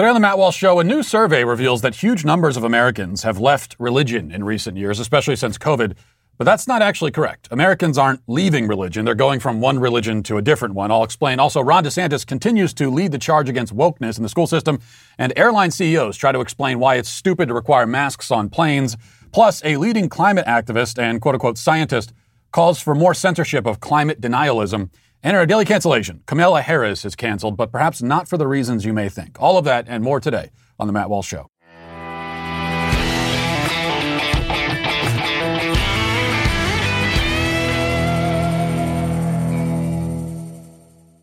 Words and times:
Today 0.00 0.08
on 0.08 0.14
the 0.14 0.20
Matt 0.20 0.38
Walsh 0.38 0.56
Show, 0.56 0.80
a 0.80 0.82
new 0.82 1.02
survey 1.02 1.44
reveals 1.44 1.82
that 1.82 1.94
huge 1.94 2.24
numbers 2.24 2.56
of 2.56 2.64
Americans 2.64 3.22
have 3.22 3.38
left 3.38 3.76
religion 3.78 4.32
in 4.32 4.42
recent 4.44 4.78
years, 4.78 4.98
especially 4.98 5.36
since 5.36 5.58
COVID. 5.58 5.94
But 6.38 6.44
that's 6.44 6.66
not 6.66 6.80
actually 6.80 7.10
correct. 7.10 7.48
Americans 7.50 7.98
aren't 7.98 8.22
leaving 8.26 8.66
religion. 8.66 9.04
They're 9.04 9.14
going 9.14 9.40
from 9.40 9.60
one 9.60 9.78
religion 9.78 10.22
to 10.22 10.38
a 10.38 10.40
different 10.40 10.74
one. 10.74 10.90
I'll 10.90 11.04
explain. 11.04 11.38
Also, 11.38 11.60
Ron 11.60 11.84
DeSantis 11.84 12.26
continues 12.26 12.72
to 12.72 12.90
lead 12.90 13.12
the 13.12 13.18
charge 13.18 13.50
against 13.50 13.76
wokeness 13.76 14.16
in 14.16 14.22
the 14.22 14.30
school 14.30 14.46
system, 14.46 14.80
and 15.18 15.34
airline 15.36 15.70
CEOs 15.70 16.16
try 16.16 16.32
to 16.32 16.40
explain 16.40 16.78
why 16.78 16.94
it's 16.94 17.10
stupid 17.10 17.48
to 17.48 17.54
require 17.54 17.86
masks 17.86 18.30
on 18.30 18.48
planes. 18.48 18.96
Plus, 19.32 19.62
a 19.66 19.76
leading 19.76 20.08
climate 20.08 20.46
activist 20.46 20.98
and 20.98 21.20
quote 21.20 21.34
unquote 21.34 21.58
scientist 21.58 22.14
calls 22.52 22.80
for 22.80 22.94
more 22.94 23.12
censorship 23.12 23.66
of 23.66 23.80
climate 23.80 24.18
denialism. 24.18 24.88
And 25.22 25.36
our 25.36 25.44
daily 25.44 25.66
cancellation. 25.66 26.22
Kamala 26.24 26.62
Harris 26.62 27.04
is 27.04 27.14
canceled, 27.14 27.56
but 27.58 27.70
perhaps 27.70 28.00
not 28.00 28.26
for 28.26 28.38
the 28.38 28.46
reasons 28.46 28.86
you 28.86 28.94
may 28.94 29.10
think. 29.10 29.36
All 29.38 29.58
of 29.58 29.66
that 29.66 29.84
and 29.86 30.02
more 30.02 30.18
today 30.18 30.50
on 30.78 30.86
The 30.86 30.94
Matt 30.94 31.10
Walsh 31.10 31.28
Show. 31.28 31.50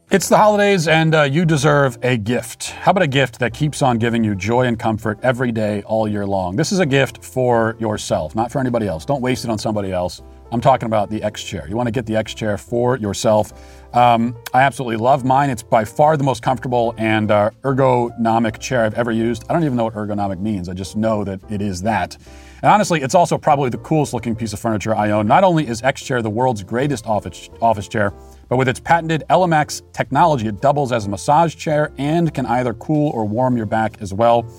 It's 0.09 0.29
the 0.29 0.37
holidays, 0.37 0.87
and 0.87 1.13
uh, 1.13 1.23
you 1.23 1.43
deserve 1.43 1.97
a 2.01 2.17
gift. 2.17 2.69
How 2.69 2.91
about 2.91 3.03
a 3.03 3.07
gift 3.07 3.39
that 3.39 3.53
keeps 3.53 3.81
on 3.81 3.97
giving 3.97 4.23
you 4.23 4.35
joy 4.35 4.67
and 4.67 4.79
comfort 4.79 5.19
every 5.21 5.51
day, 5.51 5.81
all 5.83 6.07
year 6.07 6.25
long? 6.25 6.55
This 6.55 6.71
is 6.71 6.79
a 6.79 6.85
gift 6.85 7.25
for 7.25 7.75
yourself, 7.79 8.33
not 8.35 8.51
for 8.51 8.59
anybody 8.59 8.87
else. 8.87 9.05
Don't 9.05 9.21
waste 9.21 9.43
it 9.43 9.49
on 9.51 9.57
somebody 9.57 9.91
else. 9.91 10.21
I'm 10.51 10.61
talking 10.61 10.85
about 10.85 11.09
the 11.09 11.21
X 11.23 11.43
Chair. 11.43 11.65
You 11.67 11.75
want 11.75 11.87
to 11.87 11.91
get 11.91 12.05
the 12.05 12.15
X 12.15 12.33
Chair 12.33 12.57
for 12.57 12.97
yourself. 12.97 13.51
Um, 13.93 14.35
I 14.53 14.61
absolutely 14.61 14.97
love 14.97 15.25
mine. 15.25 15.49
It's 15.49 15.63
by 15.63 15.83
far 15.83 16.15
the 16.15 16.23
most 16.23 16.41
comfortable 16.41 16.93
and 16.97 17.31
uh, 17.31 17.49
ergonomic 17.63 18.59
chair 18.59 18.83
I've 18.83 18.93
ever 18.93 19.11
used. 19.11 19.43
I 19.49 19.53
don't 19.53 19.63
even 19.63 19.75
know 19.75 19.85
what 19.85 19.95
ergonomic 19.95 20.39
means. 20.39 20.69
I 20.69 20.73
just 20.73 20.95
know 20.95 21.23
that 21.25 21.39
it 21.51 21.61
is 21.61 21.81
that. 21.81 22.17
And 22.61 22.71
honestly, 22.71 23.01
it's 23.01 23.13
also 23.13 23.37
probably 23.37 23.69
the 23.69 23.77
coolest 23.79 24.13
looking 24.13 24.35
piece 24.35 24.53
of 24.53 24.59
furniture 24.59 24.95
I 24.95 25.11
own. 25.11 25.27
Not 25.27 25.43
only 25.43 25.67
is 25.67 25.81
X 25.83 26.01
Chair 26.01 26.21
the 26.21 26.29
world's 26.29 26.63
greatest 26.63 27.07
office, 27.07 27.49
office 27.61 27.87
chair, 27.87 28.13
but 28.47 28.55
with 28.57 28.69
its 28.69 28.79
patented 28.79 29.23
ELEMAX 29.29 29.81
technology, 29.91 30.47
it 30.47 30.61
doubles 30.61 30.91
as 30.93 31.07
a 31.07 31.09
massage 31.09 31.55
chair 31.55 31.91
and 31.97 32.33
can 32.33 32.45
either 32.45 32.73
cool 32.75 33.11
or 33.11 33.25
warm 33.25 33.57
your 33.57 33.65
back 33.65 34.01
as 34.01 34.13
well. 34.13 34.49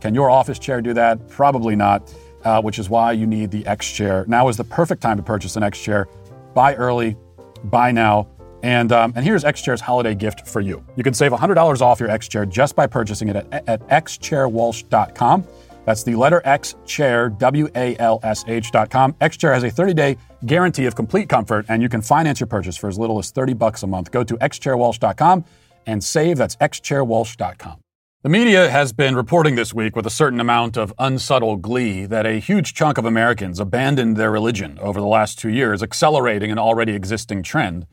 Can 0.00 0.14
your 0.14 0.30
office 0.30 0.58
chair 0.58 0.80
do 0.80 0.94
that? 0.94 1.28
Probably 1.28 1.74
not, 1.74 2.14
uh, 2.44 2.60
which 2.62 2.78
is 2.78 2.88
why 2.88 3.12
you 3.12 3.26
need 3.26 3.50
the 3.50 3.66
X 3.66 3.90
Chair. 3.90 4.24
Now 4.28 4.48
is 4.48 4.56
the 4.56 4.64
perfect 4.64 5.02
time 5.02 5.16
to 5.16 5.22
purchase 5.22 5.56
an 5.56 5.62
X 5.62 5.80
Chair. 5.80 6.06
Buy 6.54 6.74
early, 6.74 7.16
buy 7.64 7.92
now. 7.92 8.28
And, 8.62 8.92
um, 8.92 9.12
and 9.14 9.24
here's 9.24 9.44
X 9.44 9.60
Chair's 9.62 9.80
holiday 9.80 10.14
gift 10.14 10.46
for 10.46 10.60
you. 10.60 10.84
You 10.96 11.04
can 11.04 11.12
save 11.12 11.32
$100 11.32 11.80
off 11.82 12.00
your 12.00 12.10
X 12.10 12.28
Chair 12.28 12.46
just 12.46 12.74
by 12.74 12.86
purchasing 12.86 13.28
it 13.28 13.36
at, 13.36 13.68
at 13.68 13.86
xchairwalsh.com. 13.88 15.46
That's 15.84 16.02
the 16.02 16.14
letter 16.14 16.40
X 16.44 16.76
chair, 16.86 17.28
W 17.28 17.68
A 17.74 17.96
L 17.98 18.20
S 18.22 18.44
H.com. 18.46 19.14
X 19.20 19.36
chair 19.36 19.52
has 19.52 19.64
a 19.64 19.70
30 19.70 19.94
day 19.94 20.16
guarantee 20.46 20.86
of 20.86 20.94
complete 20.94 21.28
comfort, 21.28 21.66
and 21.68 21.82
you 21.82 21.88
can 21.88 22.00
finance 22.00 22.40
your 22.40 22.46
purchase 22.46 22.76
for 22.76 22.88
as 22.88 22.98
little 22.98 23.18
as 23.18 23.30
30 23.30 23.54
bucks 23.54 23.82
a 23.82 23.86
month. 23.86 24.10
Go 24.10 24.24
to 24.24 24.36
xchairwalsh.com 24.36 25.44
and 25.86 26.02
save. 26.02 26.38
That's 26.38 26.56
xchairwalsh.com. 26.56 27.83
The 28.24 28.30
media 28.30 28.70
has 28.70 28.92
been 28.92 29.14
reporting 29.14 29.54
this 29.54 29.72
week 29.72 29.94
with 29.94 30.06
a 30.06 30.10
certain 30.10 30.40
amount 30.40 30.76
of 30.76 30.92
unsubtle 30.98 31.56
glee 31.56 32.06
that 32.06 32.24
a 32.24 32.40
huge 32.40 32.72
chunk 32.72 32.96
of 32.96 33.04
Americans 33.04 33.60
abandoned 33.60 34.16
their 34.16 34.30
religion 34.30 34.78
over 34.80 34.98
the 34.98 35.06
last 35.06 35.38
two 35.38 35.50
years, 35.50 35.82
accelerating 35.82 36.50
an 36.50 36.58
already 36.58 36.94
existing 36.94 37.42
trend. 37.42 37.86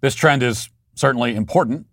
This 0.00 0.16
trend 0.16 0.42
is 0.42 0.70
certainly 0.96 1.36
important 1.36 1.86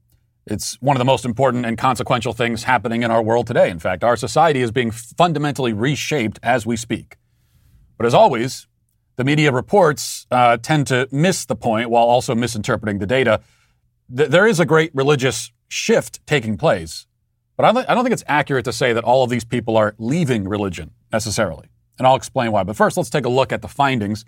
it's 0.45 0.81
one 0.81 0.97
of 0.97 0.99
the 0.99 1.05
most 1.05 1.23
important 1.23 1.65
and 1.65 1.77
consequential 1.77 2.33
things 2.33 2.63
happening 2.63 3.03
in 3.03 3.11
our 3.11 3.21
world 3.21 3.47
today. 3.47 3.69
In 3.69 3.79
fact, 3.79 4.03
our 4.03 4.17
society 4.17 4.61
is 4.61 4.71
being 4.71 4.91
fundamentally 4.91 5.71
reshaped 5.71 6.39
as 6.43 6.65
we 6.65 6.75
speak. 6.75 7.17
But 7.97 8.05
as 8.05 8.13
always, 8.13 8.67
the 9.15 9.23
media 9.23 9.51
reports 9.51 10.27
uh, 10.31 10.57
tend 10.57 10.87
to 10.87 11.07
miss 11.11 11.45
the 11.45 11.55
point 11.55 11.89
while 11.89 12.03
also 12.03 12.35
misinterpreting 12.35 12.99
the 12.99 13.05
data. 13.05 13.39
Th- 14.15 14.29
there 14.29 14.47
is 14.47 14.59
a 14.59 14.65
great 14.65 14.91
religious 14.93 15.51
shift 15.69 16.25
taking 16.27 16.57
place, 16.57 17.07
but 17.55 17.65
I, 17.65 17.93
don't 17.93 18.03
think 18.03 18.13
it's 18.13 18.23
accurate 18.27 18.65
to 18.65 18.73
say 18.73 18.93
that 18.93 19.03
all 19.03 19.23
of 19.23 19.29
these 19.29 19.43
people 19.43 19.77
are 19.77 19.95
leaving 19.97 20.47
religion 20.47 20.91
necessarily. 21.11 21.69
And 21.97 22.07
I'll 22.07 22.15
explain 22.15 22.51
why. 22.51 22.63
But 22.63 22.75
first, 22.75 22.97
let's 22.97 23.09
take 23.09 23.25
a 23.25 23.29
look 23.29 23.51
at 23.51 23.61
the 23.61 23.67
findings. 23.67 24.25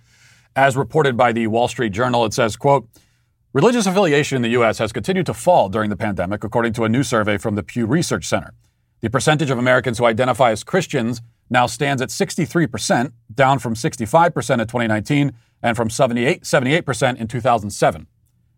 As 0.55 0.77
reported 0.77 1.17
by 1.17 1.31
the 1.31 1.47
Wall 1.47 1.67
Street 1.67 1.91
Journal, 1.91 2.25
it 2.25 2.33
says, 2.33 2.55
quote, 2.55 2.87
Religious 3.53 3.87
affiliation 3.87 4.35
in 4.35 4.41
the 4.41 4.49
U.S. 4.49 4.77
has 4.79 4.91
continued 4.91 5.25
to 5.25 5.33
fall 5.33 5.69
during 5.69 5.89
the 5.89 5.95
pandemic, 5.95 6.43
according 6.43 6.73
to 6.73 6.83
a 6.83 6.89
new 6.89 7.03
survey 7.03 7.37
from 7.37 7.55
the 7.55 7.63
Pew 7.63 7.85
Research 7.85 8.25
Center. 8.25 8.53
The 9.01 9.09
percentage 9.09 9.49
of 9.49 9.57
Americans 9.57 9.97
who 9.97 10.05
identify 10.05 10.51
as 10.51 10.63
Christians 10.63 11.21
now 11.49 11.65
stands 11.65 12.01
at 12.01 12.09
63%, 12.09 13.13
down 13.33 13.59
from 13.59 13.73
65% 13.73 14.25
in 14.25 14.59
2019 14.59 15.33
and 15.63 15.77
from 15.77 15.89
78, 15.89 16.43
78% 16.43 17.17
in 17.17 17.27
2007. 17.27 18.07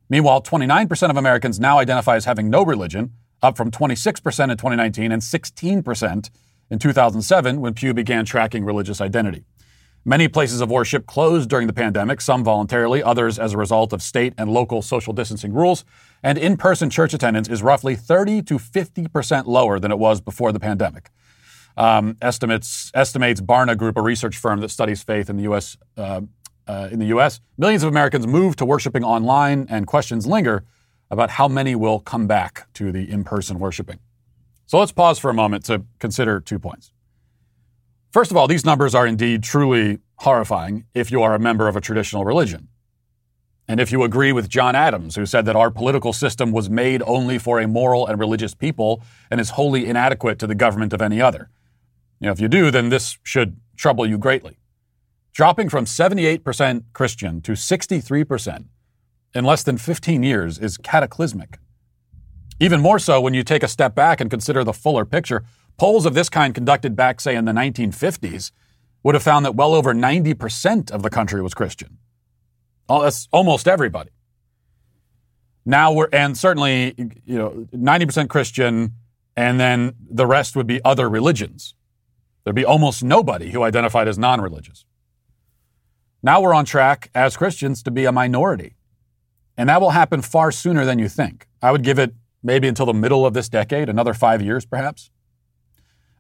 Meanwhile, 0.10 0.42
29% 0.42 1.10
of 1.10 1.18
Americans 1.18 1.60
now 1.60 1.80
identify 1.80 2.16
as 2.16 2.26
having 2.26 2.50
no 2.50 2.64
religion, 2.64 3.14
up 3.42 3.58
from 3.58 3.72
26% 3.72 4.18
in 4.52 4.58
2019 4.58 5.12
and 5.12 5.22
16% 5.22 6.30
in 6.70 6.80
2007 6.80 7.62
when 7.62 7.74
Pew 7.74 7.94
began 7.94 8.25
tracking 8.25 8.64
religious 8.64 9.02
identity. 9.02 9.46
Many 10.06 10.30
places 10.30 10.62
of 10.62 10.72
worship 10.72 11.06
closed 11.06 11.50
during 11.50 11.68
the 11.68 11.74
pandemic, 11.74 12.22
some 12.22 12.42
voluntarily, 12.44 13.03
others 13.03 13.38
as 13.38 13.53
a 13.53 13.58
result 13.58 13.92
of 13.92 14.02
state 14.02 14.34
and 14.38 14.50
local 14.50 14.81
social 14.81 15.12
distancing 15.12 15.53
rules. 15.53 15.84
And 16.24 16.38
in 16.38 16.56
person 16.56 16.90
church 16.90 17.14
attendance 17.14 17.50
is 17.50 17.62
roughly 17.62 17.96
30 17.96 18.42
to 18.44 18.58
50% 18.58 19.48
lower 19.48 19.80
than 19.80 19.92
it 19.92 20.00
was 20.00 20.22
before 20.22 20.54
the 20.54 20.59
pandemic. 20.62 21.09
Um, 21.75 22.16
estimates, 22.22 22.90
estimates 22.94 23.42
Barna 23.42 23.78
Group, 23.78 23.98
a 23.98 24.02
research 24.02 24.38
firm 24.38 24.62
that 24.62 24.69
studies 24.69 25.04
faith 25.04 25.30
in 25.30 25.36
the 25.36 25.44
U.S. 25.44 25.78
Uh, 25.98 26.22
uh, 26.68 26.90
in 26.92 27.00
the 27.00 27.08
U.S., 27.08 27.40
millions 27.58 27.84
of 27.84 27.90
Americans 27.90 28.25
move 28.25 28.56
to 28.56 28.66
worshiping 28.66 29.04
online, 29.04 29.68
and 29.69 29.88
questions 29.88 30.25
linger 30.25 30.64
about 31.09 31.31
how 31.31 31.47
many 31.47 31.75
will 31.75 32.00
come 32.00 32.28
back 32.28 32.68
to 32.73 32.91
the 32.91 33.09
in 33.09 33.23
person 33.23 33.59
worshiping. 33.59 34.00
So 34.66 34.79
let's 34.79 34.91
pause 34.91 35.19
for 35.19 35.29
a 35.29 35.34
moment 35.34 35.66
to 35.66 35.84
consider 36.00 36.40
two 36.40 36.59
points. 36.59 36.91
First 38.12 38.31
of 38.31 38.38
all, 38.38 38.47
these 38.47 38.66
numbers 38.66 38.95
are 38.95 39.07
indeed 39.07 39.44
truly 39.44 40.00
horrifying 40.16 40.85
if 40.94 41.12
you 41.12 41.22
are 41.22 41.34
a 41.35 41.40
member 41.40 41.68
of 41.68 41.75
a 41.75 41.81
traditional 41.81 42.25
religion. 42.25 42.68
And 43.68 43.79
if 43.79 43.91
you 43.91 44.03
agree 44.03 44.31
with 44.31 44.50
John 44.50 44.75
Adams, 44.75 45.16
who 45.16 45.25
said 45.25 45.45
that 45.45 45.56
our 45.56 45.69
political 45.69 46.13
system 46.13 46.51
was 46.51 46.69
made 46.69 47.03
only 47.06 47.38
for 47.38 47.59
a 47.59 47.68
moral 47.68 48.07
and 48.07 48.18
religious 48.18 48.53
people 48.53 49.01
and 49.29 49.41
is 49.41 49.51
wholly 49.51 49.85
inadequate 49.85 50.39
to 50.39 50.47
the 50.47 50.56
government 50.56 50.94
of 50.94 51.01
any 51.01 51.22
other. 51.22 51.50
You 52.19 52.28
know, 52.28 52.31
if 52.31 52.39
you 52.39 52.47
do, 52.47 52.72
then 52.72 52.89
this 52.89 53.18
should 53.24 53.57
trouble 53.75 54.06
you 54.06 54.18
greatly. 54.18 54.57
Dropping 55.34 55.69
from 55.69 55.85
78% 55.85 56.84
Christian 56.94 57.41
to 57.41 57.51
63% 57.51 58.66
in 59.34 59.46
less 59.46 59.64
than 59.64 59.78
15 59.78 60.24
years 60.24 60.60
is 60.60 60.78
cataclysmic. 60.78 61.60
Even 62.60 62.82
more 62.82 63.00
so 63.00 63.22
when 63.22 63.34
you 63.34 63.44
take 63.44 63.64
a 63.64 63.68
step 63.68 63.94
back 63.94 64.20
and 64.20 64.30
consider 64.30 64.64
the 64.64 64.74
fuller 64.74 65.06
picture. 65.06 65.44
Polls 65.78 66.06
of 66.06 66.16
this 66.16 66.28
kind 66.30 66.56
conducted 66.56 66.96
back, 66.96 67.22
say, 67.22 67.36
in 67.36 67.46
the 67.46 67.52
1950s 67.52 68.52
would 69.04 69.14
have 69.14 69.24
found 69.24 69.46
that 69.46 69.56
well 69.56 69.76
over 69.76 69.94
90% 69.94 70.92
of 70.92 71.04
the 71.04 71.10
country 71.10 71.42
was 71.42 71.54
Christian. 71.54 72.00
Oh, 72.90 73.04
that's 73.04 73.28
almost 73.32 73.68
everybody. 73.68 74.10
Now 75.66 75.92
we're, 75.92 76.08
and 76.12 76.38
certainly, 76.38 76.96
you 77.26 77.38
know, 77.38 77.68
90% 77.76 78.30
Christian, 78.30 78.94
and 79.36 79.60
then 79.60 79.94
the 80.10 80.26
rest 80.26 80.56
would 80.56 80.66
be 80.66 80.84
other 80.84 81.10
religions. 81.10 81.76
There'd 82.44 82.56
be 82.56 82.66
almost 82.66 83.04
nobody 83.04 83.52
who 83.52 83.64
identified 83.64 84.08
as 84.08 84.18
non 84.18 84.40
religious. 84.40 84.86
Now 86.24 86.42
we're 86.42 86.54
on 86.54 86.64
track 86.64 87.10
as 87.14 87.36
Christians 87.36 87.84
to 87.84 87.92
be 87.92 88.06
a 88.06 88.12
minority. 88.12 88.77
And 89.57 89.68
that 89.69 89.81
will 89.81 89.91
happen 89.91 90.22
far 90.22 90.51
sooner 90.51 90.85
than 90.85 91.00
you 91.00 91.09
think. 91.09 91.47
I 91.62 91.72
would 91.72 91.84
give 91.84 91.97
it 91.97 92.13
maybe 92.44 92.68
until 92.68 92.85
the 92.85 92.94
middle 92.94 93.25
of 93.25 93.34
this 93.34 93.50
decade, 93.50 93.90
another 93.90 94.13
five 94.13 94.41
years 94.41 94.66
perhaps. 94.66 95.09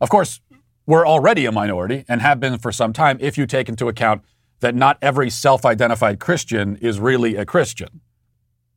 Of 0.01 0.09
course, 0.09 0.41
we're 0.85 1.07
already 1.07 1.45
a 1.45 1.51
minority 1.51 2.05
and 2.07 2.21
have 2.21 2.39
been 2.39 2.57
for 2.57 2.71
some 2.71 2.93
time 2.93 3.17
if 3.19 3.37
you 3.37 3.45
take 3.45 3.69
into 3.69 3.87
account 3.87 4.23
that 4.59 4.73
not 4.73 4.97
every 5.01 5.29
self 5.29 5.65
identified 5.65 6.19
Christian 6.19 6.77
is 6.77 6.99
really 6.99 7.35
a 7.35 7.45
Christian. 7.45 8.01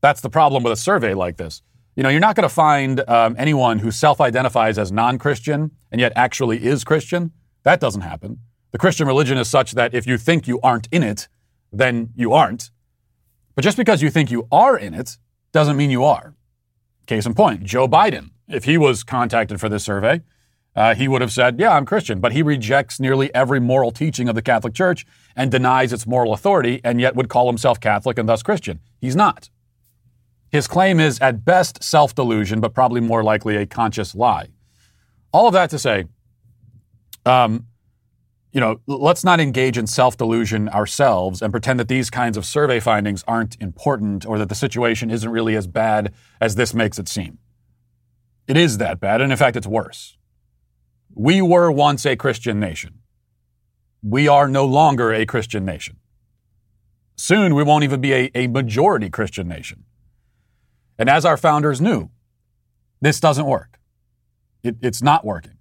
That's 0.01 0.21
the 0.21 0.29
problem 0.29 0.63
with 0.63 0.73
a 0.73 0.77
survey 0.77 1.13
like 1.13 1.37
this. 1.37 1.61
You 1.95 2.03
know, 2.03 2.09
you're 2.09 2.19
not 2.19 2.35
going 2.35 2.47
to 2.47 2.53
find 2.53 3.07
um, 3.09 3.35
anyone 3.37 3.79
who 3.79 3.91
self 3.91 4.21
identifies 4.21 4.77
as 4.77 4.91
non 4.91 5.17
Christian 5.17 5.71
and 5.91 5.99
yet 5.99 6.13
actually 6.15 6.63
is 6.63 6.83
Christian. 6.83 7.31
That 7.63 7.79
doesn't 7.79 8.01
happen. 8.01 8.39
The 8.71 8.77
Christian 8.77 9.07
religion 9.07 9.37
is 9.37 9.49
such 9.49 9.73
that 9.73 9.93
if 9.93 10.07
you 10.07 10.17
think 10.17 10.47
you 10.47 10.59
aren't 10.61 10.87
in 10.91 11.03
it, 11.03 11.27
then 11.71 12.11
you 12.15 12.33
aren't. 12.33 12.71
But 13.55 13.63
just 13.63 13.77
because 13.77 14.01
you 14.01 14.09
think 14.09 14.31
you 14.31 14.47
are 14.51 14.77
in 14.77 14.93
it 14.93 15.17
doesn't 15.51 15.77
mean 15.77 15.89
you 15.89 16.03
are. 16.03 16.35
Case 17.05 17.25
in 17.25 17.33
point, 17.33 17.63
Joe 17.63 17.87
Biden, 17.87 18.31
if 18.47 18.63
he 18.63 18.77
was 18.77 19.03
contacted 19.03 19.59
for 19.59 19.69
this 19.69 19.83
survey, 19.83 20.21
uh, 20.75 20.95
he 20.95 21.07
would 21.07 21.21
have 21.21 21.31
said, 21.31 21.59
Yeah, 21.59 21.75
I'm 21.75 21.85
Christian, 21.85 22.19
but 22.19 22.31
he 22.31 22.41
rejects 22.41 22.99
nearly 22.99 23.33
every 23.35 23.59
moral 23.59 23.91
teaching 23.91 24.29
of 24.29 24.35
the 24.35 24.41
Catholic 24.41 24.73
Church 24.73 25.05
and 25.35 25.51
denies 25.51 25.91
its 25.91 26.07
moral 26.07 26.33
authority, 26.33 26.79
and 26.83 27.01
yet 27.01 27.15
would 27.15 27.27
call 27.27 27.47
himself 27.47 27.79
Catholic 27.79 28.17
and 28.17 28.29
thus 28.29 28.41
Christian. 28.41 28.79
He's 28.99 29.15
not. 29.15 29.49
His 30.49 30.67
claim 30.67 30.99
is 30.99 31.19
at 31.19 31.43
best 31.43 31.83
self 31.83 32.15
delusion, 32.15 32.61
but 32.61 32.73
probably 32.73 33.01
more 33.01 33.23
likely 33.23 33.57
a 33.57 33.65
conscious 33.65 34.15
lie. 34.15 34.47
All 35.33 35.47
of 35.47 35.53
that 35.53 35.69
to 35.71 35.79
say, 35.79 36.05
um, 37.25 37.67
you 38.51 38.59
know, 38.59 38.81
let's 38.85 39.23
not 39.23 39.39
engage 39.39 39.77
in 39.77 39.87
self 39.87 40.17
delusion 40.17 40.67
ourselves 40.69 41.41
and 41.41 41.51
pretend 41.51 41.79
that 41.79 41.87
these 41.87 42.09
kinds 42.09 42.37
of 42.37 42.45
survey 42.45 42.79
findings 42.79 43.23
aren't 43.27 43.55
important 43.61 44.25
or 44.25 44.37
that 44.37 44.49
the 44.49 44.55
situation 44.55 45.09
isn't 45.09 45.29
really 45.29 45.55
as 45.55 45.67
bad 45.67 46.13
as 46.39 46.55
this 46.55 46.73
makes 46.73 46.99
it 46.99 47.07
seem. 47.07 47.37
It 48.47 48.57
is 48.57 48.77
that 48.79 48.99
bad, 48.99 49.21
and 49.21 49.31
in 49.31 49.37
fact, 49.37 49.55
it's 49.55 49.67
worse. 49.67 50.17
We 51.13 51.41
were 51.41 51.71
once 51.71 52.05
a 52.05 52.15
Christian 52.15 52.59
nation. 52.59 52.99
We 54.03 54.27
are 54.27 54.47
no 54.47 54.65
longer 54.65 55.13
a 55.13 55.25
Christian 55.25 55.63
nation. 55.63 55.97
Soon, 57.15 57.55
we 57.55 57.63
won't 57.63 57.83
even 57.83 58.01
be 58.01 58.13
a, 58.13 58.31
a 58.33 58.47
majority 58.47 59.09
Christian 59.09 59.47
nation. 59.47 59.83
And 60.97 61.09
as 61.09 61.23
our 61.23 61.37
founders 61.37 61.79
knew, 61.79 62.09
this 62.99 63.19
doesn't 63.19 63.45
work. 63.45 63.79
It, 64.63 64.77
it's 64.81 65.01
not 65.01 65.23
working. 65.23 65.57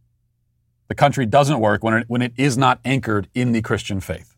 The 0.91 0.97
country 0.97 1.25
doesn't 1.25 1.61
work 1.61 1.85
when 1.85 1.95
it, 1.95 2.05
when 2.09 2.21
it 2.21 2.33
is 2.37 2.59
not 2.59 2.81
anchored 2.85 3.29
in 3.33 3.53
the 3.53 3.63
Christian 3.63 4.01
faith. 4.01 4.35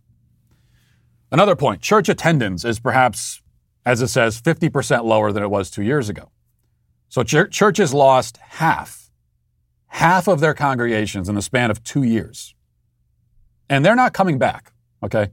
Another 1.30 1.56
point 1.56 1.80
church 1.80 2.10
attendance 2.10 2.62
is 2.62 2.78
perhaps, 2.78 3.40
as 3.86 4.02
it 4.02 4.08
says, 4.08 4.38
50% 4.38 5.02
lower 5.04 5.32
than 5.32 5.42
it 5.42 5.48
was 5.48 5.70
two 5.70 5.82
years 5.82 6.10
ago. 6.10 6.30
So 7.08 7.22
ch- 7.22 7.50
churches 7.50 7.94
lost 7.94 8.36
half, 8.36 9.10
half 9.86 10.28
of 10.28 10.40
their 10.40 10.52
congregations 10.52 11.26
in 11.26 11.36
the 11.36 11.40
span 11.40 11.70
of 11.70 11.82
two 11.84 12.02
years. 12.02 12.54
And 13.70 13.82
they're 13.82 13.96
not 13.96 14.12
coming 14.12 14.36
back, 14.36 14.74
okay? 15.02 15.28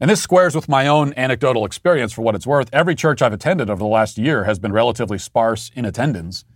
And 0.00 0.08
this 0.08 0.22
squares 0.22 0.54
with 0.54 0.70
my 0.70 0.86
own 0.86 1.12
anecdotal 1.18 1.66
experience 1.66 2.14
for 2.14 2.22
what 2.22 2.34
it's 2.34 2.46
worth. 2.46 2.70
Every 2.72 2.94
church 2.94 3.20
I've 3.20 3.34
attended 3.34 3.68
over 3.68 3.80
the 3.80 3.86
last 3.86 4.16
year 4.16 4.44
has 4.44 4.58
been 4.58 4.72
relatively 4.72 5.18
sparse 5.18 5.70
in 5.74 5.84
attendance. 5.84 6.46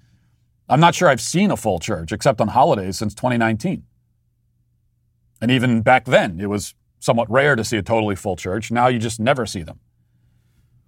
I'm 0.68 0.80
not 0.80 0.94
sure 0.94 1.08
I've 1.08 1.20
seen 1.20 1.50
a 1.50 1.56
full 1.56 1.78
church 1.78 2.12
except 2.12 2.40
on 2.40 2.48
holidays 2.48 2.98
since 2.98 3.14
2019. 3.14 3.84
And 5.40 5.50
even 5.50 5.82
back 5.82 6.06
then, 6.06 6.40
it 6.40 6.48
was 6.48 6.74
somewhat 7.00 7.30
rare 7.30 7.54
to 7.54 7.64
see 7.64 7.76
a 7.76 7.82
totally 7.82 8.16
full 8.16 8.36
church. 8.36 8.70
Now 8.70 8.88
you 8.88 8.98
just 8.98 9.20
never 9.20 9.44
see 9.44 9.62
them. 9.62 9.80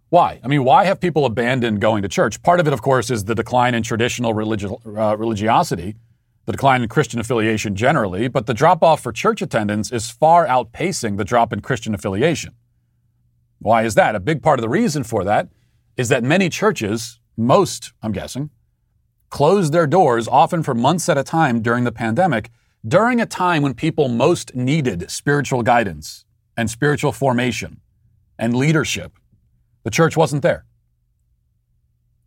Why? 0.09 0.41
I 0.43 0.49
mean, 0.49 0.65
why 0.65 0.85
have 0.85 1.01
people 1.01 1.27
abandoned 1.27 1.81
going 1.81 2.03
to 2.03 2.09
church? 2.09 2.43
Part 2.43 2.61
of 2.61 2.67
it, 2.67 2.73
of 2.73 2.81
course, 2.81 3.11
is 3.11 3.25
the 3.25 3.35
decline 3.35 3.75
in 3.75 3.83
traditional 3.83 4.33
religi- 4.35 4.81
uh, 4.97 5.17
religiosity, 5.17 5.97
the 6.47 6.53
decline 6.53 6.83
in 6.83 6.89
Christian 6.89 7.19
affiliation 7.19 7.75
generally, 7.75 8.29
but 8.29 8.47
the 8.47 8.55
drop 8.55 8.83
off 8.83 9.03
for 9.03 9.13
church 9.13 9.43
attendance 9.43 9.91
is 9.91 10.09
far 10.11 10.47
outpacing 10.47 11.17
the 11.17 11.25
drop 11.25 11.53
in 11.53 11.61
Christian 11.61 11.93
affiliation. 11.93 12.55
Why 13.59 13.83
is 13.83 13.95
that? 13.97 14.15
A 14.15 14.21
big 14.21 14.43
part 14.43 14.59
of 14.59 14.63
the 14.63 14.69
reason 14.69 15.03
for 15.03 15.25
that 15.25 15.49
is 15.97 16.09
that 16.09 16.23
many 16.23 16.49
churches, 16.49 17.21
most, 17.37 17.93
I'm 18.01 18.13
guessing, 18.13 18.51
closed 19.37 19.71
their 19.71 19.87
doors 19.87 20.27
often 20.29 20.63
for 20.63 20.75
months 20.75 21.11
at 21.11 21.19
a 21.19 21.23
time 21.23 21.61
during 21.61 21.85
the 21.85 21.93
pandemic, 21.93 22.51
during 22.89 23.21
a 23.21 23.27
time 23.27 23.63
when 23.63 23.75
people 23.75 24.09
most 24.09 24.57
needed 24.57 25.11
spiritual 25.11 25.63
guidance 25.63 26.25
and 26.57 26.71
spiritual 26.71 27.13
formation 27.13 27.83
and 28.39 28.57
leadership. 28.57 29.13
The 29.85 29.91
church 29.91 30.17
wasn't 30.17 30.43
there. 30.43 30.65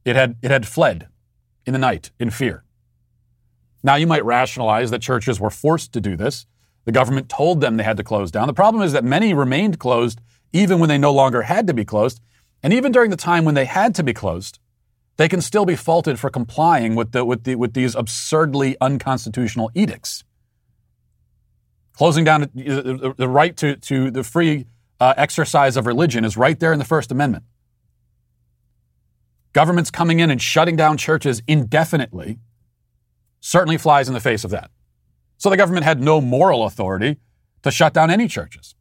It 0.05 0.15
had, 0.15 0.35
it 0.43 0.51
had 0.51 0.67
fled 0.67 1.07
in 1.65 1.73
the 1.73 1.79
night 1.79 2.11
in 2.19 2.29
fear. 2.29 2.63
Now, 3.81 3.95
you 3.95 4.05
might 4.05 4.23
rationalize 4.23 4.91
that 4.91 5.01
churches 5.01 5.39
were 5.39 5.49
forced 5.49 5.91
to 5.93 5.99
do 5.99 6.15
this. 6.15 6.45
The 6.85 6.91
government 6.91 7.27
told 7.27 7.59
them 7.59 7.77
they 7.77 7.83
had 7.83 7.97
to 7.97 8.03
close 8.03 8.29
down. 8.29 8.45
The 8.45 8.53
problem 8.53 8.83
is 8.83 8.93
that 8.93 9.03
many 9.03 9.33
remained 9.33 9.79
closed 9.79 10.21
even 10.53 10.77
when 10.77 10.89
they 10.89 10.99
no 10.99 11.11
longer 11.11 11.41
had 11.41 11.65
to 11.65 11.73
be 11.73 11.85
closed. 11.85 12.21
And 12.61 12.71
even 12.71 12.91
during 12.91 13.09
the 13.09 13.17
time 13.17 13.45
when 13.45 13.55
they 13.55 13.65
had 13.65 13.95
to 13.95 14.03
be 14.03 14.13
closed, 14.13 14.59
they 15.19 15.27
can 15.27 15.41
still 15.41 15.65
be 15.65 15.75
faulted 15.75 16.17
for 16.17 16.29
complying 16.29 16.95
with, 16.95 17.11
the, 17.11 17.25
with, 17.25 17.43
the, 17.43 17.55
with 17.55 17.73
these 17.73 17.93
absurdly 17.93 18.77
unconstitutional 18.79 19.69
edicts. 19.75 20.23
Closing 21.91 22.23
down 22.23 22.49
the, 22.55 23.27
right 23.27 23.57
to, 23.57 23.75
to 23.75 24.11
the 24.11 24.23
free 24.23 24.65
uh, 24.97 25.13
exercise 25.17 25.75
of 25.75 25.85
religion 25.85 26.23
is 26.23 26.37
right 26.37 26.57
there 26.57 26.71
in 26.71 26.79
the 26.79 26.85
First 26.85 27.11
Amendment. 27.11 27.43
Governments 29.51 29.91
coming 29.91 30.21
in 30.21 30.31
and 30.31 30.41
shutting 30.41 30.77
down 30.77 30.95
churches 30.95 31.41
indefinitely 31.47 32.39
certainly 33.41 33.77
flies 33.77 34.07
in 34.07 34.13
the 34.13 34.21
face 34.21 34.45
of 34.45 34.51
that. 34.51 34.71
So 35.37 35.49
the 35.49 35.57
government 35.57 35.83
had 35.83 35.99
no 35.99 36.21
moral 36.21 36.63
authority 36.63 37.17
to 37.63 37.71
shut 37.71 37.93
down 37.93 38.09
any 38.09 38.29
churches, 38.29 38.73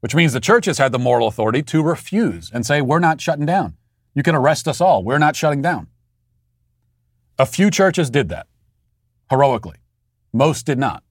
which 0.00 0.14
means 0.14 0.32
the 0.32 0.40
churches 0.40 0.78
had 0.78 0.90
the 0.90 0.98
moral 0.98 1.28
authority 1.28 1.62
to 1.64 1.82
refuse 1.82 2.50
and 2.50 2.64
say, 2.64 2.80
we're 2.80 2.98
not 2.98 3.20
shutting 3.20 3.44
down. 3.44 3.76
You 4.14 4.22
can 4.22 4.34
arrest 4.34 4.68
us 4.68 4.80
all. 4.80 5.04
We're 5.04 5.18
not 5.18 5.36
shutting 5.36 5.62
down. 5.62 5.88
A 7.38 7.46
few 7.46 7.70
churches 7.70 8.10
did 8.10 8.28
that 8.28 8.46
heroically, 9.32 9.76
most 10.32 10.66
did 10.66 10.78
not. 10.78 11.02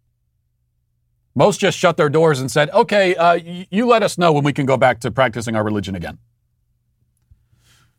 Most 1.34 1.60
just 1.60 1.78
shut 1.78 1.98
their 1.98 2.10
doors 2.10 2.40
and 2.40 2.52
said, 2.52 2.70
okay, 2.70 3.16
uh, 3.16 3.40
you 3.72 3.88
let 3.88 4.04
us 4.04 4.18
know 4.18 4.32
when 4.32 4.44
we 4.44 4.54
can 4.54 4.68
go 4.68 4.78
back 4.78 5.00
to 5.00 5.10
practicing 5.10 5.56
our 5.56 5.64
religion 5.64 5.96
again. 5.96 6.20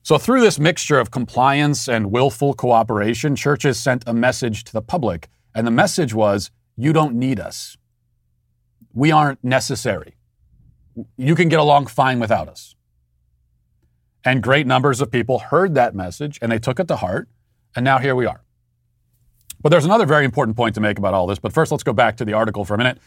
So, 0.05 0.19
through 0.19 0.41
this 0.41 0.59
mixture 0.59 0.99
of 0.99 1.11
compliance 1.11 1.89
and 1.89 2.13
willful 2.13 2.55
cooperation, 2.55 3.35
churches 3.35 3.81
sent 3.81 4.05
a 4.07 4.13
message 4.13 4.65
to 4.65 4.73
the 4.73 4.83
public. 4.83 5.29
And 5.55 5.67
the 5.67 5.71
message 5.71 6.15
was, 6.15 6.51
you 6.77 6.93
don't 6.93 7.15
need 7.15 7.41
us. 7.41 7.77
We 8.93 9.11
aren't 9.11 9.43
necessary. 9.43 10.17
You 11.17 11.35
can 11.35 11.49
get 11.49 11.59
along 11.59 11.87
fine 11.87 12.21
without 12.21 12.49
us. 12.49 12.75
And 14.25 14.43
great 14.43 14.67
numbers 14.67 15.01
of 15.01 15.11
people 15.11 15.39
heard 15.39 15.75
that 15.75 15.95
message 15.95 16.39
and 16.41 16.53
they 16.53 16.59
took 16.59 16.79
it 16.79 16.89
to 16.89 16.97
heart. 16.97 17.29
And 17.75 17.85
now 17.85 17.99
here 17.99 18.15
we 18.15 18.27
are. 18.27 18.43
But 19.61 19.71
there's 19.71 19.85
another 19.85 20.07
very 20.07 20.25
important 20.25 20.57
point 20.57 20.75
to 20.75 20.81
make 20.81 20.99
about 20.99 21.15
all 21.15 21.27
this. 21.27 21.39
But 21.39 21.53
first, 21.53 21.71
let's 21.71 21.85
go 21.85 21.93
back 21.93 22.17
to 22.19 22.25
the 22.25 22.33
article 22.33 22.65
for 22.65 22.75
a 22.75 22.79
minute. 22.79 22.99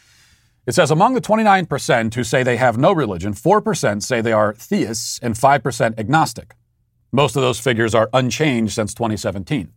It 0.66 0.74
says 0.74 0.90
among 0.90 1.14
the 1.14 1.20
29% 1.20 2.14
who 2.14 2.24
say 2.24 2.42
they 2.42 2.56
have 2.56 2.76
no 2.76 2.92
religion, 2.92 3.34
4% 3.34 4.02
say 4.02 4.20
they 4.20 4.32
are 4.32 4.54
theists 4.54 5.20
and 5.22 5.34
5% 5.34 5.98
agnostic. 5.98 6.56
Most 7.12 7.36
of 7.36 7.42
those 7.42 7.60
figures 7.60 7.94
are 7.94 8.10
unchanged 8.12 8.74
since 8.74 8.92
2017. 8.92 9.72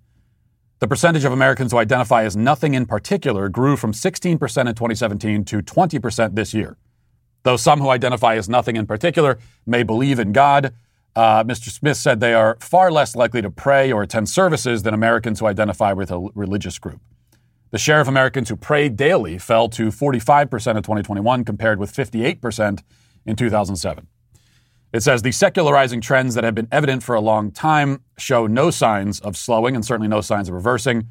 The 0.80 0.88
percentage 0.88 1.26
of 1.26 1.34
Americans 1.34 1.74
who 1.74 1.78
identify 1.78 2.24
as 2.24 2.36
nothing 2.36 2.74
in 2.74 2.86
particular 2.86 3.50
grew 3.50 3.76
from 3.76 3.92
16% 3.92 4.32
in 4.34 4.38
2017 4.40 5.46
to 5.46 5.62
20% 5.62 6.36
this 6.36 6.54
year. 6.54 6.78
Though 7.44 7.58
some 7.58 7.82
who 7.82 7.90
identify 7.90 8.36
as 8.36 8.50
nothing 8.50 8.76
in 8.76 8.88
particular 8.88 9.38
may 9.66 9.84
believe 9.84 10.20
in 10.20 10.32
God, 10.32 10.74
uh, 11.20 11.44
Mr. 11.44 11.68
Smith 11.68 11.98
said 11.98 12.22
they 12.22 12.34
are 12.34 12.58
far 12.62 12.90
less 12.90 13.14
likely 13.14 13.42
to 13.42 13.52
pray 13.52 13.92
or 13.92 14.04
attend 14.04 14.30
services 14.30 14.84
than 14.84 14.94
Americans 14.94 15.42
who 15.42 15.48
identify 15.48 15.92
with 15.92 16.12
a 16.12 16.30
religious 16.34 16.80
group. 16.80 17.02
The 17.72 17.78
share 17.78 18.00
of 18.00 18.08
Americans 18.08 18.48
who 18.48 18.56
pray 18.56 18.88
daily 18.88 19.38
fell 19.38 19.68
to 19.68 19.88
45% 19.88 20.44
in 20.78 20.82
2021 20.82 21.44
compared 21.44 21.78
with 21.78 21.94
58% 21.94 22.84
in 23.26 23.36
2007. 23.36 24.08
It 24.94 25.04
says 25.04 25.22
the 25.22 25.34
secularizing 25.34 26.00
trends 26.00 26.36
that 26.36 26.46
have 26.46 26.56
been 26.56 26.70
evident 26.72 27.04
for 27.04 27.16
a 27.16 27.20
long 27.20 27.52
time 27.52 28.02
show 28.18 28.48
no 28.48 28.72
signs 28.72 29.20
of 29.20 29.36
slowing 29.36 29.76
and 29.76 29.84
certainly 29.84 30.08
no 30.08 30.22
signs 30.22 30.48
of 30.48 30.56
reversing. 30.56 31.10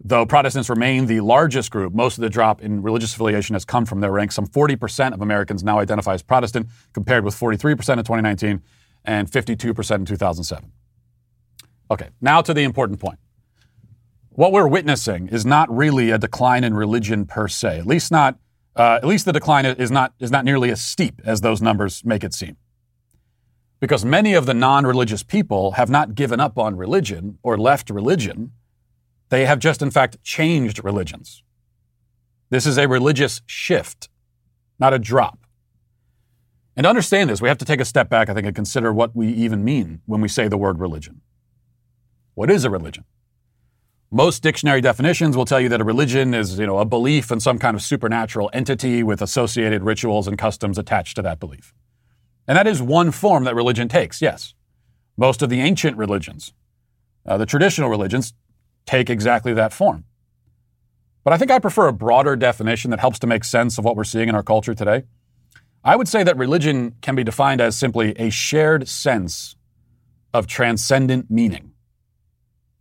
Though 0.00 0.24
Protestants 0.24 0.70
remain 0.70 1.06
the 1.06 1.20
largest 1.20 1.72
group, 1.72 1.92
most 1.92 2.16
of 2.16 2.22
the 2.22 2.30
drop 2.30 2.62
in 2.62 2.80
religious 2.80 3.12
affiliation 3.12 3.54
has 3.54 3.64
come 3.64 3.86
from 3.86 3.98
their 3.98 4.12
ranks. 4.12 4.36
Some 4.36 4.46
40% 4.46 5.14
of 5.14 5.20
Americans 5.20 5.64
now 5.64 5.80
identify 5.80 6.14
as 6.14 6.22
Protestant, 6.22 6.68
compared 6.92 7.24
with 7.24 7.34
43% 7.34 7.72
in 7.72 7.76
2019 8.04 8.62
and 9.08 9.30
52% 9.30 9.94
in 9.94 10.04
2007. 10.04 10.70
Okay, 11.90 12.10
now 12.20 12.42
to 12.42 12.52
the 12.52 12.62
important 12.62 13.00
point. 13.00 13.18
What 14.28 14.52
we're 14.52 14.68
witnessing 14.68 15.28
is 15.28 15.46
not 15.46 15.74
really 15.74 16.10
a 16.10 16.18
decline 16.18 16.62
in 16.62 16.74
religion 16.74 17.24
per 17.24 17.48
se. 17.48 17.78
At 17.78 17.86
least 17.86 18.12
not. 18.12 18.38
Uh, 18.76 19.00
at 19.02 19.08
least 19.08 19.24
the 19.24 19.32
decline 19.32 19.66
is 19.66 19.90
not 19.90 20.12
is 20.20 20.30
not 20.30 20.44
nearly 20.44 20.70
as 20.70 20.80
steep 20.80 21.20
as 21.24 21.40
those 21.40 21.60
numbers 21.60 22.04
make 22.04 22.22
it 22.22 22.34
seem. 22.34 22.56
Because 23.80 24.04
many 24.04 24.34
of 24.34 24.46
the 24.46 24.54
non-religious 24.54 25.22
people 25.22 25.72
have 25.72 25.88
not 25.88 26.14
given 26.14 26.38
up 26.38 26.58
on 26.58 26.76
religion 26.76 27.38
or 27.42 27.56
left 27.56 27.90
religion. 27.90 28.52
They 29.30 29.46
have 29.46 29.58
just, 29.58 29.82
in 29.82 29.90
fact, 29.90 30.22
changed 30.22 30.84
religions. 30.84 31.42
This 32.50 32.66
is 32.66 32.78
a 32.78 32.88
religious 32.88 33.40
shift, 33.46 34.08
not 34.78 34.94
a 34.94 34.98
drop. 34.98 35.47
And 36.78 36.84
to 36.84 36.88
understand 36.88 37.28
this, 37.28 37.42
we 37.42 37.48
have 37.48 37.58
to 37.58 37.64
take 37.64 37.80
a 37.80 37.84
step 37.84 38.08
back, 38.08 38.28
I 38.28 38.34
think, 38.34 38.46
and 38.46 38.54
consider 38.54 38.92
what 38.92 39.16
we 39.16 39.26
even 39.32 39.64
mean 39.64 40.00
when 40.06 40.20
we 40.20 40.28
say 40.28 40.46
the 40.46 40.56
word 40.56 40.78
religion. 40.78 41.22
What 42.34 42.52
is 42.52 42.64
a 42.64 42.70
religion? 42.70 43.04
Most 44.12 44.44
dictionary 44.44 44.80
definitions 44.80 45.36
will 45.36 45.44
tell 45.44 45.58
you 45.60 45.68
that 45.70 45.80
a 45.80 45.84
religion 45.84 46.34
is, 46.34 46.56
you 46.56 46.68
know, 46.68 46.78
a 46.78 46.84
belief 46.84 47.32
in 47.32 47.40
some 47.40 47.58
kind 47.58 47.74
of 47.74 47.82
supernatural 47.82 48.48
entity 48.52 49.02
with 49.02 49.20
associated 49.20 49.82
rituals 49.82 50.28
and 50.28 50.38
customs 50.38 50.78
attached 50.78 51.16
to 51.16 51.22
that 51.22 51.40
belief. 51.40 51.74
And 52.46 52.56
that 52.56 52.68
is 52.68 52.80
one 52.80 53.10
form 53.10 53.42
that 53.42 53.56
religion 53.56 53.88
takes, 53.88 54.22
yes. 54.22 54.54
Most 55.16 55.42
of 55.42 55.50
the 55.50 55.60
ancient 55.60 55.96
religions, 55.96 56.52
uh, 57.26 57.36
the 57.36 57.44
traditional 57.44 57.90
religions, 57.90 58.34
take 58.86 59.10
exactly 59.10 59.52
that 59.52 59.72
form. 59.72 60.04
But 61.24 61.32
I 61.32 61.38
think 61.38 61.50
I 61.50 61.58
prefer 61.58 61.88
a 61.88 61.92
broader 61.92 62.36
definition 62.36 62.92
that 62.92 63.00
helps 63.00 63.18
to 63.18 63.26
make 63.26 63.42
sense 63.42 63.78
of 63.78 63.84
what 63.84 63.96
we're 63.96 64.04
seeing 64.04 64.28
in 64.28 64.36
our 64.36 64.44
culture 64.44 64.74
today. 64.74 65.02
I 65.88 65.96
would 65.96 66.06
say 66.06 66.22
that 66.22 66.36
religion 66.36 66.96
can 67.00 67.14
be 67.14 67.24
defined 67.24 67.62
as 67.62 67.74
simply 67.74 68.12
a 68.18 68.28
shared 68.28 68.86
sense 68.88 69.56
of 70.34 70.46
transcendent 70.46 71.30
meaning. 71.30 71.72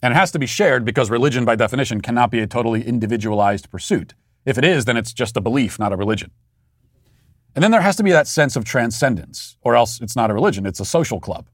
And 0.03 0.11
it 0.11 0.17
has 0.17 0.31
to 0.31 0.39
be 0.39 0.45
shared 0.45 0.83
because 0.83 1.09
religion, 1.09 1.45
by 1.45 1.55
definition, 1.55 2.01
cannot 2.01 2.31
be 2.31 2.41
a 2.41 2.47
totally 2.47 2.85
individualized 2.85 3.71
pursuit. 3.71 4.13
If 4.45 4.57
it 4.57 4.65
is, 4.65 4.83
then 4.83 4.97
it's 4.97 5.13
just 5.13 5.37
a 5.37 5.41
belief, 5.41 5.79
not 5.79 5.93
a 5.93 5.95
religion. 5.95 6.31
And 7.55 7.63
then 7.63 7.71
there 7.71 7.79
has 7.79 7.95
to 7.95 8.03
be 8.03 8.11
that 8.11 8.27
sense 8.27 8.57
of 8.57 8.65
transcendence, 8.65 9.55
or 9.61 9.77
else 9.77 10.01
it's 10.01 10.17
not 10.17 10.29
a 10.29 10.33
religion, 10.33 10.65
it's 10.65 10.81
a 10.81 10.85
social 10.85 11.21
club. 11.21 11.47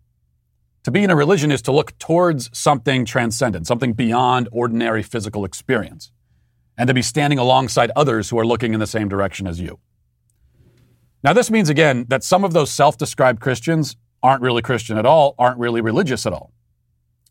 To 0.86 0.90
be 0.90 1.04
in 1.04 1.12
a 1.12 1.16
religion 1.16 1.52
is 1.52 1.62
to 1.62 1.72
look 1.72 1.96
towards 2.00 2.50
something 2.52 3.06
transcendent, 3.06 3.68
something 3.68 3.94
beyond 3.94 4.50
ordinary 4.52 5.04
physical 5.04 5.46
experience, 5.46 6.12
and 6.80 6.88
to 6.88 6.96
be 6.96 7.04
standing 7.04 7.38
alongside 7.38 7.92
others 7.96 8.32
who 8.32 8.40
are 8.40 8.48
looking 8.48 8.74
in 8.74 8.80
the 8.80 8.88
same 8.88 9.08
direction 9.08 9.46
as 9.46 9.60
you. 9.62 9.78
Now, 11.24 11.34
this 11.34 11.50
means, 11.50 11.70
again, 11.70 12.06
that 12.10 12.24
some 12.24 12.44
of 12.44 12.54
those 12.54 12.72
self 12.72 12.98
described 12.98 13.40
Christians 13.40 13.96
aren't 14.22 14.42
really 14.42 14.62
Christian 14.62 14.98
at 14.98 15.06
all, 15.06 15.36
aren't 15.40 15.58
really 15.58 15.82
religious 15.82 16.26
at 16.26 16.34
all. 16.34 16.52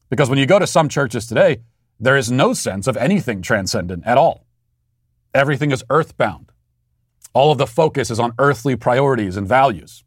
Because 0.08 0.28
when 0.28 0.38
you 0.38 0.46
go 0.46 0.58
to 0.58 0.66
some 0.66 0.88
churches 0.88 1.26
today, 1.26 1.62
there 2.00 2.16
is 2.16 2.30
no 2.30 2.52
sense 2.52 2.86
of 2.86 2.96
anything 2.96 3.42
transcendent 3.42 4.04
at 4.06 4.18
all. 4.18 4.46
Everything 5.34 5.70
is 5.70 5.84
earthbound. 5.88 6.52
All 7.32 7.52
of 7.52 7.58
the 7.58 7.66
focus 7.66 8.10
is 8.10 8.20
on 8.20 8.34
earthly 8.38 8.76
priorities 8.76 9.36
and 9.36 9.46
values. 9.46 10.04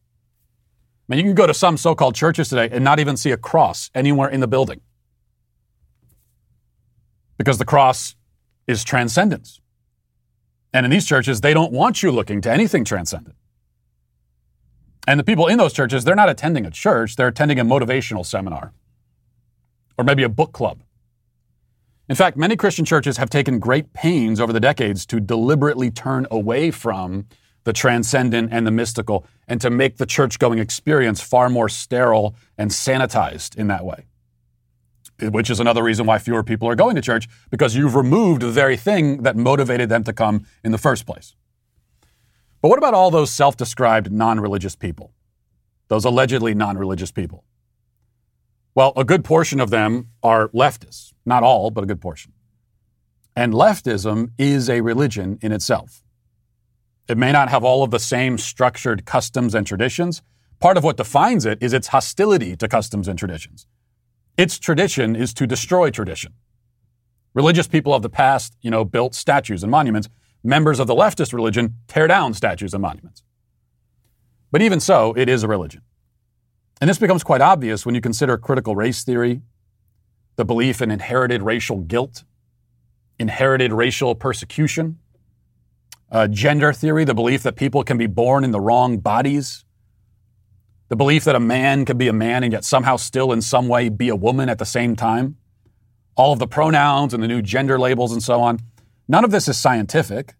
I 1.07 1.15
mean, 1.15 1.19
you 1.19 1.25
can 1.25 1.35
go 1.35 1.47
to 1.47 1.53
some 1.53 1.77
so 1.77 1.95
called 1.95 2.15
churches 2.15 2.49
today 2.49 2.69
and 2.71 2.83
not 2.83 2.99
even 2.99 3.17
see 3.17 3.31
a 3.31 3.37
cross 3.37 3.89
anywhere 3.95 4.29
in 4.29 4.39
the 4.39 4.47
building. 4.47 4.81
Because 7.37 7.57
the 7.57 7.65
cross 7.65 8.15
is 8.67 8.83
transcendence. 8.83 9.61
And 10.73 10.85
in 10.85 10.91
these 10.91 11.05
churches, 11.05 11.41
they 11.41 11.53
don't 11.53 11.71
want 11.71 12.03
you 12.03 12.11
looking 12.11 12.41
to 12.41 12.51
anything 12.51 12.83
transcendent. 12.83 13.35
And 15.07 15.19
the 15.19 15.23
people 15.23 15.47
in 15.47 15.57
those 15.57 15.73
churches, 15.73 16.03
they're 16.03 16.15
not 16.15 16.29
attending 16.29 16.65
a 16.65 16.71
church, 16.71 17.15
they're 17.15 17.27
attending 17.27 17.59
a 17.59 17.65
motivational 17.65 18.25
seminar 18.25 18.73
or 19.97 20.03
maybe 20.03 20.23
a 20.23 20.29
book 20.29 20.51
club. 20.51 20.81
In 22.07 22.15
fact, 22.15 22.37
many 22.37 22.55
Christian 22.55 22.85
churches 22.85 23.17
have 23.17 23.29
taken 23.29 23.59
great 23.59 23.93
pains 23.93 24.39
over 24.39 24.53
the 24.53 24.59
decades 24.59 25.05
to 25.07 25.19
deliberately 25.19 25.89
turn 25.89 26.27
away 26.29 26.69
from 26.69 27.25
the 27.63 27.73
transcendent 27.73 28.49
and 28.51 28.65
the 28.65 28.71
mystical 28.71 29.25
and 29.47 29.59
to 29.61 29.69
make 29.69 29.97
the 29.97 30.05
church 30.05 30.37
going 30.37 30.59
experience 30.59 31.19
far 31.19 31.49
more 31.49 31.67
sterile 31.67 32.35
and 32.57 32.69
sanitized 32.69 33.55
in 33.55 33.67
that 33.67 33.83
way. 33.83 34.05
Which 35.19 35.49
is 35.49 35.59
another 35.59 35.81
reason 35.81 36.05
why 36.05 36.19
fewer 36.19 36.43
people 36.43 36.67
are 36.67 36.75
going 36.75 36.95
to 36.95 37.01
church 37.01 37.27
because 37.49 37.75
you've 37.75 37.95
removed 37.95 38.41
the 38.41 38.51
very 38.51 38.77
thing 38.77 39.23
that 39.23 39.35
motivated 39.35 39.89
them 39.89 40.03
to 40.03 40.13
come 40.13 40.45
in 40.63 40.71
the 40.71 40.77
first 40.77 41.07
place. 41.07 41.35
But 42.65 42.69
what 42.69 42.79
about 42.79 42.95
all 42.95 43.11
those 43.11 43.29
self 43.29 43.55
described 43.55 44.11
non 44.11 44.39
religious 44.39 44.75
people? 44.75 45.13
Those 45.87 46.03
allegedly 46.03 46.55
non 46.55 46.79
religious 46.79 47.11
people? 47.11 47.43
Well, 48.73 48.91
a 48.95 49.03
good 49.03 49.23
portion 49.23 49.59
of 49.59 49.69
them 49.69 50.07
are 50.23 50.47
leftists. 50.47 51.13
Not 51.27 51.43
all, 51.43 51.69
but 51.69 51.83
a 51.83 51.85
good 51.85 52.01
portion. 52.01 52.33
And 53.35 53.53
leftism 53.53 54.31
is 54.39 54.67
a 54.67 54.81
religion 54.81 55.37
in 55.43 55.51
itself. 55.51 56.01
It 57.07 57.19
may 57.19 57.31
not 57.31 57.49
have 57.49 57.63
all 57.63 57.83
of 57.83 57.91
the 57.91 57.99
same 57.99 58.39
structured 58.39 59.05
customs 59.05 59.53
and 59.53 59.67
traditions. 59.67 60.23
Part 60.59 60.75
of 60.75 60.83
what 60.83 60.97
defines 60.97 61.45
it 61.45 61.59
is 61.61 61.71
its 61.71 61.89
hostility 61.89 62.55
to 62.55 62.67
customs 62.67 63.07
and 63.07 63.19
traditions. 63.19 63.67
Its 64.39 64.57
tradition 64.57 65.15
is 65.15 65.35
to 65.35 65.45
destroy 65.45 65.91
tradition. 65.91 66.33
Religious 67.35 67.67
people 67.67 67.93
of 67.93 68.01
the 68.01 68.09
past, 68.09 68.57
you 68.61 68.71
know, 68.71 68.83
built 68.83 69.13
statues 69.13 69.61
and 69.61 69.69
monuments 69.69 70.09
members 70.45 70.79
of 70.79 70.87
the 70.87 70.95
leftist 70.95 71.33
religion 71.33 71.75
tear 71.87 72.07
down 72.07 72.33
statues 72.33 72.73
and 72.73 72.81
monuments. 72.81 73.23
But 74.51 74.61
even 74.61 74.79
so, 74.79 75.13
it 75.17 75.27
is 75.27 75.43
a 75.43 75.47
religion. 75.47 75.81
And 76.79 76.89
this 76.89 76.99
becomes 76.99 77.23
quite 77.23 77.41
obvious 77.41 77.85
when 77.85 77.95
you 77.95 78.01
consider 78.01 78.37
critical 78.37 78.75
race 78.75 79.03
theory, 79.03 79.41
the 80.35 80.45
belief 80.45 80.81
in 80.81 80.91
inherited 80.91 81.41
racial 81.41 81.77
guilt, 81.77 82.23
inherited 83.17 83.73
racial 83.73 84.13
persecution, 84.15 84.99
uh, 86.11 86.27
gender 86.27 86.71
theory, 86.71 87.03
the 87.03 87.13
belief 87.13 87.43
that 87.43 87.55
people 87.55 87.83
can 87.83 87.97
be 87.97 88.07
born 88.07 88.43
in 88.43 88.51
the 88.51 88.59
wrong 88.59 88.99
bodies, 88.99 89.65
the 90.89 90.95
belief 90.95 91.23
that 91.23 91.35
a 91.35 91.39
man 91.39 91.85
can 91.85 91.97
be 91.97 92.07
a 92.07 92.13
man 92.13 92.43
and 92.43 92.53
yet 92.53 92.63
somehow 92.63 92.95
still 92.95 93.31
in 93.31 93.41
some 93.41 93.67
way 93.67 93.89
be 93.89 94.09
a 94.09 94.15
woman 94.15 94.49
at 94.49 94.59
the 94.59 94.65
same 94.65 94.95
time, 94.95 95.37
all 96.15 96.31
of 96.31 96.39
the 96.39 96.47
pronouns 96.47 97.13
and 97.13 97.23
the 97.23 97.27
new 97.27 97.41
gender 97.41 97.79
labels 97.79 98.11
and 98.11 98.21
so 98.21 98.41
on. 98.41 98.59
None 99.07 99.23
of 99.23 99.31
this 99.31 99.47
is 99.47 99.57
scientific. 99.57 100.35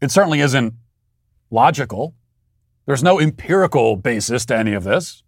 It 0.00 0.10
certainly 0.10 0.40
isn't 0.40 0.74
logical. 1.50 2.14
There's 2.86 3.02
no 3.02 3.20
empirical 3.20 3.96
basis 3.96 4.46
to 4.46 4.56
any 4.56 4.72
of 4.72 4.84
this. 4.84 5.22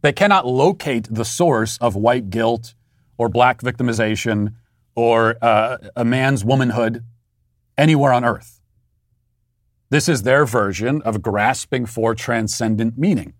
They 0.00 0.12
cannot 0.12 0.46
locate 0.46 1.08
the 1.10 1.24
source 1.24 1.76
of 1.78 1.96
white 1.96 2.30
guilt 2.30 2.74
or 3.18 3.28
black 3.28 3.60
victimization 3.60 4.54
or 4.94 5.36
uh, 5.42 5.78
a 5.96 6.04
man's 6.04 6.44
womanhood 6.44 7.04
anywhere 7.76 8.12
on 8.12 8.24
earth. 8.24 8.60
This 9.90 10.08
is 10.08 10.22
their 10.22 10.44
version 10.46 11.02
of 11.02 11.22
grasping 11.22 11.86
for 11.86 12.14
transcendent 12.14 12.96
meaning. 12.96 13.34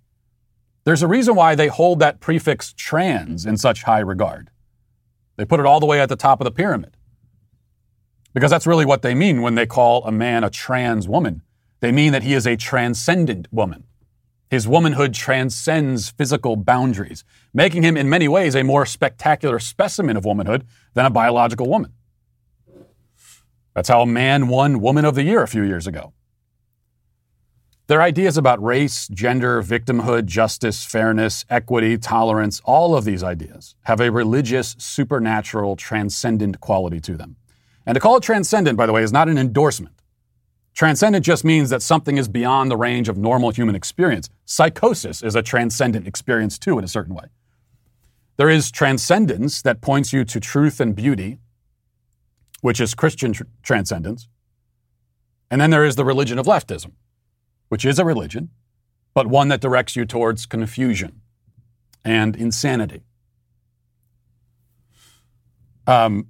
There's 0.85 1.03
a 1.03 1.09
reason 1.09 1.35
why 1.35 1.55
they 1.55 1.69
hold 1.69 1.99
that 2.01 2.21
prefix 2.21 2.73
trans 2.73 3.45
in 3.45 3.57
such 3.57 3.83
high 3.83 4.01
regard. 4.01 4.51
They 5.37 5.45
put 5.45 5.61
it 5.61 5.67
all 5.67 5.81
the 5.81 5.87
way 5.87 6.01
at 6.01 6.09
the 6.09 6.17
top 6.17 6.41
of 6.41 6.45
the 6.45 6.51
pyramid. 6.51 6.97
Because 8.35 8.51
that's 8.51 8.67
really 8.67 8.85
what 8.85 9.03
they 9.03 9.15
mean 9.15 9.43
when 9.43 9.55
they 9.55 9.67
call 9.67 10.05
a 10.05 10.13
man 10.13 10.45
a 10.45 10.51
trans 10.51 11.09
woman. 11.09 11.43
They 11.81 11.93
mean 11.93 12.13
that 12.13 12.23
he 12.23 12.35
is 12.35 12.47
a 12.47 12.57
transcendent 12.57 13.49
woman. 13.53 13.85
His 14.51 14.67
womanhood 14.67 15.13
transcends 15.13 16.09
physical 16.09 16.57
boundaries, 16.57 17.25
making 17.53 17.83
him 17.83 17.97
in 17.97 18.09
many 18.09 18.29
ways 18.29 18.55
a 18.55 18.65
more 18.65 18.87
spectacular 18.87 19.59
specimen 19.59 20.17
of 20.17 20.25
womanhood 20.25 20.67
than 20.95 21.05
a 21.05 21.11
biological 21.11 21.69
woman. 21.69 21.93
That's 23.75 23.89
how 23.89 24.03
a 24.03 24.07
man 24.07 24.49
won 24.49 24.81
Woman 24.81 25.05
of 25.05 25.15
the 25.15 25.23
Year 25.23 25.43
a 25.43 25.49
few 25.49 25.63
years 25.63 25.87
ago. 25.87 26.13
Their 27.89 28.03
ideas 28.03 28.37
about 28.37 28.63
race, 28.63 29.09
gender, 29.09 29.63
victimhood, 29.63 30.27
justice, 30.27 30.85
fairness, 30.85 31.45
equity, 31.49 31.97
tolerance, 31.97 32.61
all 32.65 32.95
of 32.95 33.05
these 33.05 33.23
ideas 33.23 33.77
have 33.85 34.01
a 34.01 34.11
religious, 34.11 34.77
supernatural, 34.79 35.77
transcendent 35.77 36.61
quality 36.61 37.01
to 37.01 37.17
them. 37.17 37.37
And 37.89 37.95
to 37.95 38.01
call 38.01 38.19
it 38.19 38.23
transcendent, 38.23 38.77
by 38.77 38.85
the 38.85 38.93
way, 38.93 39.03
is 39.03 39.13
not 39.13 39.31
an 39.31 39.39
endorsement. 39.39 39.95
Transcendent 40.75 41.25
just 41.25 41.43
means 41.43 41.71
that 41.71 41.81
something 41.81 42.19
is 42.19 42.29
beyond 42.29 42.71
the 42.71 42.77
range 42.77 43.09
of 43.09 43.17
normal 43.17 43.49
human 43.49 43.75
experience. 43.75 44.29
Psychosis 44.45 45.23
is 45.23 45.35
a 45.35 45.41
transcendent 45.41 46.07
experience 46.07 46.59
too, 46.59 46.79
in 46.79 46.85
a 46.85 46.89
certain 46.89 47.15
way. 47.15 47.25
There 48.37 48.51
is 48.51 48.71
transcendence 48.71 49.63
that 49.63 49.81
points 49.81 50.13
you 50.13 50.27
to 50.27 50.39
truth 50.39 50.81
and 50.81 50.95
beauty, 50.95 51.39
which 52.61 52.79
is 52.79 52.95
Christian 52.95 53.33
tr- 53.33 53.45
transcendence. 53.63 54.29
And 55.51 55.59
then 55.59 55.71
there 55.71 55.87
is 55.87 55.97
the 55.97 56.05
religion 56.05 56.39
of 56.39 56.45
leftism, 56.45 56.93
which 57.71 57.87
is 57.87 57.99
a 57.99 58.05
religion, 58.05 58.51
but 59.15 59.29
one 59.29 59.49
that 59.49 59.63
directs 59.63 59.97
you 59.97 60.05
towards 60.05 60.45
confusion 60.45 61.23
and 62.05 62.37
insanity. 62.37 63.03
Um, 65.87 66.27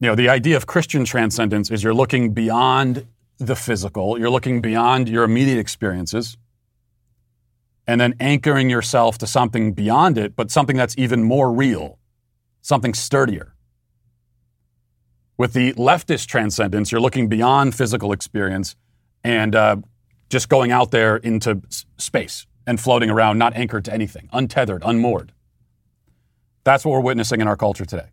you 0.00 0.08
know, 0.08 0.14
the 0.14 0.28
idea 0.28 0.56
of 0.56 0.66
Christian 0.66 1.04
transcendence 1.04 1.70
is 1.70 1.82
you're 1.82 1.94
looking 1.94 2.32
beyond 2.32 3.06
the 3.38 3.56
physical, 3.56 4.18
you're 4.18 4.30
looking 4.30 4.60
beyond 4.60 5.08
your 5.08 5.24
immediate 5.24 5.58
experiences, 5.58 6.36
and 7.86 8.00
then 8.00 8.14
anchoring 8.20 8.68
yourself 8.68 9.18
to 9.18 9.26
something 9.26 9.72
beyond 9.72 10.18
it, 10.18 10.36
but 10.36 10.50
something 10.50 10.76
that's 10.76 10.96
even 10.98 11.22
more 11.22 11.52
real, 11.52 11.98
something 12.60 12.94
sturdier. 12.94 13.54
With 15.36 15.52
the 15.52 15.72
leftist 15.74 16.26
transcendence, 16.26 16.92
you're 16.92 17.00
looking 17.00 17.28
beyond 17.28 17.74
physical 17.74 18.12
experience 18.12 18.76
and 19.24 19.54
uh, 19.54 19.76
just 20.28 20.48
going 20.48 20.70
out 20.72 20.90
there 20.90 21.16
into 21.16 21.62
space 21.96 22.46
and 22.66 22.78
floating 22.80 23.08
around, 23.08 23.38
not 23.38 23.54
anchored 23.54 23.84
to 23.86 23.92
anything, 23.92 24.28
untethered, 24.32 24.82
unmoored. 24.84 25.32
That's 26.64 26.84
what 26.84 26.92
we're 26.92 27.00
witnessing 27.00 27.40
in 27.40 27.48
our 27.48 27.56
culture 27.56 27.84
today. 27.84 28.08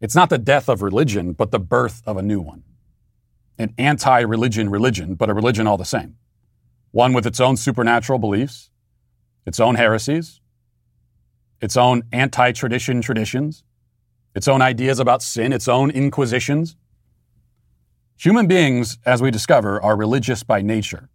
It's 0.00 0.14
not 0.14 0.30
the 0.30 0.38
death 0.38 0.68
of 0.68 0.82
religion, 0.82 1.32
but 1.32 1.50
the 1.50 1.58
birth 1.58 2.02
of 2.06 2.16
a 2.16 2.22
new 2.22 2.40
one. 2.40 2.62
An 3.58 3.74
anti 3.78 4.20
religion 4.20 4.70
religion, 4.70 5.14
but 5.14 5.30
a 5.30 5.34
religion 5.34 5.66
all 5.66 5.76
the 5.76 5.84
same. 5.84 6.16
One 6.90 7.12
with 7.12 7.26
its 7.26 7.40
own 7.40 7.56
supernatural 7.56 8.18
beliefs, 8.18 8.70
its 9.46 9.60
own 9.60 9.74
heresies, 9.74 10.40
its 11.60 11.76
own 11.76 12.02
anti 12.12 12.52
tradition 12.52 13.00
traditions, 13.00 13.64
its 14.34 14.48
own 14.48 14.62
ideas 14.62 15.00
about 15.00 15.22
sin, 15.22 15.52
its 15.52 15.68
own 15.68 15.90
inquisitions. 15.90 16.76
Human 18.16 18.46
beings, 18.46 18.98
as 19.04 19.20
we 19.20 19.30
discover, 19.30 19.82
are 19.82 19.96
religious 19.96 20.42
by 20.42 20.62
nature. 20.62 21.08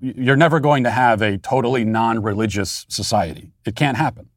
You're 0.00 0.36
never 0.36 0.58
going 0.58 0.84
to 0.84 0.90
have 0.90 1.20
a 1.20 1.36
totally 1.36 1.84
non 1.84 2.22
religious 2.22 2.86
society. 2.88 3.52
It 3.66 3.76
can't 3.76 3.96
happen. 3.96 4.29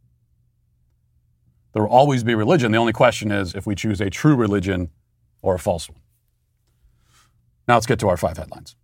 There 1.74 1.84
will 1.84 1.90
always 1.90 2.24
be 2.24 2.36
religion. 2.36 2.72
The 2.72 2.78
only 2.78 2.94
question 2.94 3.32
is 3.32 3.56
if 3.56 3.66
we 3.66 3.76
choose 3.76 4.00
a 4.00 4.10
true 4.10 4.36
religion 4.36 4.92
or 5.42 5.56
a 5.56 5.60
false 5.60 5.90
one. 5.90 6.00
Now 7.68 7.76
let's 7.76 7.86
get 7.86 8.00
to 8.00 8.10
our 8.10 8.18
five 8.18 8.38
headlines. 8.38 8.76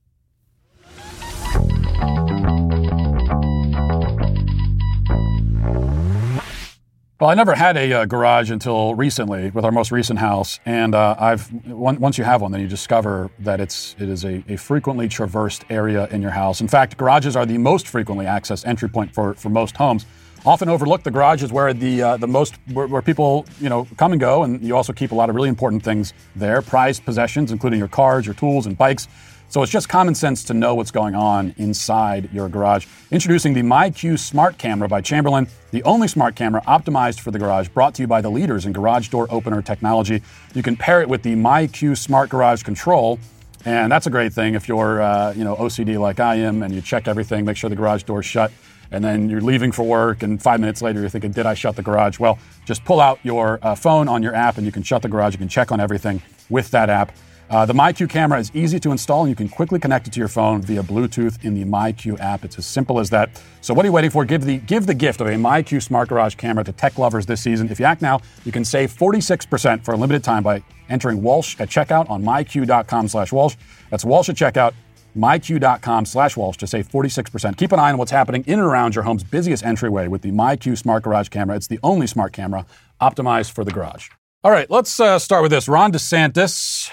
Well, 7.20 7.30
I 7.30 7.34
never 7.34 7.54
had 7.54 7.76
a 7.76 7.92
uh, 7.92 8.06
garage 8.06 8.50
until 8.50 8.96
recently 8.96 9.52
with 9.52 9.66
our 9.66 9.74
most 9.74 9.92
recent 9.92 10.20
house, 10.20 10.58
and 10.66 10.96
uh, 10.96 11.18
I've 11.20 11.52
one, 11.66 12.00
once 12.00 12.18
you 12.18 12.24
have 12.24 12.42
one, 12.42 12.54
then 12.54 12.62
you 12.62 12.68
discover 12.68 13.30
that 13.40 13.60
it's 13.60 13.94
it 14.00 14.08
is 14.08 14.24
a, 14.24 14.42
a, 14.48 14.56
frequently 14.56 15.10
traversed 15.10 15.66
area 15.70 16.08
in 16.12 16.22
your 16.22 16.32
house. 16.32 16.62
In 16.62 16.70
fact, 16.70 16.96
garages 16.96 17.36
are 17.36 17.46
the 17.46 17.58
most 17.58 17.90
frequently 17.90 18.26
accessed 18.26 18.66
entry 18.66 18.88
point 18.88 19.14
for, 19.14 19.34
for 19.34 19.50
most 19.50 19.76
homes. 19.76 20.06
Often 20.46 20.70
overlooked, 20.70 21.04
the 21.04 21.12
garage 21.12 21.44
is 21.44 21.52
where 21.52 21.74
the 21.74 22.02
uh, 22.02 22.18
the 22.18 22.28
most 22.28 22.56
where, 22.72 22.88
where, 22.88 23.02
people 23.02 23.46
you 23.60 23.68
know 23.68 23.88
come 23.98 24.14
and 24.14 24.22
go, 24.22 24.44
and 24.44 24.62
you 24.62 24.76
also 24.76 24.94
keep 24.94 25.12
a 25.12 25.16
lot 25.16 25.30
of 25.30 25.36
really 25.36 25.50
important 25.50 25.84
things 25.84 26.14
there, 26.36 26.62
prized 26.62 27.04
possessions, 27.04 27.52
including 27.52 27.78
your 27.78 27.90
cars, 27.90 28.26
your 28.26 28.36
tools, 28.36 28.66
and 28.66 28.78
bikes. 28.78 29.08
So 29.50 29.64
it's 29.64 29.72
just 29.72 29.90
common 29.90 30.14
sense 30.14 30.44
to 30.46 30.54
know 30.54 30.76
what's 30.76 30.92
going 30.92 31.16
on 31.16 31.56
inside 31.58 32.30
your 32.32 32.48
garage. 32.50 32.86
Introducing 33.10 33.54
the 33.54 33.64
MyQ 33.64 34.20
Smart 34.20 34.60
Camera 34.60 34.88
by 34.88 35.02
Chamberlain, 35.02 35.48
the 35.72 35.82
only 35.84 36.08
smart 36.08 36.36
camera 36.36 36.62
optimized 36.68 37.20
for 37.20 37.32
the 37.32 37.40
garage, 37.40 37.68
brought 37.68 37.96
to 37.96 38.04
you 38.04 38.08
by 38.08 38.22
the 38.22 38.30
leaders 38.30 38.68
in 38.68 38.74
garage 38.74 39.10
door 39.10 39.28
opener 39.32 39.64
technology. 39.64 40.22
You 40.54 40.62
can 40.62 40.78
pair 40.78 41.02
it 41.02 41.10
with 41.10 41.24
the 41.24 41.34
MyQ 41.34 41.98
Smart 41.98 42.30
Garage 42.30 42.62
Control. 42.62 43.18
And 43.66 43.92
that's 43.92 44.06
a 44.06 44.10
great 44.12 44.34
thing 44.34 44.54
if 44.54 44.68
you're, 44.68 45.02
uh, 45.02 45.34
you 45.34 45.44
know, 45.44 45.56
OCD 45.56 46.00
like 46.00 46.20
I 46.20 46.36
am, 46.36 46.62
and 46.62 46.74
you 46.74 46.80
check 46.80 47.08
everything, 47.08 47.44
make 47.44 47.58
sure 47.58 47.70
the 47.72 47.76
garage 47.76 48.04
door's 48.04 48.26
shut, 48.26 48.52
and 48.92 49.04
then 49.04 49.30
you're 49.30 49.42
leaving 49.42 49.72
for 49.72 49.84
work, 49.84 50.24
and 50.24 50.42
five 50.42 50.60
minutes 50.60 50.82
later 50.82 51.00
you're 51.00 51.10
thinking, 51.10 51.32
"Did 51.32 51.46
I 51.46 51.54
shut 51.54 51.76
the 51.76 51.84
garage?" 51.84 52.20
Well, 52.20 52.40
just 52.66 52.84
pull 52.86 53.00
out 53.00 53.20
your 53.24 53.60
uh, 53.62 53.76
phone 53.76 54.08
on 54.08 54.24
your 54.24 54.36
app, 54.36 54.58
and 54.58 54.66
you 54.66 54.72
can 54.72 54.84
shut 54.84 55.02
the 55.02 55.10
garage. 55.10 55.34
You 55.34 55.40
can 55.40 55.50
check 55.50 55.72
on 55.72 55.80
everything 55.80 56.22
with 56.50 56.72
that 56.72 56.90
app. 56.90 57.12
Uh, 57.50 57.66
the 57.66 57.74
MyQ 57.74 58.08
camera 58.10 58.40
is 58.40 58.52
easy 58.54 58.80
to 58.80 58.92
install, 58.92 59.22
and 59.22 59.30
you 59.30 59.36
can 59.36 59.50
quickly 59.50 59.80
connect 59.80 60.06
it 60.06 60.14
to 60.14 60.20
your 60.20 60.28
phone 60.28 60.62
via 60.62 60.84
Bluetooth 60.84 61.44
in 61.44 61.56
the 61.56 61.66
MyQ 61.66 62.20
app. 62.20 62.46
It's 62.46 62.60
as 62.60 62.66
simple 62.68 63.00
as 63.00 63.10
that. 63.10 63.42
So, 63.62 63.74
what 63.74 63.84
are 63.86 63.88
you 63.88 63.92
waiting 63.92 64.12
for? 64.12 64.24
Give 64.24 64.44
the 64.44 64.58
give 64.58 64.86
the 64.86 64.94
gift 64.94 65.20
of 65.20 65.28
a 65.28 65.32
MyQ 65.32 65.82
Smart 65.82 66.10
Garage 66.10 66.36
camera 66.36 66.64
to 66.64 66.72
tech 66.72 67.00
lovers 67.00 67.26
this 67.26 67.42
season. 67.42 67.70
If 67.70 67.80
you 67.80 67.86
act 67.86 68.04
now, 68.04 68.22
you 68.46 68.52
can 68.52 68.64
save 68.64 68.96
46% 68.96 69.84
for 69.84 69.96
a 69.96 69.98
limited 69.98 70.24
time 70.24 70.44
by 70.44 70.64
entering 70.90 71.24
Walsh 71.24 71.60
at 71.60 71.70
checkout 71.70 72.08
on 72.10 72.24
myq.com/walsh. 72.24 73.56
That's 73.90 74.06
Walsh 74.06 74.30
at 74.30 74.36
checkout 74.36 74.74
myq.com 75.20 76.06
slash 76.06 76.38
Walsh 76.38 76.58
to 76.58 76.68
save 76.68 76.88
46%. 76.88 77.58
Keep 77.58 77.72
an 77.72 77.80
eye 77.80 77.92
on 77.92 77.98
what's 77.98 78.12
happening 78.12 78.44
in 78.48 78.60
and 78.60 78.68
around 78.68 78.96
your 78.96 79.04
home's 79.04 79.24
busiest 79.24 79.64
entryway 79.66 80.08
with 80.08 80.22
the 80.22 80.32
MyQ 80.32 80.78
Smart 80.78 81.04
Garage 81.04 81.30
camera. 81.30 81.56
It's 81.56 81.68
the 81.68 81.80
only 81.84 82.08
smart 82.08 82.34
camera 82.34 82.66
optimized 83.02 83.52
for 83.52 83.64
the 83.64 83.72
garage. 83.72 84.10
All 84.44 84.52
right, 84.52 84.70
let's 84.70 85.00
uh, 85.00 85.20
start 85.20 85.42
with 85.42 85.52
this. 85.52 85.68
Ron 85.68 85.92
DeSantis 85.92 86.90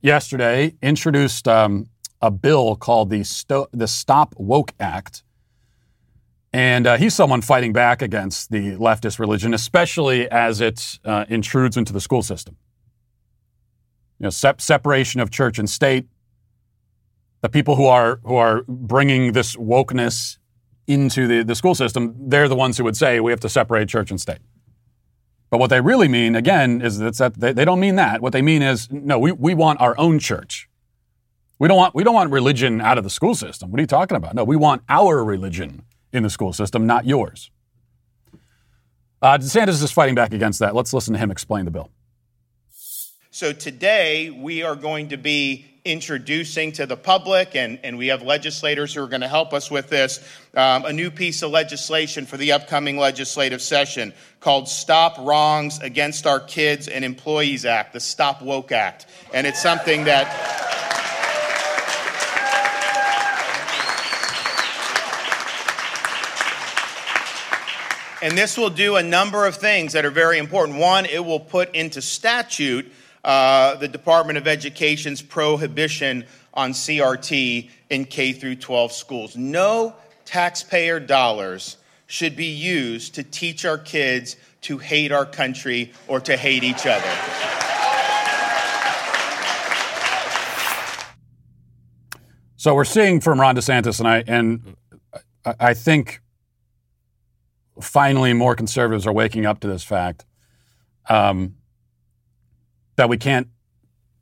yesterday 0.00 0.74
introduced 0.80 1.48
um, 1.48 1.86
a 2.22 2.30
bill 2.30 2.76
called 2.76 3.10
the, 3.10 3.24
Sto- 3.24 3.68
the 3.72 3.88
Stop 3.88 4.34
Woke 4.36 4.72
Act. 4.78 5.22
And 6.52 6.86
uh, 6.86 6.96
he's 6.96 7.14
someone 7.14 7.42
fighting 7.42 7.72
back 7.72 8.00
against 8.00 8.50
the 8.50 8.76
leftist 8.76 9.18
religion, 9.18 9.52
especially 9.52 10.30
as 10.30 10.60
it 10.60 10.98
uh, 11.04 11.24
intrudes 11.28 11.76
into 11.76 11.92
the 11.92 12.00
school 12.00 12.22
system. 12.22 12.56
You 14.18 14.24
know, 14.24 14.30
se- 14.30 14.54
separation 14.58 15.20
of 15.20 15.30
church 15.30 15.58
and 15.58 15.68
state. 15.68 16.06
The 17.40 17.48
people 17.48 17.76
who 17.76 17.86
are 17.86 18.20
who 18.24 18.36
are 18.36 18.64
bringing 18.66 19.32
this 19.32 19.56
wokeness 19.56 20.38
into 20.86 21.26
the, 21.26 21.44
the 21.44 21.54
school 21.54 21.74
system, 21.74 22.14
they're 22.18 22.48
the 22.48 22.56
ones 22.56 22.78
who 22.78 22.84
would 22.84 22.96
say 22.96 23.20
we 23.20 23.30
have 23.30 23.40
to 23.40 23.48
separate 23.48 23.88
church 23.88 24.10
and 24.10 24.20
state. 24.20 24.38
But 25.50 25.58
what 25.58 25.70
they 25.70 25.80
really 25.80 26.08
mean, 26.08 26.34
again, 26.34 26.82
is 26.82 26.98
that 26.98 27.34
they, 27.36 27.52
they 27.52 27.64
don't 27.64 27.80
mean 27.80 27.96
that. 27.96 28.20
What 28.20 28.32
they 28.32 28.42
mean 28.42 28.62
is, 28.62 28.90
no, 28.90 29.18
we, 29.18 29.32
we 29.32 29.54
want 29.54 29.80
our 29.80 29.98
own 29.98 30.18
church. 30.18 30.68
We 31.58 31.68
don't 31.68 31.76
want 31.76 31.94
we 31.94 32.04
don't 32.04 32.14
want 32.14 32.30
religion 32.30 32.80
out 32.80 32.98
of 32.98 33.04
the 33.04 33.10
school 33.10 33.34
system. 33.34 33.70
What 33.70 33.78
are 33.78 33.82
you 33.82 33.86
talking 33.86 34.16
about? 34.16 34.34
No, 34.34 34.44
we 34.44 34.56
want 34.56 34.82
our 34.88 35.24
religion 35.24 35.84
in 36.12 36.22
the 36.22 36.30
school 36.30 36.52
system, 36.52 36.86
not 36.86 37.06
yours. 37.06 37.50
Uh, 39.20 39.36
DeSantis 39.38 39.82
is 39.82 39.90
fighting 39.90 40.14
back 40.14 40.32
against 40.32 40.60
that. 40.60 40.74
Let's 40.74 40.92
listen 40.92 41.14
to 41.14 41.18
him 41.18 41.30
explain 41.30 41.64
the 41.64 41.72
bill. 41.72 41.90
So 43.30 43.52
today 43.52 44.30
we 44.30 44.62
are 44.62 44.76
going 44.76 45.08
to 45.08 45.16
be 45.16 45.66
introducing 45.88 46.70
to 46.72 46.84
the 46.84 46.96
public, 46.96 47.56
and, 47.56 47.78
and 47.82 47.96
we 47.96 48.08
have 48.08 48.22
legislators 48.22 48.92
who 48.92 49.02
are 49.02 49.06
going 49.06 49.22
to 49.22 49.28
help 49.28 49.54
us 49.54 49.70
with 49.70 49.88
this, 49.88 50.20
um, 50.54 50.84
a 50.84 50.92
new 50.92 51.10
piece 51.10 51.42
of 51.42 51.50
legislation 51.50 52.26
for 52.26 52.36
the 52.36 52.52
upcoming 52.52 52.98
legislative 52.98 53.62
session 53.62 54.12
called 54.40 54.68
Stop 54.68 55.16
Wrongs 55.18 55.78
Against 55.80 56.26
Our 56.26 56.40
Kids 56.40 56.88
and 56.88 57.04
Employees 57.04 57.64
Act, 57.64 57.94
the 57.94 58.00
Stop 58.00 58.42
Woke 58.42 58.70
Act. 58.70 59.06
And 59.32 59.46
it's 59.46 59.62
something 59.62 60.04
that. 60.04 60.76
And 68.20 68.36
this 68.36 68.58
will 68.58 68.70
do 68.70 68.96
a 68.96 69.02
number 69.02 69.46
of 69.46 69.56
things 69.56 69.94
that 69.94 70.04
are 70.04 70.10
very 70.10 70.38
important. 70.38 70.78
One, 70.78 71.06
it 71.06 71.24
will 71.24 71.40
put 71.40 71.74
into 71.74 72.02
statute 72.02 72.92
uh, 73.24 73.74
the 73.76 73.88
Department 73.88 74.38
of 74.38 74.46
Education's 74.46 75.22
prohibition 75.22 76.24
on 76.54 76.72
CRT 76.72 77.70
in 77.90 78.04
K 78.04 78.32
through 78.32 78.56
12 78.56 78.92
schools. 78.92 79.36
No 79.36 79.94
taxpayer 80.24 81.00
dollars 81.00 81.76
should 82.06 82.36
be 82.36 82.46
used 82.46 83.14
to 83.14 83.22
teach 83.22 83.64
our 83.64 83.78
kids 83.78 84.36
to 84.62 84.78
hate 84.78 85.12
our 85.12 85.26
country 85.26 85.92
or 86.08 86.20
to 86.20 86.36
hate 86.36 86.64
each 86.64 86.86
other. 86.86 87.58
So 92.56 92.74
we're 92.74 92.84
seeing 92.84 93.20
from 93.20 93.40
Ron 93.40 93.54
DeSantis, 93.54 94.00
and 94.00 94.08
I 94.08 94.24
and 94.26 94.76
I 95.60 95.74
think 95.74 96.20
finally 97.80 98.32
more 98.32 98.56
conservatives 98.56 99.06
are 99.06 99.12
waking 99.12 99.46
up 99.46 99.60
to 99.60 99.68
this 99.68 99.84
fact. 99.84 100.26
Um, 101.08 101.54
that 102.98 103.08
we 103.08 103.16
can't 103.16 103.48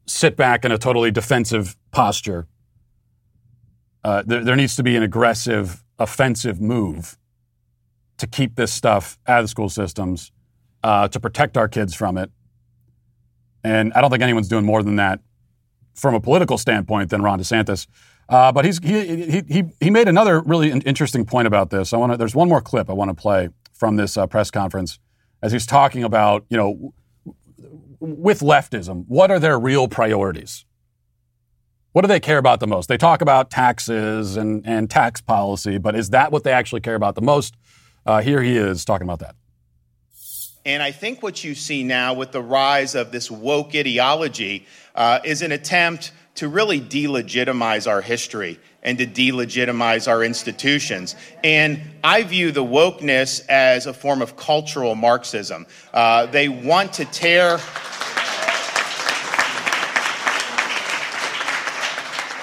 sit 0.07 0.37
back 0.37 0.65
in 0.65 0.71
a 0.71 0.79
totally 0.79 1.11
defensive 1.11 1.77
posture. 1.91 2.47
Uh, 4.05 4.23
there, 4.25 4.45
there, 4.45 4.55
needs 4.55 4.77
to 4.77 4.83
be 4.85 4.95
an 4.95 5.03
aggressive, 5.03 5.83
offensive 5.99 6.61
move 6.61 7.19
to 8.19 8.27
keep 8.27 8.55
this 8.55 8.73
stuff 8.73 9.19
out 9.27 9.41
of 9.41 9.45
the 9.45 9.49
school 9.49 9.69
systems, 9.69 10.31
uh, 10.85 11.09
to 11.09 11.19
protect 11.19 11.57
our 11.57 11.69
kids 11.69 11.95
from 11.95 12.17
it. 12.17 12.31
And 13.65 13.93
I 13.95 14.01
don't 14.01 14.11
think 14.11 14.23
anyone's 14.23 14.47
doing 14.47 14.65
more 14.65 14.83
than 14.83 14.97
that 14.97 15.21
from 15.95 16.15
a 16.15 16.21
political 16.21 16.57
standpoint 16.57 17.11
than 17.11 17.23
Ron 17.23 17.41
DeSantis. 17.41 17.89
Uh, 18.29 18.53
but 18.53 18.65
he's, 18.65 18.79
he, 18.79 19.41
he, 19.49 19.65
he 19.81 19.91
made 19.91 20.07
another 20.07 20.41
really 20.41 20.71
interesting 20.71 21.25
point 21.25 21.47
about 21.47 21.71
this. 21.71 21.93
I 21.93 21.97
want 21.97 22.13
to, 22.13 22.19
there's 22.19 22.35
one 22.35 22.49
more 22.49 22.61
clip 22.61 22.91
I 22.91 22.93
want 22.93 23.09
to 23.09 23.15
play 23.15 23.49
from 23.73 23.97
this 23.97 24.17
uh, 24.17 24.27
press 24.27 24.51
conference 24.51 24.99
as 25.43 25.53
he's 25.53 25.67
talking 25.67 26.05
about, 26.05 26.45
you 26.49 26.57
know, 26.57 26.93
with 28.07 28.41
leftism, 28.41 29.05
what 29.09 29.31
are 29.31 29.39
their 29.39 29.59
real 29.59 29.89
priorities? 29.89 30.65
What 31.93 32.03
do 32.03 32.09
they 32.09 32.21
care 32.21 32.39
about 32.39 32.61
the 32.61 32.67
most? 32.67 32.89
They 32.89 32.99
talk 32.99 33.23
about 33.23 33.51
taxes 33.51 34.37
and, 34.37 34.67
and 34.67 34.91
tax 34.91 35.21
policy, 35.21 35.79
but 35.79 35.97
is 35.97 36.11
that 36.11 36.31
what 36.31 36.45
they 36.45 36.53
actually 36.53 36.83
care 36.83 36.95
about 36.95 37.15
the 37.15 37.23
most? 37.23 37.57
Uh, 38.05 38.21
here 38.21 38.43
he 38.43 38.57
is 38.57 38.85
talking 38.85 39.07
about 39.07 39.21
that. 39.21 39.35
And 40.67 40.83
I 40.83 40.91
think 40.91 41.23
what 41.23 41.43
you 41.45 41.55
see 41.55 41.85
now 41.85 42.13
with 42.13 42.33
the 42.33 42.43
rise 42.43 42.95
of 42.95 43.13
this 43.13 43.31
woke 43.31 43.75
ideology 43.75 44.67
uh, 44.95 45.21
is 45.25 45.41
an 45.43 45.53
attempt 45.53 46.13
to 46.37 46.49
really 46.49 46.81
delegitimize 46.81 47.89
our 47.89 48.01
history 48.01 48.59
and 48.83 48.99
to 48.99 49.07
delegitimize 49.07 50.09
our 50.09 50.23
institutions. 50.23 51.17
And 51.43 51.81
I 52.05 52.23
view 52.23 52.53
the 52.53 52.65
wokeness 52.65 53.47
as 53.49 53.87
a 53.87 53.93
form 53.93 54.23
of 54.23 54.37
cultural 54.37 54.95
Marxism. 54.95 55.67
Uh, 55.93 56.27
they 56.27 56.49
want 56.49 56.95
to 56.95 57.05
tear. 57.07 57.59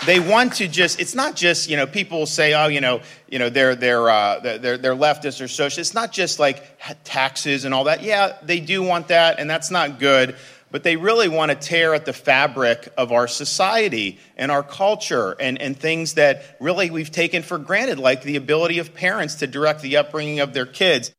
they 0.05 0.19
want 0.19 0.53
to 0.53 0.67
just 0.67 0.99
it's 0.99 1.15
not 1.15 1.35
just 1.35 1.69
you 1.69 1.77
know 1.77 1.87
people 1.87 2.25
say 2.25 2.53
oh 2.53 2.67
you 2.67 2.81
know 2.81 2.99
you 3.29 3.39
know 3.39 3.49
they're 3.49 3.75
they're 3.75 4.09
uh, 4.09 4.39
they're, 4.39 4.77
they're 4.77 4.95
leftists 4.95 5.41
or 5.41 5.47
socialists 5.47 5.77
it's 5.77 5.93
not 5.93 6.11
just 6.11 6.39
like 6.39 6.63
taxes 7.03 7.65
and 7.65 7.73
all 7.73 7.85
that 7.85 8.03
yeah 8.03 8.37
they 8.43 8.59
do 8.59 8.83
want 8.83 9.07
that 9.07 9.39
and 9.39 9.49
that's 9.49 9.71
not 9.71 9.99
good 9.99 10.35
but 10.73 10.81
they 10.81 10.95
really 10.95 11.29
want 11.29 11.51
to 11.51 11.55
tear 11.55 11.93
at 11.93 12.03
the 12.03 12.11
fabric 12.11 12.91
of 12.97 13.11
our 13.11 13.27
society 13.27 14.17
and 14.35 14.51
our 14.51 14.63
culture 14.63 15.35
and, 15.39 15.61
and 15.61 15.77
things 15.77 16.15
that 16.15 16.57
really 16.59 16.89
we've 16.89 17.11
taken 17.11 17.43
for 17.43 17.59
granted, 17.59 17.99
like 17.99 18.23
the 18.23 18.35
ability 18.35 18.79
of 18.79 18.91
parents 18.91 19.35
to 19.35 19.45
direct 19.45 19.83
the 19.83 19.95
upbringing 19.97 20.39
of 20.39 20.55
their 20.55 20.65
kids. 20.65 21.13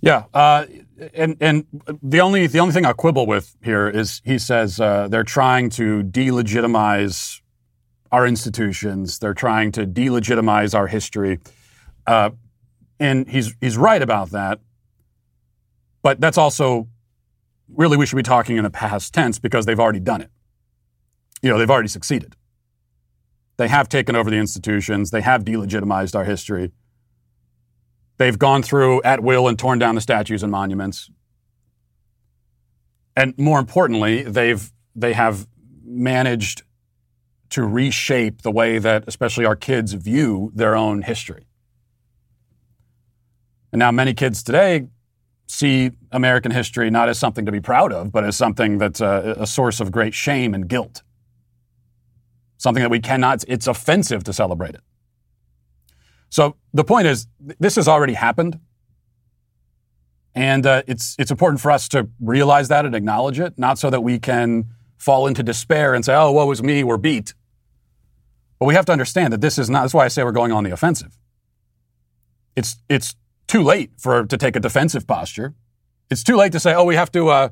Yeah, 0.00 0.24
uh, 0.34 0.66
and 1.14 1.36
and 1.40 1.66
the 2.02 2.20
only 2.20 2.48
the 2.48 2.58
only 2.58 2.72
thing 2.74 2.84
I 2.84 2.92
quibble 2.92 3.26
with 3.26 3.56
here 3.62 3.88
is 3.88 4.20
he 4.24 4.38
says 4.38 4.80
uh, 4.80 5.06
they're 5.08 5.22
trying 5.22 5.70
to 5.70 6.02
delegitimize 6.02 7.40
our 8.10 8.26
institutions. 8.26 9.20
They're 9.20 9.34
trying 9.34 9.70
to 9.72 9.86
delegitimize 9.86 10.74
our 10.74 10.88
history, 10.88 11.38
uh, 12.08 12.30
and 12.98 13.28
he's 13.28 13.54
he's 13.60 13.76
right 13.76 14.02
about 14.02 14.30
that. 14.30 14.60
But 16.02 16.20
that's 16.20 16.38
also 16.38 16.88
really 17.68 17.96
we 17.96 18.06
should 18.06 18.16
be 18.16 18.22
talking 18.22 18.56
in 18.56 18.64
a 18.64 18.70
past 18.70 19.12
tense 19.12 19.38
because 19.38 19.66
they've 19.66 19.80
already 19.80 20.00
done 20.00 20.20
it. 20.20 20.30
You 21.42 21.50
know, 21.50 21.58
they've 21.58 21.70
already 21.70 21.88
succeeded. 21.88 22.36
They 23.56 23.68
have 23.68 23.88
taken 23.88 24.14
over 24.14 24.30
the 24.30 24.36
institutions, 24.36 25.10
they 25.10 25.20
have 25.20 25.44
delegitimized 25.44 26.14
our 26.14 26.24
history. 26.24 26.72
They've 28.16 28.38
gone 28.38 28.62
through 28.62 29.02
at 29.02 29.22
will 29.22 29.46
and 29.46 29.58
torn 29.58 29.78
down 29.78 29.94
the 29.94 30.00
statues 30.00 30.42
and 30.42 30.50
monuments. 30.50 31.10
And 33.16 33.34
more 33.38 33.58
importantly, 33.58 34.22
they've 34.22 34.72
they 34.94 35.12
have 35.12 35.46
managed 35.84 36.62
to 37.50 37.64
reshape 37.64 38.42
the 38.42 38.50
way 38.50 38.78
that 38.78 39.04
especially 39.06 39.44
our 39.44 39.56
kids 39.56 39.92
view 39.92 40.52
their 40.54 40.76
own 40.76 41.02
history. 41.02 41.46
And 43.72 43.78
now 43.78 43.90
many 43.90 44.14
kids 44.14 44.42
today 44.42 44.88
see 45.48 45.90
American 46.12 46.52
history 46.52 46.90
not 46.90 47.08
as 47.08 47.18
something 47.18 47.46
to 47.46 47.52
be 47.52 47.60
proud 47.60 47.92
of, 47.92 48.12
but 48.12 48.22
as 48.22 48.36
something 48.36 48.78
that's 48.78 49.00
a, 49.00 49.34
a 49.38 49.46
source 49.46 49.80
of 49.80 49.90
great 49.90 50.14
shame 50.14 50.54
and 50.54 50.68
guilt. 50.68 51.02
Something 52.58 52.82
that 52.82 52.90
we 52.90 53.00
cannot, 53.00 53.44
it's 53.48 53.66
offensive 53.66 54.22
to 54.24 54.32
celebrate 54.32 54.74
it. 54.74 54.82
So 56.28 56.56
the 56.74 56.84
point 56.84 57.06
is, 57.06 57.26
this 57.58 57.76
has 57.76 57.88
already 57.88 58.12
happened. 58.12 58.60
And 60.34 60.66
uh, 60.66 60.82
it's, 60.86 61.16
it's 61.18 61.30
important 61.30 61.60
for 61.60 61.70
us 61.70 61.88
to 61.88 62.08
realize 62.20 62.68
that 62.68 62.84
and 62.84 62.94
acknowledge 62.94 63.40
it, 63.40 63.58
not 63.58 63.78
so 63.78 63.88
that 63.90 64.02
we 64.02 64.18
can 64.18 64.66
fall 64.98 65.26
into 65.26 65.42
despair 65.42 65.94
and 65.94 66.04
say, 66.04 66.14
oh, 66.14 66.30
woe 66.30 66.50
is 66.50 66.62
me, 66.62 66.84
we're 66.84 66.98
beat. 66.98 67.32
But 68.58 68.66
we 68.66 68.74
have 68.74 68.84
to 68.86 68.92
understand 68.92 69.32
that 69.32 69.40
this 69.40 69.58
is 69.58 69.70
not, 69.70 69.82
that's 69.82 69.94
why 69.94 70.04
I 70.04 70.08
say 70.08 70.22
we're 70.24 70.32
going 70.32 70.52
on 70.52 70.64
the 70.64 70.72
offensive. 70.72 71.18
It's, 72.54 72.76
it's 72.88 73.14
too 73.48 73.62
late 73.62 73.90
for 73.98 74.24
to 74.24 74.36
take 74.36 74.54
a 74.54 74.60
defensive 74.60 75.06
posture. 75.06 75.54
It's 76.10 76.22
too 76.22 76.36
late 76.36 76.52
to 76.52 76.60
say, 76.60 76.74
oh, 76.74 76.84
we 76.84 76.94
have 76.94 77.10
to, 77.12 77.28
uh, 77.28 77.48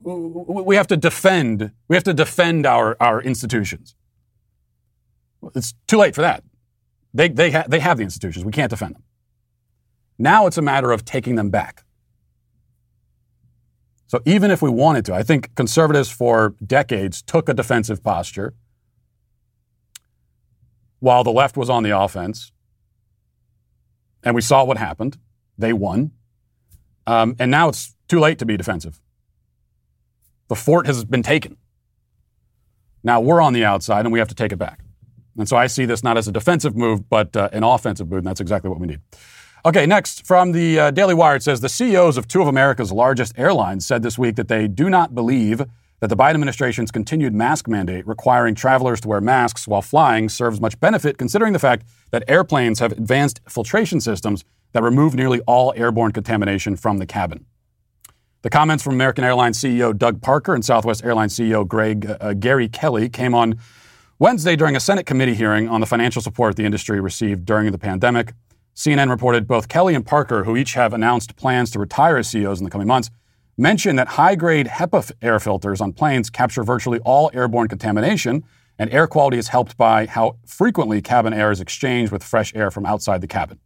we 0.00 0.76
have 0.76 0.86
to 0.86 0.96
defend, 0.96 1.72
we 1.88 1.96
have 1.96 2.04
to 2.04 2.14
defend 2.14 2.66
our, 2.66 2.96
our 3.00 3.20
institutions. 3.20 3.96
It's 5.54 5.74
too 5.86 5.98
late 5.98 6.14
for 6.14 6.22
that. 6.22 6.44
They, 7.12 7.28
they, 7.28 7.50
ha- 7.50 7.64
they 7.68 7.80
have 7.80 7.96
the 7.96 8.04
institutions. 8.04 8.44
We 8.44 8.52
can't 8.52 8.70
defend 8.70 8.94
them. 8.94 9.02
Now 10.18 10.46
it's 10.46 10.58
a 10.58 10.62
matter 10.62 10.92
of 10.92 11.04
taking 11.04 11.34
them 11.34 11.50
back. 11.50 11.84
So 14.06 14.20
even 14.24 14.50
if 14.50 14.62
we 14.62 14.70
wanted 14.70 15.04
to, 15.06 15.14
I 15.14 15.22
think 15.22 15.54
conservatives 15.56 16.10
for 16.10 16.54
decades 16.64 17.22
took 17.22 17.48
a 17.48 17.54
defensive 17.54 18.04
posture 18.04 18.54
while 21.00 21.24
the 21.24 21.32
left 21.32 21.56
was 21.56 21.68
on 21.68 21.82
the 21.82 21.98
offense. 21.98 22.52
And 24.26 24.34
we 24.34 24.42
saw 24.42 24.64
what 24.64 24.76
happened. 24.76 25.18
They 25.56 25.72
won. 25.72 26.10
Um, 27.06 27.36
and 27.38 27.48
now 27.48 27.68
it's 27.68 27.94
too 28.08 28.18
late 28.18 28.40
to 28.40 28.44
be 28.44 28.56
defensive. 28.56 29.00
The 30.48 30.56
fort 30.56 30.86
has 30.86 31.04
been 31.04 31.22
taken. 31.22 31.56
Now 33.04 33.20
we're 33.20 33.40
on 33.40 33.52
the 33.52 33.64
outside 33.64 34.04
and 34.04 34.12
we 34.12 34.18
have 34.18 34.28
to 34.28 34.34
take 34.34 34.50
it 34.50 34.56
back. 34.56 34.80
And 35.38 35.48
so 35.48 35.56
I 35.56 35.68
see 35.68 35.84
this 35.84 36.02
not 36.02 36.18
as 36.18 36.26
a 36.26 36.32
defensive 36.32 36.74
move, 36.74 37.08
but 37.08 37.36
uh, 37.36 37.50
an 37.52 37.62
offensive 37.62 38.10
move, 38.10 38.18
and 38.18 38.26
that's 38.26 38.40
exactly 38.40 38.68
what 38.68 38.80
we 38.80 38.88
need. 38.88 39.00
Okay, 39.64 39.86
next 39.86 40.26
from 40.26 40.50
the 40.50 40.80
uh, 40.80 40.90
Daily 40.90 41.14
Wire, 41.14 41.36
it 41.36 41.42
says 41.44 41.60
the 41.60 41.68
CEOs 41.68 42.16
of 42.16 42.26
two 42.26 42.42
of 42.42 42.48
America's 42.48 42.90
largest 42.90 43.32
airlines 43.38 43.86
said 43.86 44.02
this 44.02 44.18
week 44.18 44.34
that 44.36 44.48
they 44.48 44.66
do 44.66 44.90
not 44.90 45.14
believe 45.14 45.62
that 46.00 46.08
the 46.08 46.16
Biden 46.16 46.34
administration's 46.34 46.90
continued 46.90 47.34
mask 47.34 47.68
mandate 47.68 48.06
requiring 48.06 48.54
travelers 48.54 49.00
to 49.00 49.08
wear 49.08 49.20
masks 49.20 49.66
while 49.66 49.82
flying 49.82 50.28
serves 50.28 50.60
much 50.60 50.78
benefit, 50.80 51.18
considering 51.18 51.52
the 51.52 51.58
fact 51.58 51.86
that 52.10 52.24
airplanes 52.28 52.80
have 52.80 52.92
advanced 52.92 53.40
filtration 53.48 54.00
systems 54.00 54.44
that 54.72 54.82
remove 54.82 55.14
nearly 55.14 55.40
all 55.46 55.72
airborne 55.76 56.12
contamination 56.12 56.76
from 56.76 56.98
the 56.98 57.06
cabin. 57.06 57.46
The 58.42 58.50
comments 58.50 58.84
from 58.84 58.94
American 58.94 59.24
Airlines 59.24 59.58
CEO 59.58 59.96
Doug 59.96 60.20
Parker 60.20 60.54
and 60.54 60.64
Southwest 60.64 61.04
Airlines 61.04 61.34
CEO 61.34 61.66
Greg 61.66 62.14
uh, 62.20 62.34
Gary 62.34 62.68
Kelly 62.68 63.08
came 63.08 63.34
on 63.34 63.58
Wednesday 64.18 64.54
during 64.54 64.76
a 64.76 64.80
Senate 64.80 65.04
committee 65.04 65.34
hearing 65.34 65.68
on 65.68 65.80
the 65.80 65.86
financial 65.86 66.22
support 66.22 66.56
the 66.56 66.64
industry 66.64 67.00
received 67.00 67.44
during 67.44 67.70
the 67.72 67.78
pandemic. 67.78 68.34
CNN 68.74 69.10
reported 69.10 69.48
both 69.48 69.68
Kelly 69.68 69.94
and 69.94 70.04
Parker, 70.04 70.44
who 70.44 70.56
each 70.56 70.74
have 70.74 70.92
announced 70.92 71.34
plans 71.36 71.70
to 71.70 71.78
retire 71.78 72.18
as 72.18 72.28
CEOs 72.28 72.60
in 72.60 72.64
the 72.64 72.70
coming 72.70 72.86
months, 72.86 73.10
mentioned 73.56 73.98
that 73.98 74.08
high 74.08 74.34
grade 74.34 74.66
HEPA 74.66 75.12
air 75.22 75.40
filters 75.40 75.80
on 75.80 75.92
planes 75.92 76.30
capture 76.30 76.62
virtually 76.62 76.98
all 77.00 77.30
airborne 77.32 77.68
contamination, 77.68 78.44
and 78.78 78.92
air 78.92 79.06
quality 79.06 79.38
is 79.38 79.48
helped 79.48 79.76
by 79.76 80.06
how 80.06 80.36
frequently 80.44 81.00
cabin 81.00 81.32
air 81.32 81.50
is 81.50 81.60
exchanged 81.60 82.12
with 82.12 82.22
fresh 82.22 82.54
air 82.54 82.70
from 82.70 82.84
outside 82.84 83.20
the 83.20 83.26
cabin. 83.26 83.58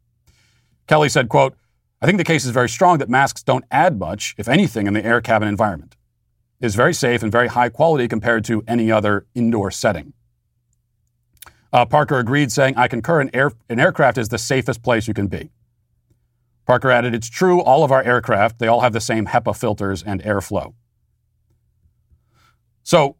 Kelly 0.87 1.09
said, 1.09 1.29
quote, 1.29 1.55
I 2.01 2.07
think 2.07 2.19
the 2.19 2.25
case 2.25 2.45
is 2.45 2.51
very 2.51 2.69
strong 2.69 2.99
that 2.99 3.11
masks 3.11 3.43
don't 3.43 3.65
add 3.71 3.99
much, 3.99 4.35
if 4.39 4.49
anything, 4.49 4.87
in 4.87 4.95
the 4.95 5.05
air 5.05 5.21
cabin 5.21 5.49
environment. 5.49 5.97
It 6.61 6.67
is 6.67 6.75
very 6.75 6.95
safe 6.95 7.23
and 7.23 7.33
very 7.33 7.49
high 7.49 7.69
quality 7.69 8.09
compared 8.09 8.45
to 8.47 8.63
any 8.67 8.91
other 8.91 9.27
indoor 9.35 9.71
setting. 9.71 10.13
Uh, 11.73 11.85
Parker 11.85 12.19
agreed, 12.19 12.51
saying, 12.51 12.75
I 12.77 12.89
concur, 12.89 13.21
an, 13.21 13.31
air, 13.33 13.53
an 13.69 13.79
aircraft 13.79 14.19
is 14.19 14.29
the 14.29 14.39
safest 14.39 14.83
place 14.83 15.07
you 15.07 15.15
can 15.15 15.27
be. 15.27 15.51
Parker 16.71 16.93
added, 16.93 17.17
It's 17.17 17.29
true, 17.29 17.61
all 17.61 17.83
of 17.83 17.91
our 17.91 18.01
aircraft, 18.05 18.61
they 18.61 18.69
all 18.69 18.83
have 18.83 18.93
the 18.93 19.01
same 19.01 19.27
HEPA 19.27 19.57
filters 19.57 20.05
and 20.05 20.23
airflow. 20.23 20.73
So, 22.85 23.17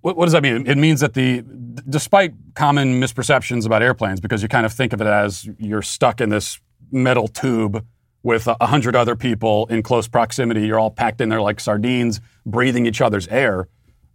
what, 0.00 0.16
what 0.16 0.24
does 0.24 0.32
that 0.32 0.42
mean? 0.42 0.66
It 0.66 0.76
means 0.76 0.98
that 0.98 1.14
the, 1.14 1.44
despite 1.88 2.34
common 2.56 3.00
misperceptions 3.00 3.66
about 3.66 3.84
airplanes, 3.84 4.18
because 4.18 4.42
you 4.42 4.48
kind 4.48 4.66
of 4.66 4.72
think 4.72 4.92
of 4.92 5.00
it 5.00 5.06
as 5.06 5.48
you're 5.60 5.80
stuck 5.80 6.20
in 6.20 6.30
this 6.30 6.58
metal 6.90 7.28
tube 7.28 7.86
with 8.24 8.48
a 8.48 8.66
hundred 8.66 8.96
other 8.96 9.14
people 9.14 9.66
in 9.66 9.84
close 9.84 10.08
proximity, 10.08 10.66
you're 10.66 10.80
all 10.80 10.90
packed 10.90 11.20
in 11.20 11.28
there 11.28 11.40
like 11.40 11.60
sardines, 11.60 12.20
breathing 12.44 12.84
each 12.84 13.00
other's 13.00 13.28
air. 13.28 13.68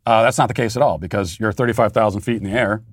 Uh, 0.05 0.23
that's 0.23 0.37
not 0.37 0.49
the 0.49 0.53
case 0.53 0.75
at 0.75 0.81
all 0.81 0.97
because 0.97 1.39
you're 1.39 1.53
35,000 1.53 2.19
feet 2.19 2.35
in 2.35 2.43
the 2.43 2.51
air 2.51 2.83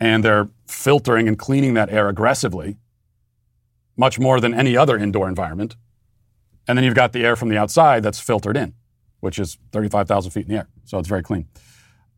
and 0.00 0.24
they're 0.24 0.48
filtering 0.66 1.28
and 1.28 1.38
cleaning 1.38 1.74
that 1.74 1.90
air 1.90 2.08
aggressively 2.08 2.78
much 3.96 4.18
more 4.18 4.40
than 4.40 4.54
any 4.54 4.76
other 4.76 4.96
indoor 4.96 5.28
environment. 5.28 5.76
And 6.68 6.76
then 6.76 6.84
you've 6.84 6.94
got 6.94 7.12
the 7.12 7.24
air 7.24 7.36
from 7.36 7.48
the 7.48 7.56
outside 7.56 8.02
that's 8.02 8.20
filtered 8.20 8.56
in, 8.56 8.74
which 9.20 9.38
is 9.38 9.58
35,000 9.72 10.30
feet 10.30 10.46
in 10.46 10.52
the 10.52 10.58
air. 10.58 10.68
So 10.84 10.98
it's 10.98 11.08
very 11.08 11.22
clean. 11.22 11.46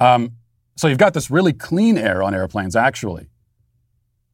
Um, 0.01 0.33
so 0.77 0.89
you've 0.89 0.99
got 0.99 1.15
this 1.15 1.31
really 1.31 1.53
clean 1.53 1.99
air 1.99 2.23
on 2.23 2.35
airplanes, 2.35 2.77
actually. 2.77 3.29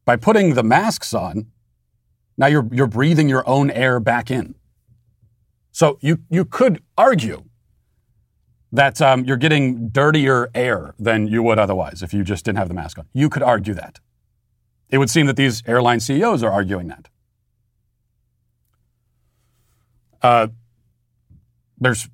By 0.05 0.15
putting 0.15 0.53
the 0.53 0.63
masks 0.63 1.13
on, 1.13 1.47
now 2.37 2.47
you're, 2.47 2.67
you're 2.71 2.87
breathing 2.87 3.29
your 3.29 3.47
own 3.47 3.71
air 3.71 3.99
back 3.99 4.29
in. 4.29 4.55
So 5.71 5.97
you, 6.01 6.19
you 6.29 6.45
could 6.45 6.81
argue 6.97 7.45
that 8.71 9.01
um, 9.01 9.25
you're 9.25 9.37
getting 9.37 9.89
dirtier 9.89 10.49
air 10.53 10.93
than 10.99 11.27
you 11.27 11.41
would 11.43 11.59
otherwise 11.59 12.03
if 12.03 12.13
you 12.13 12.23
just 12.23 12.45
didn't 12.45 12.57
have 12.57 12.67
the 12.67 12.73
mask 12.73 12.99
on. 12.99 13.07
You 13.13 13.29
could 13.29 13.43
argue 13.43 13.73
that. 13.73 13.99
It 14.89 14.97
would 14.99 15.09
seem 15.09 15.25
that 15.25 15.35
these 15.35 15.63
airline 15.65 15.99
CEOs 15.99 16.43
are 16.43 16.51
arguing 16.51 16.87
that. 16.89 17.09
Uh, 20.25 20.47
there's, 21.77 22.09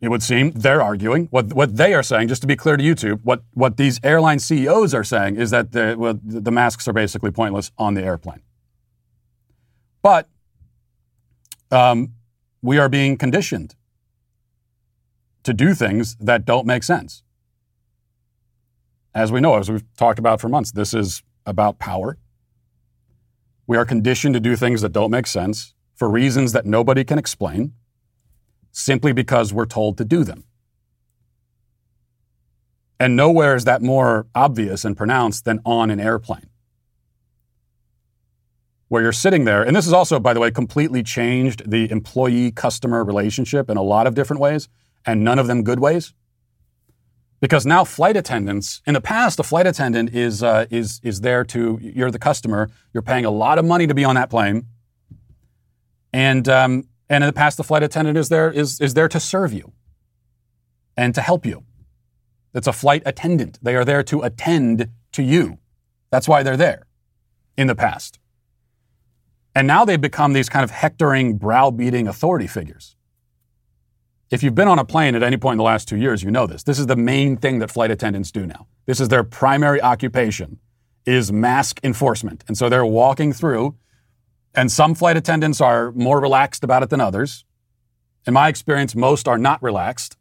it 0.00 0.08
would 0.08 0.22
seem, 0.22 0.52
they're 0.52 0.80
arguing 0.80 1.26
what 1.26 1.52
what 1.52 1.76
they 1.76 1.92
are 1.92 2.02
saying. 2.02 2.28
Just 2.28 2.40
to 2.40 2.46
be 2.46 2.56
clear 2.56 2.78
to 2.78 2.82
YouTube, 2.82 3.20
what 3.22 3.42
what 3.52 3.76
these 3.76 4.00
airline 4.02 4.38
CEOs 4.38 4.94
are 4.94 5.04
saying 5.04 5.36
is 5.36 5.50
that 5.50 5.72
the 5.72 5.94
well, 5.98 6.18
the 6.24 6.50
masks 6.50 6.88
are 6.88 6.94
basically 6.94 7.30
pointless 7.30 7.70
on 7.76 7.92
the 7.92 8.02
airplane. 8.02 8.40
But 10.00 10.30
um, 11.70 12.14
we 12.62 12.78
are 12.78 12.88
being 12.88 13.18
conditioned 13.18 13.74
to 15.42 15.52
do 15.52 15.74
things 15.74 16.16
that 16.16 16.46
don't 16.46 16.66
make 16.66 16.82
sense. 16.82 17.22
As 19.14 19.30
we 19.30 19.40
know, 19.40 19.58
as 19.58 19.70
we've 19.70 19.84
talked 19.98 20.18
about 20.18 20.40
for 20.40 20.48
months, 20.48 20.72
this 20.72 20.94
is 20.94 21.22
about 21.44 21.78
power. 21.78 22.16
We 23.66 23.76
are 23.76 23.84
conditioned 23.84 24.32
to 24.32 24.40
do 24.40 24.56
things 24.56 24.80
that 24.80 24.92
don't 24.92 25.10
make 25.10 25.26
sense 25.26 25.74
for 26.00 26.08
reasons 26.08 26.52
that 26.52 26.64
nobody 26.64 27.04
can 27.04 27.18
explain, 27.18 27.74
simply 28.72 29.12
because 29.12 29.52
we're 29.52 29.66
told 29.66 29.98
to 29.98 30.04
do 30.04 30.24
them. 30.24 30.44
And 32.98 33.14
nowhere 33.14 33.54
is 33.54 33.66
that 33.66 33.82
more 33.82 34.26
obvious 34.34 34.86
and 34.86 34.96
pronounced 34.96 35.44
than 35.44 35.60
on 35.66 35.90
an 35.90 36.00
airplane. 36.00 36.48
Where 38.88 39.02
you're 39.02 39.12
sitting 39.12 39.44
there, 39.44 39.62
and 39.62 39.76
this 39.76 39.84
has 39.84 39.92
also, 39.92 40.18
by 40.18 40.32
the 40.32 40.40
way, 40.40 40.50
completely 40.50 41.02
changed 41.02 41.70
the 41.70 41.90
employee 41.90 42.50
customer 42.50 43.04
relationship 43.04 43.68
in 43.68 43.76
a 43.76 43.82
lot 43.82 44.06
of 44.06 44.14
different 44.14 44.40
ways, 44.40 44.70
and 45.04 45.22
none 45.22 45.38
of 45.38 45.48
them 45.48 45.62
good 45.62 45.80
ways. 45.80 46.14
Because 47.40 47.66
now 47.66 47.84
flight 47.84 48.16
attendants, 48.16 48.80
in 48.86 48.94
the 48.94 49.02
past, 49.02 49.38
a 49.38 49.42
flight 49.42 49.66
attendant 49.66 50.14
is, 50.14 50.42
uh, 50.42 50.64
is, 50.70 50.98
is 51.02 51.20
there 51.20 51.44
to, 51.44 51.78
you're 51.82 52.10
the 52.10 52.18
customer, 52.18 52.70
you're 52.94 53.02
paying 53.02 53.26
a 53.26 53.30
lot 53.30 53.58
of 53.58 53.66
money 53.66 53.86
to 53.86 53.94
be 53.94 54.02
on 54.02 54.14
that 54.14 54.30
plane 54.30 54.64
and, 56.12 56.48
um, 56.48 56.88
and 57.08 57.24
in 57.24 57.28
the 57.28 57.32
past, 57.32 57.56
the 57.56 57.64
flight 57.64 57.82
attendant 57.82 58.16
is 58.16 58.28
there, 58.28 58.50
is, 58.50 58.80
is 58.80 58.94
there 58.94 59.08
to 59.08 59.20
serve 59.20 59.52
you 59.52 59.72
and 60.96 61.14
to 61.14 61.20
help 61.20 61.46
you. 61.46 61.64
It's 62.54 62.66
a 62.66 62.72
flight 62.72 63.02
attendant. 63.06 63.58
They 63.62 63.76
are 63.76 63.84
there 63.84 64.02
to 64.04 64.22
attend 64.22 64.88
to 65.12 65.22
you. 65.22 65.58
That's 66.10 66.28
why 66.28 66.42
they're 66.42 66.56
there 66.56 66.86
in 67.56 67.66
the 67.66 67.74
past. 67.74 68.18
And 69.54 69.66
now 69.66 69.84
they've 69.84 70.00
become 70.00 70.32
these 70.32 70.48
kind 70.48 70.64
of 70.64 70.70
hectoring, 70.70 71.36
browbeating 71.36 72.06
authority 72.06 72.46
figures. 72.46 72.96
If 74.30 74.44
you've 74.44 74.54
been 74.54 74.68
on 74.68 74.78
a 74.78 74.84
plane 74.84 75.16
at 75.16 75.24
any 75.24 75.36
point 75.36 75.54
in 75.54 75.58
the 75.58 75.64
last 75.64 75.88
two 75.88 75.96
years, 75.96 76.22
you 76.22 76.30
know 76.30 76.46
this. 76.46 76.62
This 76.62 76.78
is 76.78 76.86
the 76.86 76.96
main 76.96 77.36
thing 77.36 77.58
that 77.58 77.70
flight 77.70 77.90
attendants 77.90 78.30
do 78.30 78.46
now. 78.46 78.68
This 78.86 79.00
is 79.00 79.08
their 79.08 79.24
primary 79.24 79.82
occupation 79.82 80.60
is 81.04 81.32
mask 81.32 81.80
enforcement. 81.82 82.44
And 82.46 82.56
so 82.56 82.68
they're 82.68 82.86
walking 82.86 83.32
through 83.32 83.74
And 84.54 84.70
some 84.70 84.94
flight 84.94 85.16
attendants 85.16 85.60
are 85.60 85.92
more 85.92 86.20
relaxed 86.20 86.64
about 86.64 86.82
it 86.82 86.90
than 86.90 87.00
others. 87.00 87.44
In 88.26 88.34
my 88.34 88.48
experience, 88.48 88.94
most 88.94 89.28
are 89.28 89.38
not 89.38 89.62
relaxed. 89.62 90.16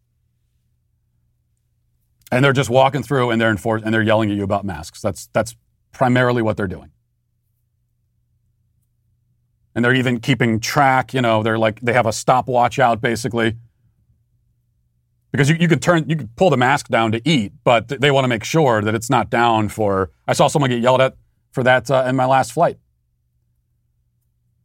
And 2.32 2.46
they're 2.46 2.54
just 2.54 2.70
walking 2.70 3.02
through 3.02 3.32
and 3.32 3.42
they're 3.42 3.50
enforced 3.50 3.84
and 3.84 3.94
they're 3.94 4.04
yelling 4.04 4.30
at 4.30 4.38
you 4.38 4.44
about 4.44 4.63
masks. 4.63 5.02
That's 5.02 5.28
that's 5.34 5.56
primarily 5.92 6.42
what 6.44 6.58
they're 6.58 6.68
doing. 6.68 6.92
And 9.74 9.84
they're 9.84 9.96
even 9.96 10.20
keeping 10.20 10.60
track, 10.60 11.13
you 11.13 11.22
know, 11.22 11.42
they're 11.42 11.58
like 11.58 11.80
they 11.82 11.94
have 11.94 12.06
a 12.06 12.13
stopwatch 12.13 12.78
out 12.78 13.02
basically. 13.02 13.58
Because 15.32 15.50
you, 15.50 15.58
you 15.60 15.68
could 15.68 15.82
turn 15.82 16.08
you 16.08 16.15
could 16.15 16.36
pull 16.36 16.52
the 16.52 16.58
mask 16.58 16.88
down 16.89 17.12
to 17.13 17.22
eat, 17.28 17.54
but 17.63 17.88
they 17.88 18.12
want 18.12 18.26
to 18.26 18.30
make 18.30 18.44
sure 18.44 18.82
that 18.82 18.94
it's 18.94 19.10
not 19.10 19.32
down 19.32 19.70
for 19.70 20.12
I 20.28 20.34
saw 20.34 20.48
someone 20.48 20.70
get 20.70 20.82
yelled 20.82 21.02
at 21.02 21.15
for 21.52 21.63
that 21.63 21.89
uh, 21.89 22.06
in 22.08 22.15
my 22.15 22.26
last 22.26 22.52
flight. 22.52 22.78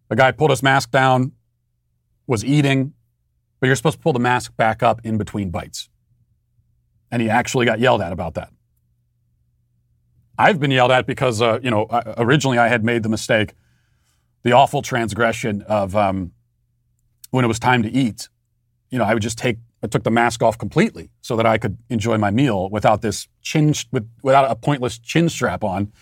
The 0.09 0.17
guy 0.17 0.33
pulled 0.33 0.51
his 0.51 0.62
mask 0.62 0.90
down, 0.90 1.33
was 2.27 2.45
eating, 2.45 2.95
but 3.61 3.67
you're 3.67 3.77
supposed 3.77 3.97
to 3.97 4.03
pull 4.03 4.12
the 4.12 4.19
mask 4.19 4.57
back 4.57 4.83
up 4.83 5.01
in 5.05 5.19
between 5.19 5.51
bites. 5.51 5.88
And 7.11 7.23
he 7.23 7.31
actually 7.31 7.67
got 7.67 7.81
yelled 7.81 8.01
at 8.01 8.12
about 8.12 8.35
that. 8.35 8.51
I've 10.37 10.59
been 10.59 10.71
yelled 10.71 10.90
at 10.90 11.07
because, 11.07 11.40
uh, 11.40 11.61
you 11.62 11.71
know, 11.71 11.87
originally 12.17 12.59
I 12.59 12.69
had 12.69 12.85
made 12.85 13.03
the 13.03 13.09
mistake, 13.09 13.55
the 14.43 14.53
awful 14.53 14.83
transgression 14.83 15.62
of 15.62 15.95
um, 15.95 16.33
when 17.31 17.45
it 17.45 17.49
was 17.49 17.59
time 17.59 17.83
to 17.85 17.90
eat. 17.90 18.29
You 18.90 18.99
know, 18.99 19.05
I 19.05 19.14
would 19.14 19.23
just 19.23 19.38
take, 19.38 19.59
I 19.83 19.87
took 19.87 20.03
the 20.03 20.11
mask 20.11 20.43
off 20.43 20.59
completely 20.59 21.11
so 21.21 21.37
that 21.37 21.47
I 21.47 21.57
could 21.57 21.79
enjoy 21.88 22.19
my 22.19 22.31
meal 22.31 22.69
without 22.69 23.01
this 23.01 23.29
chin, 23.43 23.75
with, 23.93 24.09
without 24.23 24.51
a 24.51 24.57
pointless 24.57 24.99
chin 24.99 25.29
strap 25.29 25.62
on. 25.62 25.93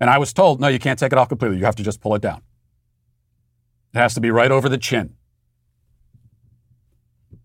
And 0.00 0.08
I 0.08 0.18
was 0.18 0.32
told, 0.32 0.60
no, 0.60 0.68
you 0.68 0.78
can't 0.78 0.98
take 0.98 1.12
it 1.12 1.18
off 1.18 1.28
completely. 1.28 1.58
You 1.58 1.64
have 1.66 1.76
to 1.76 1.82
just 1.82 2.00
pull 2.00 2.14
it 2.14 2.22
down. 2.22 2.42
It 3.94 3.98
has 3.98 4.14
to 4.14 4.20
be 4.20 4.30
right 4.30 4.50
over 4.50 4.68
the 4.68 4.78
chin. 4.78 5.14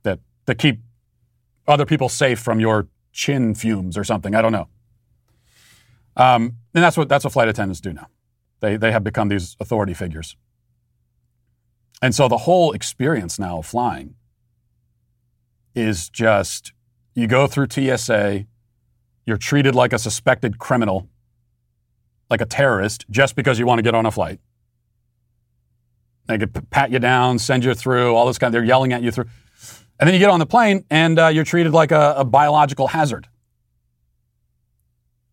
That 0.04 0.20
to 0.46 0.56
keep 0.56 0.82
other 1.68 1.86
people 1.86 2.10
safe 2.10 2.40
from 2.40 2.60
your 2.60 2.88
chin 3.12 3.54
fumes 3.54 3.98
or 3.98 4.04
something. 4.04 4.36
I 4.36 4.42
don't 4.42 4.54
know. 4.54 4.68
Um, 6.16 6.58
and 6.74 6.84
that's 6.84 6.98
what 6.98 7.10
that's 7.10 7.24
what 7.24 7.34
flight 7.34 7.48
attendants 7.48 7.82
do 7.82 7.94
now. 7.94 8.08
They 8.60 8.78
they 8.78 8.92
have 8.92 9.04
become 9.04 9.28
these 9.28 9.56
authority 9.60 9.94
figures. 9.94 10.36
And 12.02 12.14
so 12.14 12.28
the 12.28 12.38
whole 12.38 12.74
experience 12.74 13.40
now 13.40 13.60
of 13.60 13.66
flying 13.66 14.16
is 15.74 16.10
just 16.10 16.74
you 17.16 17.28
go 17.28 17.48
through 17.48 17.68
TSA, 17.70 18.46
you're 19.26 19.38
treated 19.38 19.74
like 19.74 19.94
a 19.94 20.00
suspected 20.00 20.60
criminal, 20.60 21.10
like 22.30 22.42
a 22.42 22.46
terrorist, 22.46 23.06
just 23.10 23.36
because 23.36 23.58
you 23.58 23.66
want 23.66 23.80
to 23.80 23.84
get 23.84 23.96
on 23.96 24.06
a 24.06 24.12
flight. 24.12 24.40
They 26.28 26.38
could 26.38 26.70
pat 26.70 26.92
you 26.92 27.00
down, 27.00 27.40
send 27.40 27.64
you 27.64 27.74
through, 27.74 28.16
all 28.16 28.28
this 28.28 28.38
kind 28.38 28.50
of, 28.50 28.54
they're 28.54 28.64
yelling 28.64 28.94
at 28.94 29.02
you 29.02 29.12
through. 29.12 29.26
And 30.00 30.08
then 30.08 30.14
you 30.14 30.20
get 30.20 30.30
on 30.30 30.40
the 30.40 30.46
plane 30.46 30.86
and 30.90 31.18
uh, 31.18 31.28
you're 31.28 31.44
treated 31.44 31.74
like 31.74 31.92
a, 31.92 32.16
a 32.18 32.26
biological 32.26 32.88
hazard. 32.88 33.28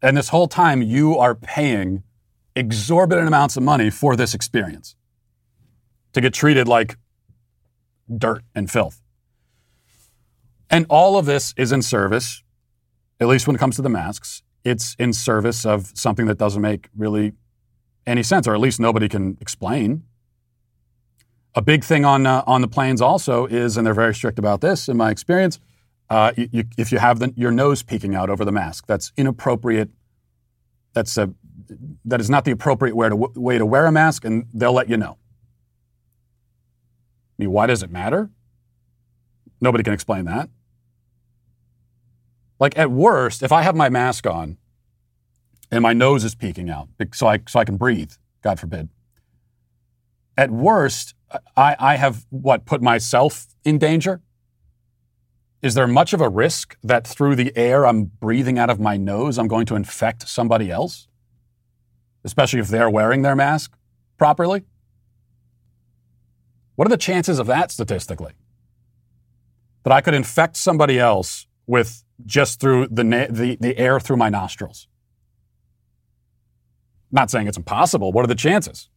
And 0.00 0.16
this 0.16 0.28
whole 0.28 0.48
time 0.48 0.82
you 0.82 1.18
are 1.18 1.34
paying 1.34 2.02
exorbitant 2.56 3.26
amounts 3.26 3.56
of 3.56 3.62
money 3.62 3.90
for 3.90 4.16
this 4.16 4.34
experience 4.34 4.96
to 6.12 6.20
get 6.20 6.32
treated 6.32 6.68
like 6.68 6.96
dirt 8.16 8.42
and 8.54 8.70
filth. 8.70 9.02
And 10.70 10.86
all 10.88 11.18
of 11.18 11.26
this 11.26 11.54
is 11.56 11.72
in 11.72 11.82
service, 11.82 12.42
at 13.20 13.28
least 13.28 13.46
when 13.46 13.56
it 13.56 13.58
comes 13.58 13.76
to 13.76 13.82
the 13.82 13.88
masks, 13.88 14.42
it's 14.64 14.94
in 14.98 15.12
service 15.12 15.66
of 15.66 15.92
something 15.94 16.26
that 16.26 16.38
doesn't 16.38 16.62
make 16.62 16.88
really 16.96 17.32
any 18.06 18.22
sense, 18.22 18.46
or 18.46 18.54
at 18.54 18.60
least 18.60 18.80
nobody 18.80 19.08
can 19.08 19.36
explain. 19.40 20.04
A 21.56 21.62
big 21.62 21.84
thing 21.84 22.04
on 22.04 22.26
uh, 22.26 22.42
on 22.46 22.62
the 22.62 22.68
planes 22.68 23.00
also 23.00 23.46
is, 23.46 23.76
and 23.76 23.86
they're 23.86 23.94
very 23.94 24.14
strict 24.14 24.38
about 24.38 24.60
this, 24.60 24.88
in 24.88 24.96
my 24.96 25.10
experience. 25.10 25.60
Uh, 26.10 26.32
you, 26.36 26.48
you, 26.52 26.64
if 26.76 26.92
you 26.92 26.98
have 26.98 27.18
the, 27.20 27.32
your 27.36 27.50
nose 27.50 27.82
peeking 27.82 28.14
out 28.14 28.28
over 28.28 28.44
the 28.44 28.52
mask, 28.52 28.86
that's 28.86 29.12
inappropriate. 29.16 29.90
That's 30.92 31.16
a 31.16 31.32
that 32.04 32.20
is 32.20 32.28
not 32.28 32.44
the 32.44 32.50
appropriate 32.50 32.96
way 32.96 33.08
to 33.08 33.16
way 33.16 33.58
to 33.58 33.66
wear 33.66 33.86
a 33.86 33.92
mask, 33.92 34.24
and 34.24 34.46
they'll 34.52 34.72
let 34.72 34.88
you 34.88 34.96
know. 34.96 35.16
I 37.38 37.42
mean, 37.42 37.52
why 37.52 37.66
does 37.66 37.82
it 37.82 37.90
matter? 37.90 38.30
Nobody 39.60 39.82
can 39.82 39.92
explain 39.92 40.24
that. 40.26 40.50
Like 42.60 42.76
at 42.78 42.90
worst, 42.90 43.42
if 43.42 43.50
I 43.50 43.62
have 43.62 43.74
my 43.74 43.88
mask 43.88 44.26
on 44.26 44.58
and 45.70 45.82
my 45.82 45.92
nose 45.92 46.24
is 46.24 46.34
peeking 46.34 46.68
out, 46.68 46.88
so 47.12 47.26
I 47.26 47.40
so 47.48 47.60
I 47.60 47.64
can 47.64 47.76
breathe, 47.76 48.12
God 48.42 48.60
forbid. 48.60 48.88
At 50.36 50.50
worst, 50.50 51.14
I, 51.56 51.76
I 51.78 51.96
have 51.96 52.26
what 52.30 52.64
put 52.64 52.82
myself 52.82 53.46
in 53.64 53.78
danger? 53.78 54.20
Is 55.62 55.74
there 55.74 55.86
much 55.86 56.12
of 56.12 56.20
a 56.20 56.28
risk 56.28 56.76
that 56.82 57.06
through 57.06 57.36
the 57.36 57.56
air 57.56 57.86
I'm 57.86 58.04
breathing 58.04 58.58
out 58.58 58.68
of 58.68 58.78
my 58.78 58.96
nose, 58.96 59.38
I'm 59.38 59.48
going 59.48 59.66
to 59.66 59.76
infect 59.76 60.28
somebody 60.28 60.70
else? 60.70 61.08
Especially 62.22 62.60
if 62.60 62.68
they're 62.68 62.90
wearing 62.90 63.22
their 63.22 63.34
mask 63.34 63.74
properly? 64.18 64.64
What 66.76 66.86
are 66.86 66.90
the 66.90 66.96
chances 66.96 67.38
of 67.38 67.46
that 67.46 67.70
statistically? 67.70 68.32
That 69.84 69.92
I 69.92 70.00
could 70.00 70.14
infect 70.14 70.56
somebody 70.56 70.98
else 70.98 71.46
with 71.66 72.04
just 72.26 72.60
through 72.60 72.88
the, 72.88 73.04
na- 73.04 73.26
the, 73.30 73.56
the 73.60 73.78
air 73.78 74.00
through 74.00 74.16
my 74.16 74.28
nostrils? 74.28 74.88
Not 77.10 77.30
saying 77.30 77.46
it's 77.46 77.56
impossible. 77.56 78.12
What 78.12 78.24
are 78.24 78.28
the 78.28 78.34
chances? 78.34 78.90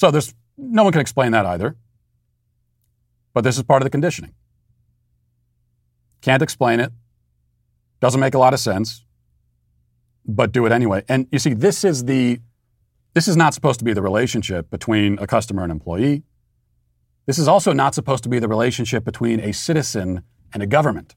So 0.00 0.10
there's 0.10 0.34
no 0.56 0.82
one 0.82 0.92
can 0.92 1.02
explain 1.02 1.32
that 1.32 1.44
either. 1.44 1.76
But 3.34 3.42
this 3.44 3.58
is 3.58 3.64
part 3.64 3.82
of 3.82 3.84
the 3.84 3.90
conditioning. 3.90 4.32
Can't 6.22 6.40
explain 6.40 6.80
it. 6.80 6.90
Doesn't 8.00 8.18
make 8.18 8.32
a 8.32 8.38
lot 8.38 8.54
of 8.54 8.60
sense. 8.60 9.04
But 10.24 10.52
do 10.52 10.64
it 10.64 10.72
anyway. 10.72 11.04
And 11.06 11.26
you 11.30 11.38
see, 11.38 11.52
this 11.52 11.84
is 11.84 12.06
the 12.06 12.40
this 13.12 13.28
is 13.28 13.36
not 13.36 13.52
supposed 13.52 13.78
to 13.80 13.84
be 13.84 13.92
the 13.92 14.00
relationship 14.00 14.70
between 14.70 15.18
a 15.18 15.26
customer 15.26 15.64
and 15.64 15.70
employee. 15.70 16.22
This 17.26 17.38
is 17.38 17.46
also 17.46 17.74
not 17.74 17.94
supposed 17.94 18.22
to 18.22 18.30
be 18.30 18.38
the 18.38 18.48
relationship 18.48 19.04
between 19.04 19.38
a 19.40 19.52
citizen 19.52 20.22
and 20.54 20.62
a 20.62 20.66
government. 20.66 21.14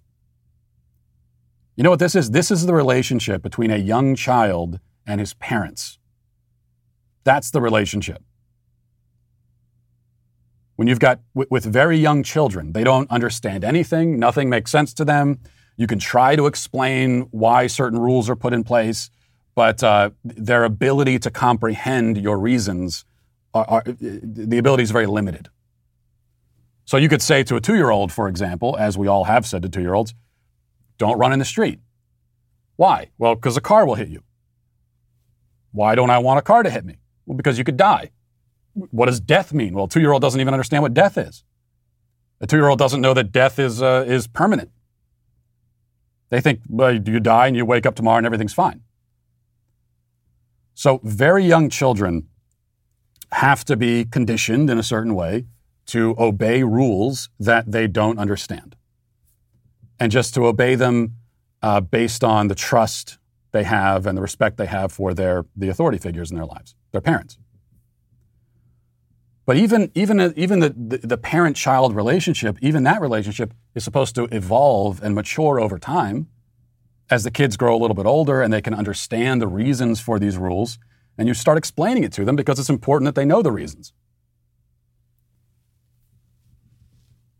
You 1.77 1.83
know 1.83 1.89
what 1.89 1.99
this 1.99 2.15
is? 2.15 2.31
This 2.31 2.51
is 2.51 2.65
the 2.65 2.73
relationship 2.73 3.41
between 3.41 3.71
a 3.71 3.77
young 3.77 4.13
child 4.15 4.81
and 5.07 5.21
his 5.21 5.35
parents. 5.35 5.99
That's 7.23 7.49
the 7.49 7.61
relationship 7.61 8.21
when 10.75 10.87
you've 10.87 10.99
got 10.99 11.19
with 11.33 11.65
very 11.65 11.97
young 11.97 12.23
children, 12.23 12.73
they 12.73 12.83
don't 12.83 13.09
understand 13.11 13.63
anything, 13.63 14.19
nothing 14.19 14.49
makes 14.49 14.71
sense 14.71 14.93
to 14.95 15.05
them. 15.05 15.39
You 15.77 15.87
can 15.87 15.99
try 15.99 16.35
to 16.35 16.45
explain 16.47 17.21
why 17.31 17.67
certain 17.67 17.99
rules 17.99 18.29
are 18.29 18.35
put 18.35 18.53
in 18.53 18.63
place, 18.63 19.09
but 19.55 19.83
uh, 19.83 20.11
their 20.23 20.63
ability 20.63 21.19
to 21.19 21.31
comprehend 21.31 22.17
your 22.17 22.39
reasons, 22.39 23.05
are, 23.53 23.65
are, 23.65 23.83
the 23.85 24.57
ability 24.57 24.83
is 24.83 24.91
very 24.91 25.05
limited. 25.05 25.49
So 26.85 26.97
you 26.97 27.09
could 27.09 27.21
say 27.21 27.43
to 27.43 27.55
a 27.55 27.61
two 27.61 27.75
year 27.75 27.89
old, 27.89 28.11
for 28.11 28.27
example, 28.27 28.75
as 28.77 28.97
we 28.97 29.07
all 29.07 29.23
have 29.25 29.45
said 29.45 29.61
to 29.63 29.69
two 29.69 29.81
year 29.81 29.93
olds, 29.93 30.13
don't 30.97 31.17
run 31.17 31.33
in 31.33 31.39
the 31.39 31.45
street. 31.45 31.79
Why? 32.75 33.09
Well, 33.17 33.35
because 33.35 33.57
a 33.57 33.61
car 33.61 33.85
will 33.85 33.95
hit 33.95 34.09
you. 34.09 34.23
Why 35.71 35.95
don't 35.95 36.09
I 36.09 36.19
want 36.19 36.39
a 36.39 36.41
car 36.41 36.63
to 36.63 36.69
hit 36.69 36.85
me? 36.85 36.97
Well, 37.25 37.37
because 37.37 37.57
you 37.57 37.63
could 37.63 37.77
die. 37.77 38.11
What 38.73 39.05
does 39.05 39.19
death 39.19 39.53
mean? 39.53 39.73
Well, 39.73 39.85
a 39.85 39.89
two 39.89 39.99
year 39.99 40.11
old 40.11 40.21
doesn't 40.21 40.39
even 40.39 40.53
understand 40.53 40.83
what 40.83 40.93
death 40.93 41.17
is. 41.17 41.43
A 42.41 42.47
two 42.47 42.57
year 42.57 42.67
old 42.67 42.79
doesn't 42.79 43.01
know 43.01 43.13
that 43.13 43.31
death 43.31 43.59
is, 43.59 43.81
uh, 43.81 44.03
is 44.07 44.27
permanent. 44.27 44.71
They 46.29 46.41
think 46.41 46.61
well, 46.67 46.93
you 46.93 47.19
die 47.19 47.47
and 47.47 47.55
you 47.55 47.65
wake 47.65 47.85
up 47.85 47.95
tomorrow 47.95 48.17
and 48.17 48.25
everything's 48.25 48.53
fine. 48.53 48.81
So, 50.73 50.99
very 51.03 51.45
young 51.45 51.69
children 51.69 52.27
have 53.31 53.63
to 53.65 53.75
be 53.75 54.05
conditioned 54.05 54.69
in 54.69 54.79
a 54.79 54.83
certain 54.83 55.13
way 55.13 55.45
to 55.87 56.15
obey 56.17 56.63
rules 56.63 57.29
that 57.39 57.71
they 57.71 57.87
don't 57.87 58.17
understand. 58.17 58.75
And 59.99 60.11
just 60.11 60.33
to 60.33 60.45
obey 60.47 60.75
them 60.75 61.17
uh, 61.61 61.81
based 61.81 62.23
on 62.23 62.47
the 62.47 62.55
trust 62.55 63.17
they 63.51 63.63
have 63.63 64.07
and 64.07 64.17
the 64.17 64.21
respect 64.21 64.57
they 64.57 64.65
have 64.65 64.91
for 64.91 65.13
their, 65.13 65.45
the 65.55 65.69
authority 65.69 65.97
figures 65.97 66.31
in 66.31 66.37
their 66.37 66.45
lives, 66.45 66.75
their 66.91 67.01
parents. 67.01 67.37
But 69.45 69.57
even 69.57 69.91
even 69.93 70.33
even 70.37 70.59
the, 70.59 70.69
the, 70.69 70.97
the 70.99 71.17
parent 71.17 71.57
child 71.57 71.95
relationship, 71.95 72.57
even 72.61 72.83
that 72.83 73.01
relationship 73.01 73.53
is 73.75 73.83
supposed 73.83 74.15
to 74.15 74.23
evolve 74.25 75.03
and 75.03 75.13
mature 75.13 75.59
over 75.59 75.77
time 75.77 76.27
as 77.09 77.23
the 77.23 77.31
kids 77.31 77.57
grow 77.57 77.75
a 77.75 77.79
little 77.79 77.95
bit 77.95 78.05
older 78.05 78.41
and 78.41 78.53
they 78.53 78.61
can 78.61 78.73
understand 78.73 79.41
the 79.41 79.47
reasons 79.47 79.99
for 79.99 80.17
these 80.17 80.37
rules 80.37 80.79
and 81.17 81.27
you 81.27 81.33
start 81.33 81.57
explaining 81.57 82.03
it 82.03 82.11
to 82.13 82.25
them 82.25 82.35
because 82.35 82.57
it's 82.57 82.69
important 82.69 83.05
that 83.05 83.15
they 83.15 83.25
know 83.25 83.41
the 83.41 83.51
reasons. 83.51 83.93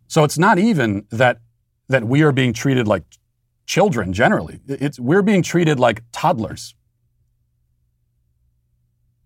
So 0.08 0.24
it's 0.24 0.38
not 0.38 0.60
even 0.60 1.08
that 1.10 1.39
that 1.89 2.04
we 2.04 2.22
are 2.22 2.32
being 2.32 2.54
treated 2.54 2.88
like 2.88 3.04
children 3.66 4.13
generally. 4.13 4.60
It's 4.68 5.00
we're 5.00 5.24
being 5.24 5.42
treated 5.42 5.80
like 5.80 6.04
toddlers. 6.12 6.76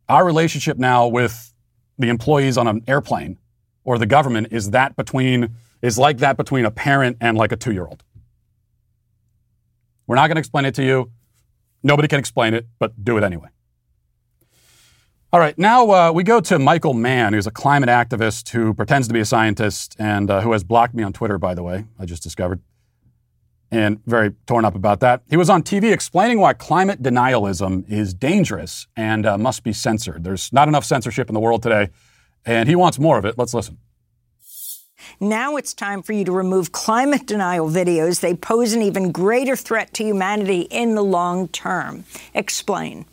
Our 0.07 0.25
relationship 0.25 0.77
now 0.77 1.07
with 1.07 1.53
the 1.97 2.09
employees 2.09 2.57
on 2.57 2.67
an 2.67 2.83
airplane 2.87 3.37
or 3.83 3.97
the 3.97 4.05
government 4.05 4.47
is 4.51 4.71
that 4.71 4.95
between 4.95 5.55
is 5.81 5.97
like 5.97 6.17
that 6.17 6.37
between 6.37 6.65
a 6.65 6.71
parent 6.71 7.17
and 7.21 7.37
like 7.37 7.51
a 7.51 7.55
two 7.55 7.71
year 7.71 7.85
old. 7.85 8.03
We're 10.07 10.15
not 10.15 10.27
going 10.27 10.35
to 10.35 10.39
explain 10.39 10.65
it 10.65 10.75
to 10.75 10.83
you. 10.83 11.11
Nobody 11.83 12.07
can 12.07 12.19
explain 12.19 12.53
it, 12.53 12.65
but 12.79 13.03
do 13.03 13.17
it 13.17 13.23
anyway. 13.23 13.49
All 15.33 15.41
right, 15.41 15.57
now 15.57 15.91
uh, 15.91 16.11
we 16.13 16.23
go 16.23 16.39
to 16.39 16.57
Michael 16.57 16.93
Mann, 16.93 17.33
who's 17.33 17.47
a 17.47 17.51
climate 17.51 17.89
activist 17.89 18.49
who 18.49 18.73
pretends 18.73 19.09
to 19.09 19.13
be 19.13 19.19
a 19.19 19.25
scientist 19.25 19.95
and 19.99 20.31
uh, 20.31 20.39
who 20.41 20.53
has 20.53 20.63
blocked 20.63 20.93
me 20.93 21.03
on 21.03 21.11
Twitter, 21.11 21.37
by 21.37 21.53
the 21.53 21.63
way, 21.63 21.85
I 21.99 22.05
just 22.05 22.23
discovered, 22.23 22.61
and 23.71 23.99
very 24.05 24.31
torn 24.45 24.65
up 24.65 24.75
about 24.75 24.99
that. 25.01 25.23
He 25.29 25.37
was 25.37 25.49
on 25.49 25.63
TV 25.63 25.91
explaining 25.91 26.39
why 26.39 26.53
climate 26.53 27.01
denialism 27.01 27.89
is 27.89 28.13
dangerous 28.13 28.87
and 28.95 29.25
uh, 29.25 29.37
must 29.37 29.63
be 29.63 29.73
censored. 29.73 30.23
There's 30.23 30.51
not 30.53 30.67
enough 30.67 30.85
censorship 30.85 31.29
in 31.29 31.33
the 31.33 31.39
world 31.39 31.63
today, 31.63 31.89
and 32.45 32.69
he 32.69 32.75
wants 32.75 32.97
more 32.99 33.17
of 33.17 33.25
it. 33.25 33.37
Let's 33.37 33.53
listen. 33.53 33.77
Now 35.19 35.55
it's 35.55 35.73
time 35.73 36.03
for 36.03 36.13
you 36.13 36.25
to 36.25 36.31
remove 36.31 36.71
climate 36.71 37.25
denial 37.25 37.69
videos. 37.69 38.19
They 38.19 38.35
pose 38.35 38.73
an 38.73 38.81
even 38.81 39.11
greater 39.11 39.55
threat 39.55 39.93
to 39.95 40.03
humanity 40.03 40.61
in 40.61 40.95
the 40.95 41.03
long 41.03 41.47
term. 41.47 42.05
Explain. 42.33 43.05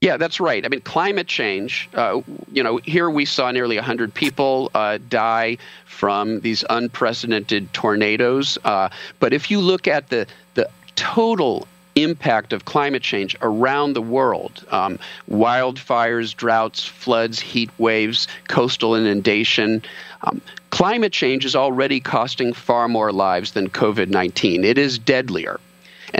Yeah, 0.00 0.16
that's 0.16 0.40
right. 0.40 0.64
I 0.64 0.68
mean, 0.68 0.80
climate 0.80 1.26
change, 1.26 1.90
uh, 1.92 2.22
you 2.50 2.62
know, 2.62 2.78
here 2.78 3.10
we 3.10 3.26
saw 3.26 3.50
nearly 3.50 3.76
100 3.76 4.14
people 4.14 4.70
uh, 4.74 4.98
die 5.10 5.58
from 5.84 6.40
these 6.40 6.64
unprecedented 6.70 7.70
tornadoes. 7.74 8.56
Uh, 8.64 8.88
but 9.18 9.34
if 9.34 9.50
you 9.50 9.60
look 9.60 9.86
at 9.86 10.08
the, 10.08 10.26
the 10.54 10.70
total 10.96 11.68
impact 11.96 12.54
of 12.54 12.64
climate 12.64 13.02
change 13.02 13.36
around 13.42 13.92
the 13.92 14.00
world 14.00 14.64
um, 14.70 14.98
wildfires, 15.28 16.34
droughts, 16.34 16.86
floods, 16.86 17.38
heat 17.38 17.70
waves, 17.76 18.26
coastal 18.48 18.94
inundation. 18.94 19.82
Um, 20.22 20.40
climate 20.70 21.12
change 21.12 21.44
is 21.44 21.54
already 21.54 22.00
costing 22.00 22.54
far 22.54 22.88
more 22.88 23.12
lives 23.12 23.52
than 23.52 23.68
COVID 23.68 24.08
19. 24.08 24.64
It 24.64 24.78
is 24.78 24.98
deadlier. 24.98 25.60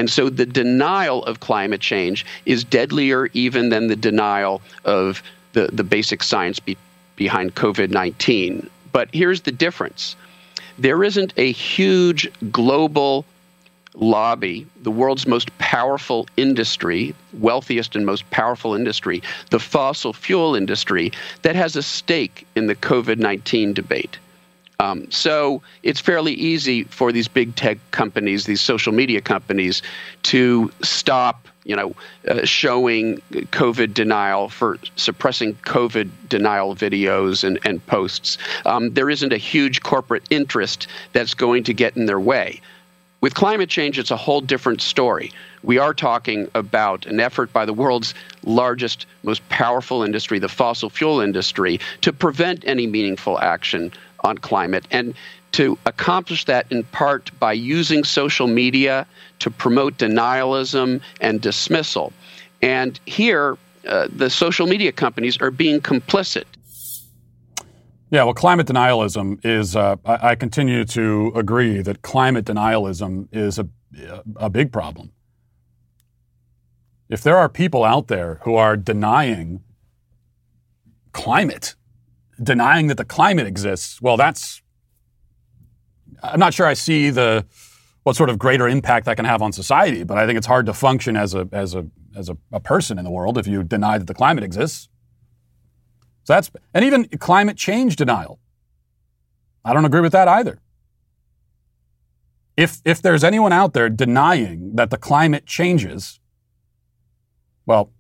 And 0.01 0.09
so 0.09 0.31
the 0.31 0.47
denial 0.47 1.23
of 1.27 1.41
climate 1.41 1.83
change 1.83 2.25
is 2.47 2.65
deadlier 2.65 3.29
even 3.35 3.69
than 3.69 3.89
the 3.89 3.97
denial 3.97 4.63
of 4.87 5.23
the, 5.53 5.69
the 5.71 5.85
basic 5.85 6.23
science 6.23 6.59
be, 6.59 6.79
behind 7.17 7.55
COVID 7.55 7.91
19. 7.91 8.71
But 8.93 9.11
here's 9.13 9.43
the 9.43 9.53
difference 9.53 10.17
there 10.79 11.05
isn't 11.05 11.35
a 11.37 11.53
huge 11.53 12.31
global 12.51 13.27
lobby, 13.93 14.67
the 14.83 14.91
world's 14.91 15.27
most 15.27 15.51
powerful 15.59 16.27
industry, 16.39 17.15
wealthiest 17.35 17.95
and 17.95 18.07
most 18.07 18.25
powerful 18.31 18.75
industry, 18.75 19.23
the 19.51 19.61
fossil 19.61 20.15
fuel 20.15 20.55
industry, 20.55 21.13
that 21.43 21.57
has 21.57 21.77
a 21.77 21.83
stake 21.83 22.47
in 22.57 22.69
the 22.69 22.75
COVID 22.75 23.19
19 23.19 23.75
debate. 23.75 24.17
Um, 24.81 25.11
so 25.11 25.61
it's 25.83 26.01
fairly 26.01 26.33
easy 26.33 26.85
for 26.85 27.13
these 27.13 27.29
big 27.29 27.55
tech 27.55 27.79
companies, 27.91 28.47
these 28.47 28.63
social 28.63 28.95
media 28.95 29.21
companies, 29.21 29.83
to 30.23 30.73
stop, 30.81 31.47
you 31.65 31.77
know, 31.77 31.95
uh, 32.27 32.47
showing 32.47 33.19
COVID 33.31 33.93
denial 33.93 34.49
for 34.49 34.79
suppressing 34.97 35.55
COVID 35.67 36.09
denial 36.31 36.75
videos 36.75 37.45
and, 37.45 37.59
and 37.63 37.87
posts. 37.87 38.39
Um, 38.65 38.95
there 38.95 39.11
isn't 39.11 39.35
a 39.35 39.37
huge 39.37 39.83
corporate 39.83 40.23
interest 40.31 40.87
that's 41.13 41.35
going 41.35 41.63
to 41.65 41.75
get 41.75 41.95
in 41.99 42.07
their 42.07 42.21
way. 42.21 42.63
With 43.21 43.35
climate 43.35 43.69
change, 43.69 43.99
it's 43.99 44.11
a 44.11 44.17
whole 44.17 44.41
different 44.41 44.81
story. 44.81 45.31
We 45.63 45.77
are 45.77 45.93
talking 45.93 46.49
about 46.55 47.05
an 47.05 47.21
effort 47.21 47.53
by 47.53 47.67
the 47.67 47.75
world's 47.75 48.15
largest, 48.45 49.05
most 49.25 49.47
powerful 49.51 50.03
industry, 50.03 50.39
the 50.39 50.49
fossil 50.49 50.89
fuel 50.89 51.21
industry, 51.21 51.81
to 52.01 52.15
prevent 52.15 52.65
any 52.67 52.87
meaningful 52.87 53.39
action 53.41 53.93
on 54.25 54.39
climate. 54.39 54.87
And 54.91 55.15
to 55.53 55.79
accomplish 55.87 56.45
that 56.45 56.67
in 56.71 56.85
part 56.85 57.31
by 57.41 57.53
using 57.53 58.05
social 58.05 58.47
media 58.47 59.07
to 59.41 59.51
promote 59.51 59.99
denialism 59.99 61.01
and 61.21 61.41
dismissal. 61.41 62.13
And 62.63 63.01
here, 63.07 63.57
uh, 63.87 64.09
the 64.15 64.31
social 64.31 64.67
media 64.67 64.93
companies 64.93 65.39
are 65.39 65.51
being 65.51 65.81
complicit. 65.81 66.45
Yeah, 68.11 68.25
well, 68.25 68.35
climate 68.35 68.67
denialism 68.67 69.45
is, 69.45 69.77
uh, 69.77 69.97
I, 70.05 70.31
I, 70.31 70.35
continue 70.35 70.85
to 70.87 71.33
agree 71.37 71.81
that 71.81 72.03
climate 72.03 72.45
denialism 72.45 73.29
is 73.31 73.59
a, 73.59 73.69
a 74.37 74.51
big 74.51 74.73
problem. 74.73 75.13
If 77.09 77.23
there 77.23 77.37
are 77.37 77.49
people 77.49 77.85
out 77.85 78.09
there 78.09 78.41
who 78.43 78.57
are 78.57 78.77
denying 78.77 79.63
climate, 81.13 81.77
denying 82.43 82.87
that 82.89 82.97
the 82.97 83.05
climate 83.05 83.47
exists, 83.47 84.01
well, 84.01 84.17
that's, 84.17 84.63
I'm 86.23 86.41
not 86.41 86.55
sure 86.55 86.67
I 86.67 86.75
see 86.75 87.11
the, 87.11 87.47
what 88.03 88.17
sort 88.17 88.31
of 88.31 88.39
greater 88.39 88.67
impact 88.69 89.07
that 89.07 89.17
can 89.17 89.25
have 89.25 89.43
on 89.43 89.53
society, 89.53 90.05
but 90.05 90.19
I 90.19 90.27
think 90.27 90.39
it's 90.39 90.47
hard 90.47 90.67
to 90.67 90.73
function 90.73 91.17
as 91.17 91.35
a, 91.35 91.49
as 91.53 91.75
a, 91.75 91.87
as 92.17 92.29
a, 92.29 92.37
a 92.53 92.61
person 92.61 92.99
in 92.99 93.05
the 93.05 93.11
world 93.11 93.37
if 93.39 93.47
you 93.47 93.63
deny 93.63 93.99
that 93.99 94.07
the 94.07 94.15
climate 94.15 94.45
exists. 94.45 94.89
So 96.25 96.35
that's, 96.35 96.51
and 96.75 96.85
even 96.85 97.05
climate 97.19 97.57
change 97.57 97.97
denial. 97.97 98.39
I 99.65 99.73
don't 99.73 99.85
agree 99.85 100.01
with 100.01 100.13
that 100.13 100.29
either. 100.29 100.61
If, 102.57 102.81
if 102.85 103.01
there's 103.01 103.25
anyone 103.25 103.53
out 103.53 103.73
there 103.73 103.89
denying 103.89 104.77
that 104.77 104.91
the 104.91 104.99
climate 104.99 105.47
changes, 105.47 106.21
well, 107.67 107.91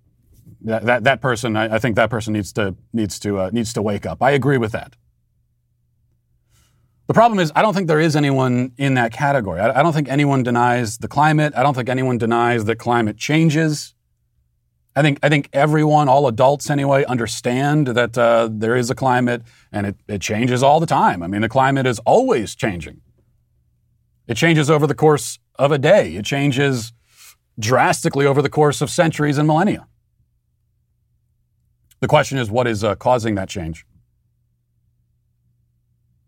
that, 0.62 0.84
that, 0.84 1.04
that 1.04 1.20
person, 1.20 1.56
I, 1.56 1.76
I, 1.76 1.78
think 1.78 1.96
that 1.96 2.10
person 2.10 2.32
needs 2.32 2.52
to, 2.54 2.74
needs, 2.92 3.18
to, 3.20 3.38
uh, 3.38 3.50
needs 3.52 3.72
to 3.74 3.82
wake 3.82 4.06
up. 4.06 4.22
I 4.22 4.32
agree 4.32 4.58
with 4.58 4.72
that. 4.72 4.94
The 7.06 7.14
problem 7.14 7.40
is, 7.40 7.50
I 7.56 7.62
don't 7.62 7.74
think 7.74 7.88
there 7.88 7.98
is 7.98 8.14
anyone 8.14 8.72
in 8.76 8.94
that 8.94 9.12
category. 9.12 9.60
I, 9.60 9.80
I 9.80 9.82
don't 9.82 9.92
think 9.92 10.08
anyone 10.08 10.42
denies 10.42 10.98
the 10.98 11.08
climate. 11.08 11.52
I 11.56 11.62
don't 11.62 11.74
think 11.74 11.88
anyone 11.88 12.18
denies 12.18 12.66
that 12.66 12.76
climate 12.76 13.16
changes. 13.16 13.94
I 14.94 15.02
think 15.02 15.18
I 15.22 15.28
think 15.28 15.48
everyone, 15.52 16.08
all 16.08 16.26
adults 16.26 16.68
anyway, 16.68 17.04
understand 17.04 17.88
that 17.88 18.18
uh, 18.18 18.48
there 18.50 18.76
is 18.76 18.90
a 18.90 18.94
climate 18.94 19.42
and 19.72 19.86
it, 19.86 19.96
it 20.08 20.20
changes 20.20 20.62
all 20.62 20.78
the 20.78 20.86
time. 20.86 21.22
I 21.22 21.26
mean, 21.26 21.40
the 21.40 21.48
climate 21.48 21.86
is 21.86 21.98
always 22.00 22.54
changing. 22.54 23.00
It 24.26 24.36
changes 24.36 24.70
over 24.70 24.86
the 24.86 24.94
course 24.94 25.38
of 25.56 25.72
a 25.72 25.78
day. 25.78 26.14
It 26.14 26.24
changes 26.24 26.92
drastically 27.58 28.26
over 28.26 28.40
the 28.42 28.48
course 28.48 28.80
of 28.80 28.90
centuries 28.90 29.38
and 29.38 29.46
millennia. 29.46 29.86
The 32.00 32.08
question 32.08 32.38
is, 32.38 32.50
what 32.50 32.66
is 32.66 32.82
uh, 32.82 32.94
causing 32.94 33.34
that 33.34 33.48
change? 33.48 33.86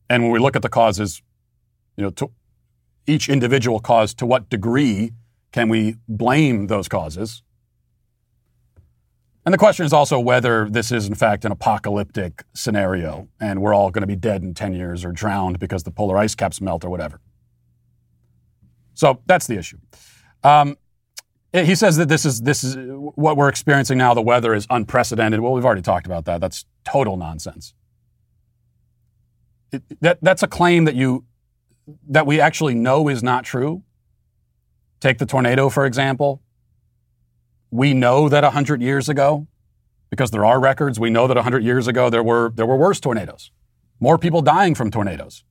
And 0.09 0.23
when 0.23 0.33
we 0.33 0.39
look 0.39 0.55
at 0.55 0.63
the 0.63 0.69
causes, 0.69 1.23
you 1.97 2.05
know, 2.05 2.11
to 2.11 2.31
each 3.07 3.29
individual 3.29 3.81
cause, 3.81 4.15
to 4.15 4.27
what 4.27 4.49
degree 4.51 5.13
can 5.51 5.69
we 5.69 5.97
blame 6.07 6.67
those 6.67 6.89
causes? 6.89 7.43
And 9.45 9.53
the 9.53 9.59
question 9.59 9.85
is 9.85 9.93
also 9.93 10.21
whether 10.21 10.69
this 10.69 10.93
is, 10.93 11.09
in 11.09 11.15
fact, 11.15 11.45
an 11.45 11.51
apocalyptic 11.51 12.45
scenario 12.55 13.29
and 13.41 13.61
we're 13.61 13.75
all 13.75 13.91
going 13.91 14.03
to 14.03 14.07
be 14.07 14.15
dead 14.15 14.43
in 14.43 14.55
10 14.55 14.73
years 14.75 15.05
or 15.05 15.11
drowned 15.11 15.59
because 15.59 15.83
the 15.83 15.91
polar 15.91 16.17
ice 16.17 16.35
caps 16.35 16.61
melt 16.61 16.85
or 16.85 16.91
whatever. 16.91 17.21
So 18.95 19.21
that's 19.27 19.47
the 19.47 19.57
issue. 19.57 19.79
Um, 20.45 20.77
he 21.53 21.75
says 21.75 21.97
that 21.99 22.09
this 22.09 22.25
is, 22.25 22.41
this 22.41 22.65
is 22.65 22.77
what 22.79 23.37
we're 23.37 23.49
experiencing 23.49 23.99
now. 23.99 24.15
The 24.15 24.23
weather 24.23 24.55
is 24.55 24.67
unprecedented. 24.71 25.41
Well, 25.41 25.53
we've 25.53 25.65
already 25.65 25.83
talked 25.83 26.07
about 26.07 26.25
that. 26.25 26.41
That's 26.41 26.65
total 26.85 27.17
nonsense. 27.17 27.75
It, 29.71 29.83
that, 30.01 30.19
that's 30.23 30.43
a 30.43 30.47
claim 30.47 30.85
that, 30.87 30.95
you, 30.95 31.25
that 32.09 32.27
we 32.27 32.41
actually 32.41 32.75
know 32.75 33.09
is 33.09 33.23
not 33.23 33.45
true. 33.45 33.83
Take 35.01 35.19
the 35.19 35.27
tornado, 35.27 35.69
for 35.69 35.85
example. 35.85 36.43
We 37.71 37.93
know 37.93 38.29
that 38.29 38.45
100 38.45 38.81
years 38.81 39.09
ago, 39.09 39.47
because 40.11 40.31
there 40.31 40.45
are 40.45 40.61
records, 40.61 41.01
we 41.01 41.11
know 41.11 41.27
that 41.27 41.37
100 41.37 41.65
years 41.65 41.87
ago 41.87 42.09
there 42.09 42.23
were, 42.23 42.53
there 42.55 42.67
were 42.67 42.77
worse 42.77 43.01
tornadoes, 43.01 43.51
more 44.01 44.17
people 44.17 44.43
dying 44.43 44.75
from 44.75 44.91
tornadoes. 44.91 45.45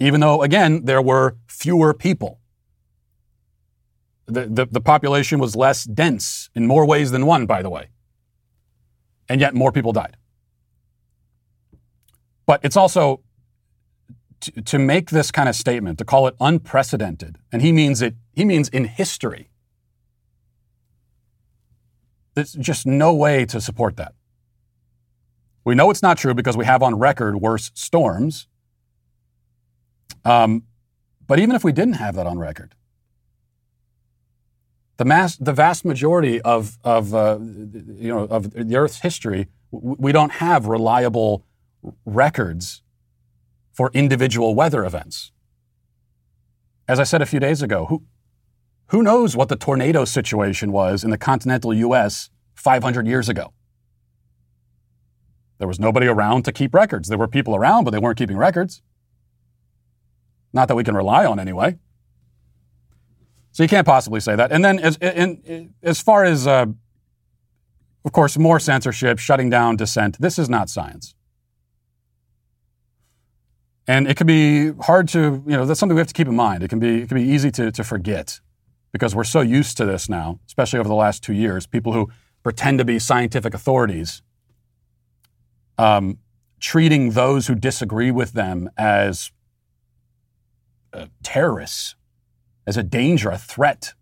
Even 0.00 0.20
though, 0.20 0.42
again, 0.42 0.84
there 0.84 1.02
were 1.02 1.36
fewer 1.48 1.94
people. 1.94 2.38
The, 4.28 4.46
the, 4.46 4.66
the 4.66 4.80
population 4.80 5.38
was 5.38 5.56
less 5.56 5.84
dense 5.84 6.50
in 6.54 6.66
more 6.66 6.86
ways 6.86 7.10
than 7.10 7.24
one, 7.24 7.46
by 7.46 7.62
the 7.62 7.70
way. 7.70 7.88
And 9.28 9.40
yet 9.40 9.54
more 9.54 9.72
people 9.72 9.92
died. 9.92 10.16
But 12.46 12.60
it's 12.62 12.76
also 12.76 13.22
to, 14.40 14.62
to 14.62 14.78
make 14.78 15.10
this 15.10 15.30
kind 15.30 15.48
of 15.48 15.54
statement, 15.54 15.98
to 15.98 16.04
call 16.04 16.26
it 16.26 16.34
unprecedented, 16.40 17.38
and 17.50 17.62
he 17.62 17.72
means 17.72 18.02
it, 18.02 18.14
he 18.32 18.44
means 18.44 18.68
in 18.68 18.84
history. 18.84 19.50
There's 22.34 22.52
just 22.52 22.86
no 22.86 23.14
way 23.14 23.44
to 23.46 23.60
support 23.60 23.96
that. 23.96 24.14
We 25.64 25.74
know 25.74 25.90
it's 25.90 26.02
not 26.02 26.18
true 26.18 26.34
because 26.34 26.56
we 26.56 26.64
have 26.64 26.82
on 26.82 26.98
record 26.98 27.36
worse 27.40 27.70
storms. 27.74 28.46
Um, 30.24 30.64
but 31.26 31.38
even 31.38 31.56
if 31.56 31.64
we 31.64 31.72
didn't 31.72 31.94
have 31.94 32.14
that 32.14 32.26
on 32.26 32.38
record, 32.38 32.74
The 34.98 35.04
mass, 35.04 35.36
the 35.36 35.52
vast 35.52 35.84
majority 35.84 36.40
of 36.42 36.76
of 36.84 37.14
uh, 37.14 37.38
you 37.40 38.08
know 38.08 38.24
of 38.24 38.50
the 38.50 38.76
Earth's 38.76 39.00
history, 39.00 39.48
we 39.70 40.12
don't 40.12 40.32
have 40.32 40.66
reliable 40.66 41.46
records 42.04 42.82
for 43.72 43.90
individual 43.94 44.56
weather 44.56 44.84
events. 44.84 45.30
As 46.88 46.98
I 46.98 47.04
said 47.04 47.22
a 47.22 47.26
few 47.26 47.38
days 47.38 47.62
ago, 47.62 47.86
who 47.86 48.02
who 48.88 49.02
knows 49.02 49.36
what 49.36 49.48
the 49.48 49.56
tornado 49.56 50.04
situation 50.04 50.72
was 50.72 51.04
in 51.04 51.10
the 51.10 51.18
continental 51.18 51.72
U.S. 51.74 52.30
500 52.56 53.06
years 53.06 53.28
ago? 53.28 53.52
There 55.58 55.68
was 55.68 55.78
nobody 55.78 56.08
around 56.08 56.44
to 56.46 56.52
keep 56.52 56.74
records. 56.74 57.08
There 57.08 57.18
were 57.18 57.28
people 57.28 57.54
around, 57.54 57.84
but 57.84 57.90
they 57.90 57.98
weren't 57.98 58.18
keeping 58.18 58.36
records. 58.36 58.82
Not 60.52 60.66
that 60.68 60.74
we 60.74 60.82
can 60.82 60.96
rely 60.96 61.24
on 61.24 61.38
anyway. 61.38 61.78
So 63.52 63.62
you 63.62 63.68
can't 63.68 63.86
possibly 63.86 64.20
say 64.20 64.36
that. 64.36 64.52
And 64.52 64.64
then, 64.64 64.78
as, 64.78 64.96
in, 64.98 65.74
as 65.82 66.00
far 66.00 66.24
as, 66.24 66.46
uh, 66.46 66.66
of 68.04 68.12
course, 68.12 68.38
more 68.38 68.60
censorship, 68.60 69.18
shutting 69.18 69.50
down 69.50 69.76
dissent, 69.76 70.18
this 70.20 70.38
is 70.38 70.48
not 70.48 70.68
science. 70.68 71.14
And 73.86 74.06
it 74.06 74.16
can 74.16 74.26
be 74.26 74.72
hard 74.82 75.08
to, 75.08 75.42
you 75.46 75.56
know, 75.56 75.64
that's 75.64 75.80
something 75.80 75.96
we 75.96 76.00
have 76.00 76.08
to 76.08 76.14
keep 76.14 76.28
in 76.28 76.36
mind. 76.36 76.62
It 76.62 76.68
can 76.68 76.78
be, 76.78 77.02
it 77.02 77.08
can 77.08 77.16
be 77.16 77.24
easy 77.24 77.50
to, 77.52 77.72
to 77.72 77.82
forget 77.82 78.40
because 78.92 79.14
we're 79.14 79.24
so 79.24 79.40
used 79.40 79.76
to 79.78 79.86
this 79.86 80.08
now, 80.08 80.40
especially 80.46 80.78
over 80.78 80.88
the 80.88 80.94
last 80.94 81.22
two 81.22 81.32
years. 81.32 81.66
People 81.66 81.92
who 81.94 82.10
pretend 82.42 82.78
to 82.78 82.84
be 82.84 82.98
scientific 82.98 83.54
authorities 83.54 84.22
um, 85.78 86.18
treating 86.60 87.10
those 87.10 87.46
who 87.46 87.54
disagree 87.54 88.10
with 88.10 88.32
them 88.32 88.68
as 88.76 89.30
uh, 90.92 91.06
terrorists, 91.22 91.94
as 92.68 92.76
a 92.76 92.82
danger, 92.82 93.30
a 93.30 93.38
threat. 93.38 93.94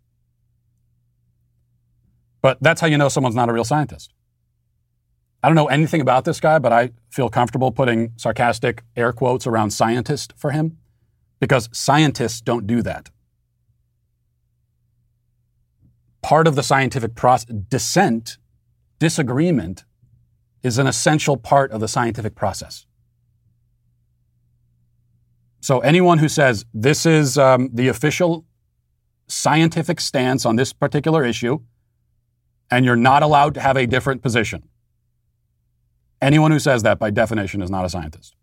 But 2.43 2.59
that's 2.61 2.81
how 2.81 2.89
you 2.89 2.99
know 2.99 3.09
someone's 3.09 3.37
not 3.37 3.49
a 3.49 3.53
real 3.53 3.65
scientist. 3.65 4.13
I 5.43 5.49
don't 5.49 5.55
know 5.55 5.69
anything 5.69 6.01
about 6.01 6.25
this 6.25 6.41
guy, 6.41 6.59
but 6.59 6.73
I 6.73 6.91
feel 7.09 7.29
comfortable 7.29 7.71
putting 7.71 8.13
sarcastic 8.17 8.83
air 8.97 9.13
quotes 9.13 9.47
around 9.47 9.71
scientist 9.71 10.35
for 10.37 10.51
him 10.51 10.79
because 11.39 11.69
scientists 11.73 12.41
don't 12.41 12.67
do 12.67 12.83
that. 12.83 13.11
Part 16.23 16.49
of 16.49 16.57
the 16.57 16.65
scientific 16.65 17.15
process, 17.15 17.55
dissent, 17.69 18.37
disagreement, 18.99 19.85
is 20.65 20.79
an 20.79 20.89
essential 20.89 21.37
part 21.37 21.71
of 21.71 21.81
the 21.81 21.87
scientific 21.87 22.35
process. 22.35 22.87
So, 25.61 25.81
anyone 25.81 26.19
who 26.19 26.29
says 26.29 26.65
this 26.73 27.07
is 27.07 27.37
um, 27.37 27.71
the 27.73 27.89
official 27.89 28.46
scientific 29.29 30.01
stance 30.01 30.47
on 30.47 30.57
this 30.57 30.73
particular 30.73 31.25
issue, 31.25 31.61
and 32.71 32.85
you're 32.85 32.97
not 32.97 33.23
allowed 33.23 33.55
to 33.55 33.61
have 33.61 33.77
a 33.77 33.87
different 33.87 34.23
position, 34.23 34.69
anyone 36.21 36.51
who 36.51 36.59
says 36.59 36.83
that 36.83 36.99
by 36.99 37.11
definition 37.11 37.63
is 37.63 37.71
not 37.71 37.85
a 37.85 37.89
scientist. 37.89 38.35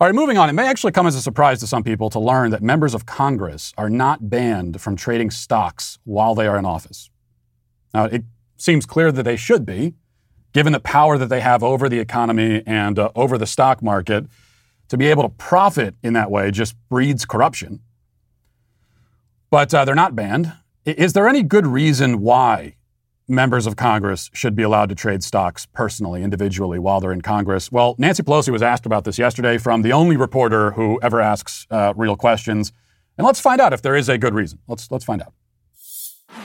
All 0.00 0.06
right, 0.06 0.14
moving 0.14 0.38
on. 0.38 0.48
It 0.48 0.52
may 0.52 0.68
actually 0.68 0.92
come 0.92 1.08
as 1.08 1.16
a 1.16 1.20
surprise 1.20 1.58
to 1.58 1.66
some 1.66 1.82
people 1.82 2.08
to 2.10 2.20
learn 2.20 2.52
that 2.52 2.62
members 2.62 2.94
of 2.94 3.04
Congress 3.04 3.72
are 3.76 3.90
not 3.90 4.30
banned 4.30 4.80
from 4.80 4.94
trading 4.94 5.30
stocks 5.30 5.98
while 6.04 6.36
they 6.36 6.46
are 6.46 6.56
in 6.56 6.64
office. 6.64 7.10
Now, 7.92 8.04
it 8.04 8.22
seems 8.56 8.86
clear 8.86 9.10
that 9.10 9.24
they 9.24 9.34
should 9.34 9.66
be, 9.66 9.94
given 10.52 10.72
the 10.72 10.78
power 10.78 11.18
that 11.18 11.28
they 11.28 11.40
have 11.40 11.64
over 11.64 11.88
the 11.88 11.98
economy 11.98 12.62
and 12.64 12.96
uh, 12.96 13.10
over 13.16 13.36
the 13.36 13.46
stock 13.46 13.82
market, 13.82 14.26
to 14.88 14.96
be 14.96 15.08
able 15.08 15.24
to 15.24 15.28
profit 15.30 15.96
in 16.02 16.12
that 16.12 16.30
way 16.30 16.52
just 16.52 16.76
breeds 16.88 17.24
corruption. 17.24 17.80
But 19.50 19.72
uh, 19.72 19.84
they're 19.84 19.94
not 19.94 20.14
banned. 20.14 20.52
Is 20.84 21.12
there 21.12 21.28
any 21.28 21.42
good 21.42 21.66
reason 21.66 22.20
why 22.20 22.76
members 23.26 23.66
of 23.66 23.76
Congress 23.76 24.30
should 24.32 24.56
be 24.56 24.62
allowed 24.62 24.88
to 24.88 24.94
trade 24.94 25.22
stocks 25.22 25.66
personally, 25.66 26.22
individually, 26.22 26.78
while 26.78 27.00
they're 27.00 27.12
in 27.12 27.20
Congress? 27.20 27.70
Well, 27.70 27.94
Nancy 27.98 28.22
Pelosi 28.22 28.50
was 28.50 28.62
asked 28.62 28.86
about 28.86 29.04
this 29.04 29.18
yesterday 29.18 29.58
from 29.58 29.82
the 29.82 29.92
only 29.92 30.16
reporter 30.16 30.72
who 30.72 30.98
ever 31.02 31.20
asks 31.20 31.66
uh, 31.70 31.92
real 31.96 32.16
questions. 32.16 32.72
And 33.16 33.26
let's 33.26 33.40
find 33.40 33.60
out 33.60 33.72
if 33.72 33.82
there 33.82 33.96
is 33.96 34.08
a 34.08 34.16
good 34.16 34.34
reason. 34.34 34.60
Let's, 34.66 34.90
let's 34.90 35.04
find 35.04 35.22
out. 35.22 35.34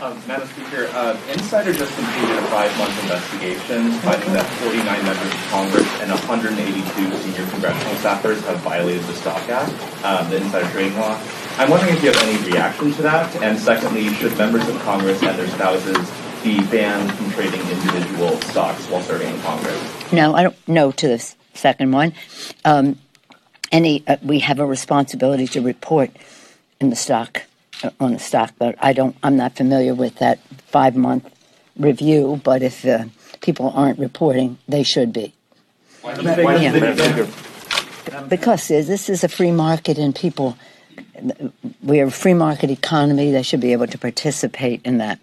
Um, 0.02 0.22
Madam 0.28 0.48
Speaker, 0.48 0.88
uh, 0.94 1.20
Insider 1.30 1.74
just 1.74 1.94
completed 1.96 2.38
a 2.38 2.42
five-month 2.48 3.04
investigation 3.04 3.92
finding 4.00 4.32
that 4.34 4.46
49 4.64 4.84
members 5.04 5.28
of 5.28 5.44
Congress 5.52 5.88
and 6.02 6.10
182 6.10 7.18
senior 7.18 7.50
congressional 7.52 7.94
staffers 7.96 8.42
have 8.48 8.60
violated 8.62 9.04
the 9.04 9.14
Stock 9.14 9.48
Act, 9.50 9.72
um, 10.04 10.30
the 10.30 10.38
insider 10.38 10.70
trading 10.72 10.98
law. 10.98 11.20
I'm 11.58 11.70
wondering 11.70 11.96
if 11.96 12.04
you 12.04 12.12
have 12.12 12.22
any 12.24 12.52
reaction 12.52 12.92
to 12.94 13.02
that, 13.04 13.36
and 13.42 13.58
secondly, 13.60 14.10
should 14.16 14.38
members 14.38 14.68
of 14.68 14.80
Congress 14.82 15.22
and 15.22 15.38
their 15.38 15.48
spouses 15.48 16.12
be 16.44 16.60
banned 16.68 17.12
from 17.14 17.32
trading 17.32 17.62
individual 17.62 18.40
stocks 18.42 18.86
while 18.88 19.02
serving 19.02 19.34
in 19.34 19.42
Congress? 19.42 20.12
No, 20.12 20.34
I 20.34 20.44
don't 20.44 20.68
know 20.68 20.92
to 20.92 21.08
the 21.08 21.36
second 21.54 21.92
one. 21.92 22.14
Um, 22.66 23.00
any, 23.72 24.04
uh, 24.08 24.18
we 24.22 24.40
have 24.40 24.60
a 24.60 24.66
responsibility 24.66 25.48
to 25.48 25.62
report 25.62 26.12
in 26.80 26.90
the 26.90 26.96
stock 26.96 27.44
on 28.00 28.14
the 28.14 28.20
stock, 28.20 28.54
but 28.58 28.76
I 28.80 28.94
don't. 28.94 29.16
I'm 29.24 29.36
not 29.36 29.56
familiar 29.56 29.94
with 29.94 30.16
that 30.16 30.40
five 30.68 30.96
month 30.96 31.30
review. 31.78 32.42
But 32.44 32.62
if 32.62 32.86
uh, 32.86 33.06
people 33.42 33.72
aren't 33.76 34.00
reporting, 34.00 34.58
they 34.68 34.84
should 34.84 35.14
be. 35.14 35.34
Why 36.02 36.16
yeah. 36.58 37.28
Because 38.28 38.68
this 38.68 39.10
is 39.10 39.24
a 39.24 39.30
free 39.30 39.52
market, 39.52 39.98
and 39.98 40.16
people, 40.16 40.58
we're 41.82 42.06
a 42.06 42.12
free 42.12 42.34
market 42.34 42.70
economy. 42.70 43.32
They 43.32 43.44
should 43.44 43.60
be 43.60 43.74
able 43.74 43.88
to 43.88 43.98
participate 43.98 44.82
in 44.84 44.98
that. 44.98 45.20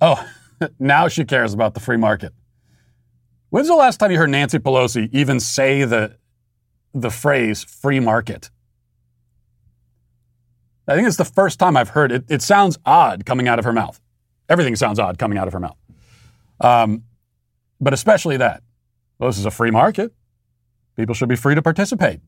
Oh, 0.00 0.26
now 0.78 1.08
she 1.08 1.24
cares 1.24 1.54
about 1.54 1.74
the 1.74 1.80
free 1.80 1.96
market. 1.96 2.32
When's 3.50 3.68
the 3.68 3.74
last 3.74 3.98
time 3.98 4.10
you 4.10 4.18
heard 4.18 4.30
Nancy 4.30 4.58
Pelosi 4.58 5.08
even 5.12 5.40
say 5.40 5.84
the 5.84 6.16
the 6.92 7.10
phrase 7.10 7.64
free 7.64 8.00
market? 8.00 8.50
I 10.88 10.94
think 10.94 11.08
it's 11.08 11.16
the 11.16 11.24
first 11.24 11.58
time 11.58 11.76
I've 11.76 11.90
heard 11.90 12.12
it. 12.12 12.24
It 12.28 12.42
sounds 12.42 12.78
odd 12.84 13.24
coming 13.26 13.48
out 13.48 13.58
of 13.58 13.64
her 13.64 13.72
mouth. 13.72 14.00
Everything 14.48 14.76
sounds 14.76 14.98
odd 14.98 15.18
coming 15.18 15.36
out 15.36 15.46
of 15.46 15.52
her 15.52 15.60
mouth. 15.60 15.76
Um, 16.60 17.02
but 17.80 17.92
especially 17.92 18.36
that. 18.36 18.62
Well, 19.18 19.28
this 19.28 19.38
is 19.38 19.46
a 19.46 19.50
free 19.50 19.70
market. 19.70 20.12
People 20.96 21.14
should 21.14 21.28
be 21.28 21.36
free 21.36 21.54
to 21.54 21.62
participate. 21.62 22.20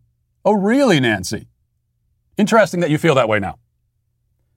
Oh, 0.45 0.53
really, 0.53 1.01
Nancy? 1.01 1.47
Interesting 2.39 2.79
that 2.81 2.91
you 2.91 2.99
feel 2.99 3.17
that 3.17 3.29
way 3.29 3.41
now. 3.41 3.59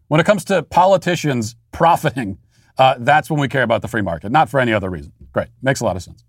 When 0.08 0.22
it 0.22 0.26
comes 0.26 0.46
to 0.46 0.62
politicians 0.62 1.56
profiting, 1.72 2.38
uh, 2.78 2.96
that's 3.00 3.30
when 3.30 3.40
we 3.40 3.48
care 3.48 3.64
about 3.64 3.82
the 3.82 3.88
free 3.88 4.04
market, 4.04 4.32
not 4.32 4.50
for 4.50 4.60
any 4.60 4.72
other 4.72 4.90
reason. 4.90 5.12
Great. 5.34 5.48
Makes 5.64 5.82
a 5.82 5.86
lot 5.86 5.96
of 5.96 6.04
sense. 6.04 6.24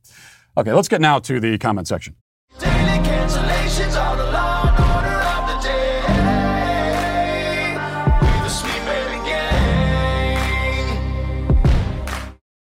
Okay, 0.57 0.73
let's 0.73 0.89
get 0.89 1.03
now 1.03 1.19
to 1.19 1.41
the 1.41 1.59
comment 1.59 1.89
section. 1.89 2.17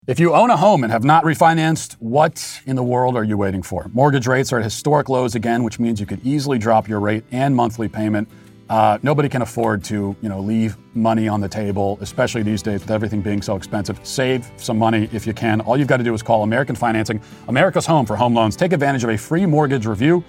If 0.09 0.19
you 0.19 0.35
own 0.35 0.51
a 0.51 0.57
home 0.57 0.83
and 0.83 0.93
have 0.93 1.05
not 1.05 1.23
refinanced, 1.23 1.93
what 2.01 2.61
in 2.67 2.75
the 2.75 2.83
world 2.83 3.17
are 3.17 3.23
you 3.23 3.37
waiting 3.39 3.63
for? 3.63 3.89
Mortgage 3.95 4.27
rates 4.27 4.53
are 4.53 4.59
at 4.59 4.65
historic 4.65 5.09
lows 5.09 5.37
again, 5.37 5.63
which 5.63 5.79
means 5.79 6.01
you 6.01 6.07
could 6.07 6.27
easily 6.27 6.59
drop 6.59 6.89
your 6.89 6.99
rate 6.99 7.23
and 7.31 7.55
monthly 7.55 7.89
payment. 7.89 8.29
Uh, 8.73 8.97
nobody 9.03 9.29
can 9.29 9.43
afford 9.43 9.85
to, 9.85 10.17
you 10.23 10.31
know, 10.31 10.41
leave 10.41 10.79
money 10.95 11.29
on 11.29 11.43
the 11.43 11.49
table, 11.49 11.99
especially 12.01 12.43
these 12.43 12.63
days 12.63 12.81
with 12.81 12.91
everything 12.91 13.21
being 13.21 13.43
so 13.43 13.55
expensive. 13.55 14.01
Save 14.03 14.51
some 14.57 14.79
money 14.79 15.11
if 15.13 15.27
you 15.27 15.35
can. 15.35 15.61
All 15.61 15.77
you've 15.77 15.89
got 15.89 15.99
to 15.99 16.03
do 16.03 16.15
is 16.15 16.23
call 16.23 16.43
American 16.43 16.75
Financing, 16.75 17.21
America's 17.49 17.85
home 17.85 18.07
for 18.07 18.17
home 18.17 18.33
loans. 18.33 18.57
Take 18.57 18.73
advantage 18.73 19.05
of 19.05 19.11
a 19.11 19.19
free 19.19 19.45
mortgage 19.45 19.85
review. 19.85 20.25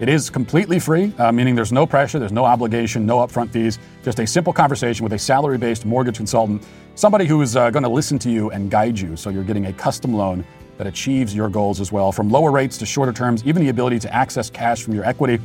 It 0.00 0.08
is 0.08 0.28
completely 0.28 0.80
free, 0.80 1.14
uh, 1.18 1.30
meaning 1.30 1.54
there's 1.54 1.70
no 1.70 1.86
pressure, 1.86 2.18
there's 2.18 2.32
no 2.32 2.44
obligation, 2.44 3.06
no 3.06 3.18
upfront 3.18 3.52
fees, 3.52 3.78
just 4.02 4.18
a 4.18 4.26
simple 4.26 4.52
conversation 4.52 5.04
with 5.04 5.12
a 5.12 5.18
salary 5.18 5.56
based 5.56 5.86
mortgage 5.86 6.16
consultant, 6.16 6.66
somebody 6.96 7.26
who 7.26 7.42
is 7.42 7.54
uh, 7.54 7.70
going 7.70 7.84
to 7.84 7.88
listen 7.88 8.18
to 8.18 8.28
you 8.28 8.50
and 8.50 8.72
guide 8.72 8.98
you 8.98 9.16
so 9.16 9.30
you're 9.30 9.44
getting 9.44 9.66
a 9.66 9.72
custom 9.72 10.12
loan 10.12 10.44
that 10.78 10.88
achieves 10.88 11.32
your 11.32 11.48
goals 11.48 11.80
as 11.80 11.92
well. 11.92 12.10
From 12.10 12.28
lower 12.28 12.50
rates 12.50 12.76
to 12.78 12.86
shorter 12.86 13.12
terms, 13.12 13.44
even 13.46 13.62
the 13.62 13.68
ability 13.68 14.00
to 14.00 14.12
access 14.12 14.50
cash 14.50 14.82
from 14.82 14.94
your 14.94 15.04
equity, 15.04 15.38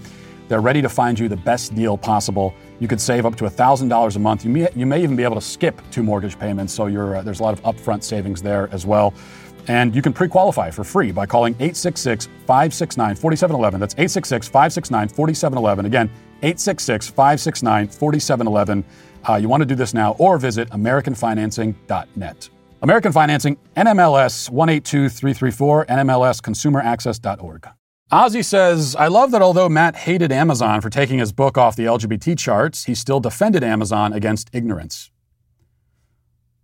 they're 0.49 0.61
ready 0.61 0.81
to 0.81 0.89
find 0.89 1.17
you 1.17 1.29
the 1.29 1.37
best 1.37 1.73
deal 1.75 1.97
possible. 1.97 2.53
You 2.79 2.87
could 2.87 2.99
save 2.99 3.25
up 3.25 3.35
to 3.37 3.45
$1,000 3.45 4.15
a 4.15 4.19
month. 4.19 4.43
You 4.43 4.49
may, 4.49 4.67
you 4.75 4.85
may 4.85 5.01
even 5.01 5.15
be 5.15 5.23
able 5.23 5.35
to 5.35 5.41
skip 5.41 5.81
two 5.91 6.03
mortgage 6.03 6.37
payments, 6.37 6.73
so 6.73 6.87
uh, 6.87 7.21
there's 7.21 7.39
a 7.39 7.43
lot 7.43 7.53
of 7.53 7.61
upfront 7.63 8.03
savings 8.03 8.41
there 8.41 8.67
as 8.73 8.85
well. 8.85 9.13
And 9.67 9.95
you 9.95 10.01
can 10.01 10.11
pre 10.11 10.27
qualify 10.27 10.71
for 10.71 10.83
free 10.83 11.11
by 11.11 11.25
calling 11.27 11.53
866 11.53 12.25
569 12.47 13.15
4711. 13.15 13.79
That's 13.79 13.93
866 13.93 14.47
569 14.47 15.09
4711. 15.09 15.85
Again, 15.85 16.09
866 16.41 17.07
569 17.09 17.87
4711. 17.87 18.83
Uh, 19.27 19.35
you 19.35 19.47
want 19.47 19.61
to 19.61 19.65
do 19.65 19.75
this 19.75 19.93
now 19.93 20.13
or 20.13 20.37
visit 20.39 20.69
AmericanFinancing.net. 20.71 22.49
American 22.81 23.11
Financing, 23.11 23.57
NMLS 23.75 24.49
182334, 24.49 25.85
NMLSConsumerAccess.org. 25.85 27.78
Ozzy 28.11 28.43
says, 28.43 28.95
I 28.95 29.07
love 29.07 29.29
that 29.31 29.41
although 29.41 29.69
Matt 29.69 29.95
hated 29.95 30.31
Amazon 30.31 30.81
for 30.81 30.89
taking 30.89 31.19
his 31.19 31.31
book 31.31 31.57
off 31.57 31.75
the 31.75 31.85
LGBT 31.85 32.37
charts, 32.37 32.85
he 32.85 32.95
still 32.95 33.19
defended 33.19 33.63
Amazon 33.63 34.13
against 34.13 34.49
ignorance. 34.51 35.11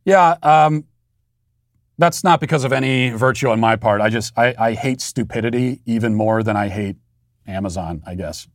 Yeah, 0.06 0.38
um, 0.42 0.86
that's 1.98 2.24
not 2.24 2.40
because 2.40 2.64
of 2.64 2.74
any 2.74 3.12
virtue 3.12 3.50
on 3.50 3.60
my 3.60 3.76
part. 3.76 4.02
I 4.02 4.10
just 4.10 4.38
I, 4.38 4.56
I 4.58 4.74
hate 4.74 5.02
stupidity 5.02 5.82
even 5.86 6.16
more 6.16 6.42
than 6.42 6.58
I 6.58 6.70
hate 6.70 6.98
Amazon, 7.48 8.02
I 8.06 8.16
guess. 8.16 8.48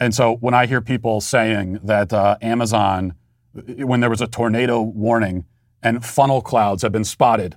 And 0.00 0.14
so 0.14 0.36
when 0.36 0.54
I 0.54 0.66
hear 0.66 0.80
people 0.80 1.20
saying 1.20 1.80
that 1.84 2.12
uh, 2.12 2.36
Amazon, 2.42 3.14
when 3.52 4.00
there 4.00 4.10
was 4.10 4.20
a 4.20 4.26
tornado 4.26 4.80
warning 4.80 5.44
and 5.82 6.04
funnel 6.04 6.40
clouds 6.42 6.82
have 6.82 6.92
been 6.92 7.04
spotted, 7.04 7.56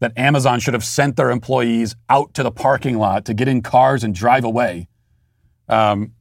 that 0.00 0.12
Amazon 0.16 0.60
should 0.60 0.74
have 0.74 0.84
sent 0.84 1.16
their 1.16 1.30
employees 1.30 1.96
out 2.08 2.34
to 2.34 2.42
the 2.42 2.50
parking 2.50 2.98
lot 2.98 3.24
to 3.24 3.34
get 3.34 3.48
in 3.48 3.62
cars 3.62 4.04
and 4.04 4.14
drive 4.14 4.44
away. 4.44 4.88
Um, 5.68 6.12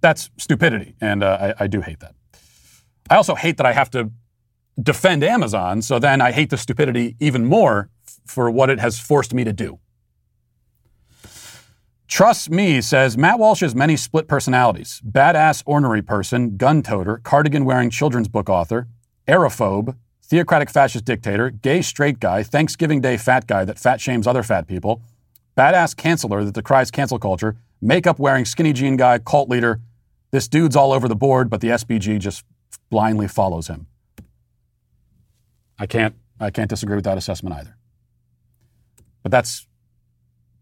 that's 0.00 0.30
stupidity, 0.38 0.94
and 1.00 1.22
uh, 1.22 1.54
I, 1.58 1.64
I 1.64 1.66
do 1.66 1.80
hate 1.82 2.00
that. 2.00 2.14
I 3.10 3.16
also 3.16 3.34
hate 3.34 3.58
that 3.58 3.66
I 3.66 3.72
have 3.72 3.90
to 3.90 4.10
defend 4.80 5.22
Amazon, 5.22 5.82
so 5.82 5.98
then 5.98 6.20
I 6.20 6.32
hate 6.32 6.50
the 6.50 6.56
stupidity 6.56 7.16
even 7.20 7.44
more 7.44 7.90
for 8.24 8.50
what 8.50 8.70
it 8.70 8.80
has 8.80 8.98
forced 8.98 9.34
me 9.34 9.44
to 9.44 9.52
do. 9.52 9.78
Trust 12.08 12.50
me 12.50 12.80
says 12.80 13.16
Matt 13.16 13.38
Walsh 13.38 13.60
has 13.60 13.74
many 13.74 13.96
split 13.96 14.26
personalities 14.26 15.00
badass 15.08 15.62
ornery 15.64 16.02
person, 16.02 16.56
gun 16.56 16.82
toter, 16.82 17.18
cardigan 17.22 17.64
wearing 17.64 17.88
children's 17.88 18.26
book 18.26 18.48
author, 18.48 18.88
aerophobe, 19.28 19.96
theocratic 20.30 20.70
fascist 20.70 21.04
dictator, 21.04 21.50
gay 21.50 21.82
straight 21.82 22.20
guy, 22.20 22.44
Thanksgiving 22.44 23.00
Day 23.00 23.16
fat 23.16 23.48
guy 23.48 23.64
that 23.64 23.78
fat 23.78 24.00
shames 24.00 24.28
other 24.28 24.44
fat 24.44 24.68
people, 24.68 25.02
badass 25.56 25.94
canceler 25.96 26.44
that 26.44 26.54
decries 26.54 26.92
cancel 26.92 27.18
culture, 27.18 27.56
makeup 27.82 28.20
wearing 28.20 28.44
skinny 28.44 28.72
jean 28.72 28.96
guy, 28.96 29.18
cult 29.18 29.48
leader. 29.48 29.80
This 30.30 30.46
dude's 30.46 30.76
all 30.76 30.92
over 30.92 31.08
the 31.08 31.16
board, 31.16 31.50
but 31.50 31.60
the 31.60 31.68
SBG 31.68 32.20
just 32.20 32.44
blindly 32.90 33.26
follows 33.26 33.66
him. 33.66 33.88
I 35.78 35.86
can't 35.86 36.14
I 36.38 36.50
can't 36.50 36.70
disagree 36.70 36.94
with 36.94 37.04
that 37.04 37.18
assessment 37.18 37.56
either. 37.56 37.76
But 39.22 39.32
that's 39.32 39.66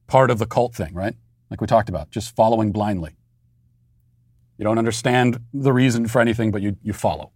part 0.08 0.30
of 0.30 0.38
the 0.38 0.46
cult 0.46 0.74
thing, 0.74 0.94
right? 0.94 1.14
Like 1.50 1.60
we 1.60 1.66
talked 1.66 1.88
about, 1.88 2.10
just 2.10 2.34
following 2.34 2.72
blindly. 2.72 3.16
You 4.56 4.64
don't 4.64 4.78
understand 4.78 5.40
the 5.52 5.72
reason 5.72 6.08
for 6.08 6.20
anything, 6.20 6.50
but 6.50 6.62
you, 6.62 6.76
you 6.82 6.92
follow. 6.92 7.30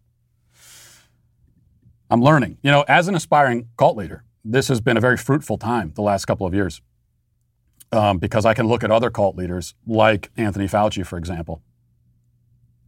I'm 2.12 2.20
learning. 2.20 2.58
You 2.62 2.70
know, 2.70 2.84
as 2.88 3.08
an 3.08 3.14
aspiring 3.14 3.68
cult 3.78 3.96
leader, 3.96 4.22
this 4.44 4.68
has 4.68 4.82
been 4.82 4.98
a 4.98 5.00
very 5.00 5.16
fruitful 5.16 5.56
time 5.56 5.92
the 5.94 6.02
last 6.02 6.26
couple 6.26 6.46
of 6.46 6.52
years 6.52 6.82
um, 7.90 8.18
because 8.18 8.44
I 8.44 8.52
can 8.52 8.68
look 8.68 8.84
at 8.84 8.90
other 8.90 9.10
cult 9.10 9.34
leaders 9.34 9.74
like 9.86 10.30
Anthony 10.36 10.66
Fauci, 10.66 11.06
for 11.06 11.16
example. 11.16 11.62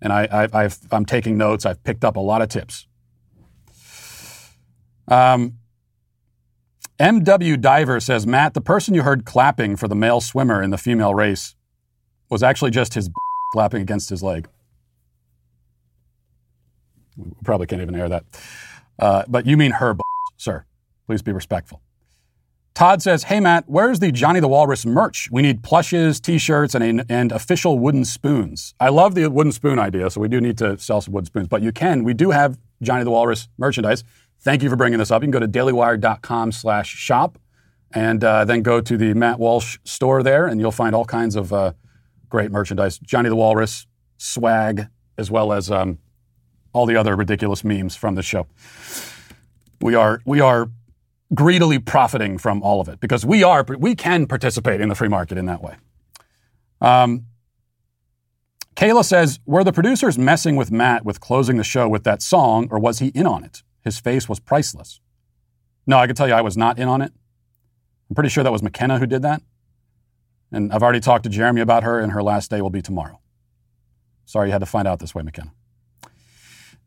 And 0.03 0.13
I, 0.13 0.47
I, 0.53 0.69
am 0.93 1.07
taking 1.07 1.39
notes. 1.39 1.65
I've 1.65 1.83
picked 1.85 2.05
up 2.05 2.17
a 2.17 2.21
lot 2.21 2.43
of 2.43 2.51
tips. 2.51 2.87
Um, 5.09 5.55
MW 7.01 7.59
Diver 7.59 8.01
says, 8.01 8.27
Matt, 8.27 8.53
the 8.53 8.61
person 8.61 8.93
you 8.93 9.05
heard 9.05 9.25
clapping 9.25 9.77
for 9.77 9.89
the 9.89 9.97
male 9.97 10.21
swimmer 10.21 10.63
in 10.63 10.69
the 10.69 10.77
female 10.77 11.15
race 11.15 11.55
was 12.29 12.43
actually 12.43 12.73
just 12.73 12.93
his 12.93 13.09
clapping 13.55 13.81
against 13.81 14.11
his 14.11 14.23
leg. 14.23 14.49
We 17.17 17.31
probably 17.43 17.67
can't 17.67 17.81
even 17.81 17.95
air 17.95 18.11
that. 18.11 18.25
Uh, 18.99 19.25
but 19.29 19.47
you 19.47 19.57
mean 19.57 19.73
her, 19.73 19.97
sir. 20.37 20.65
Please 21.07 21.23
be 21.23 21.33
respectful. 21.33 21.81
Todd 22.75 23.03
says, 23.03 23.25
Hey, 23.25 23.39
Matt, 23.39 23.65
where's 23.69 24.01
the 24.01 24.11
Johnny 24.11 24.41
the 24.41 24.49
Walrus 24.49 24.85
merch? 24.85 25.29
We 25.31 25.43
need 25.43 25.63
plushes, 25.63 26.21
t 26.21 26.39
shirts, 26.39 26.75
and, 26.75 27.05
and 27.09 27.31
official 27.31 27.79
wooden 27.79 28.05
spoons. 28.05 28.75
I 28.81 28.89
love 28.89 29.15
the 29.15 29.31
wooden 29.31 29.53
spoon 29.53 29.79
idea, 29.79 30.11
so 30.11 30.21
we 30.21 30.29
do 30.29 30.41
need 30.41 30.59
to 30.59 30.77
sell 30.79 31.01
some 31.01 31.15
wooden 31.15 31.27
spoons. 31.27 31.47
But 31.47 31.63
you 31.63 31.71
can, 31.71 32.03
we 32.03 32.15
do 32.15 32.31
have 32.31 32.59
Johnny 32.83 33.05
the 33.05 33.11
Walrus 33.11 33.49
merchandise. 33.59 34.03
Thank 34.41 34.63
you 34.65 34.71
for 34.71 34.77
bringing 34.77 34.99
this 34.99 35.13
up. 35.13 35.23
You 35.23 35.27
can 35.27 35.31
go 35.31 35.39
to 35.41 35.49
dailywire.com 35.49 36.51
slash 36.51 36.89
shop 36.89 37.39
and 37.93 38.25
uh, 38.25 38.45
then 38.45 38.63
go 38.63 38.81
to 38.81 38.97
the 38.97 39.15
Matt 39.15 39.39
Walsh 39.39 39.79
store 39.85 40.25
there, 40.25 40.47
and 40.47 40.61
you'll 40.61 40.73
find 40.73 40.97
all 40.97 41.05
kinds 41.05 41.37
of 41.37 41.53
uh, 41.53 41.73
great 42.29 42.51
merchandise. 42.51 42.99
Johnny 42.99 43.29
the 43.29 43.37
Walrus, 43.37 43.87
swag, 44.19 44.89
as 45.17 45.31
well 45.31 45.53
as 45.53 45.71
um, 45.71 45.99
all 46.75 46.85
the 46.85 46.97
other 46.97 47.17
ridiculous 47.17 47.65
memes 47.65 47.97
from 47.97 48.17
the 48.17 48.23
show. 48.23 48.47
We 49.81 49.95
are, 49.95 50.21
we 50.27 50.41
are 50.41 50.69
greedily 51.33 51.79
profiting 51.79 52.37
from 52.37 52.63
all 52.63 52.81
of 52.81 52.89
it 52.89 53.01
because 53.01 53.25
we 53.25 53.43
are, 53.43 53.65
we 53.79 53.95
can 53.95 54.27
participate 54.27 54.81
in 54.81 54.91
the 54.91 54.95
free 54.95 55.09
market 55.09 55.39
in 55.39 55.47
that 55.47 55.63
way. 55.63 55.77
Um, 56.81 57.27
Kayla 58.77 59.05
says, 59.05 59.39
were 59.47 59.63
the 59.63 59.73
producers 59.73 60.19
messing 60.19 60.57
with 60.57 60.71
Matt 60.71 61.05
with 61.05 61.21
closing 61.21 61.57
the 61.57 61.65
show 61.65 61.89
with 61.89 62.03
that 62.05 62.21
song, 62.21 62.67
or 62.71 62.79
was 62.79 62.99
he 62.99 63.09
in 63.09 63.27
on 63.27 63.45
it? 63.45 63.63
His 63.83 64.01
face 64.01 64.29
was 64.29 64.41
priceless. 64.41 65.01
No, 65.87 65.99
I 65.99 66.07
can 66.07 66.17
tell 66.17 66.27
you 66.27 66.35
I 66.35 66.41
was 66.41 66.57
not 66.57 66.79
in 66.79 66.89
on 66.89 67.01
it. 67.01 67.13
I'm 68.11 68.15
pretty 68.15 68.31
sure 68.31 68.43
that 68.43 68.53
was 68.53 68.63
McKenna 68.63 68.99
who 68.99 69.07
did 69.07 69.23
that. 69.23 69.43
And 70.51 70.73
I've 70.73 70.83
already 70.83 71.01
talked 71.01 71.25
to 71.25 71.31
Jeremy 71.31 71.61
about 71.61 71.85
her, 71.85 72.01
and 72.01 72.13
her 72.13 72.23
last 72.23 72.51
day 72.51 72.61
will 72.61 72.71
be 72.71 72.83
tomorrow. 72.83 73.21
Sorry 74.25 74.49
you 74.49 74.53
had 74.53 74.59
to 74.59 74.67
find 74.67 74.89
out 74.89 74.99
this 74.99 75.15
way, 75.15 75.23
McKenna. 75.23 75.53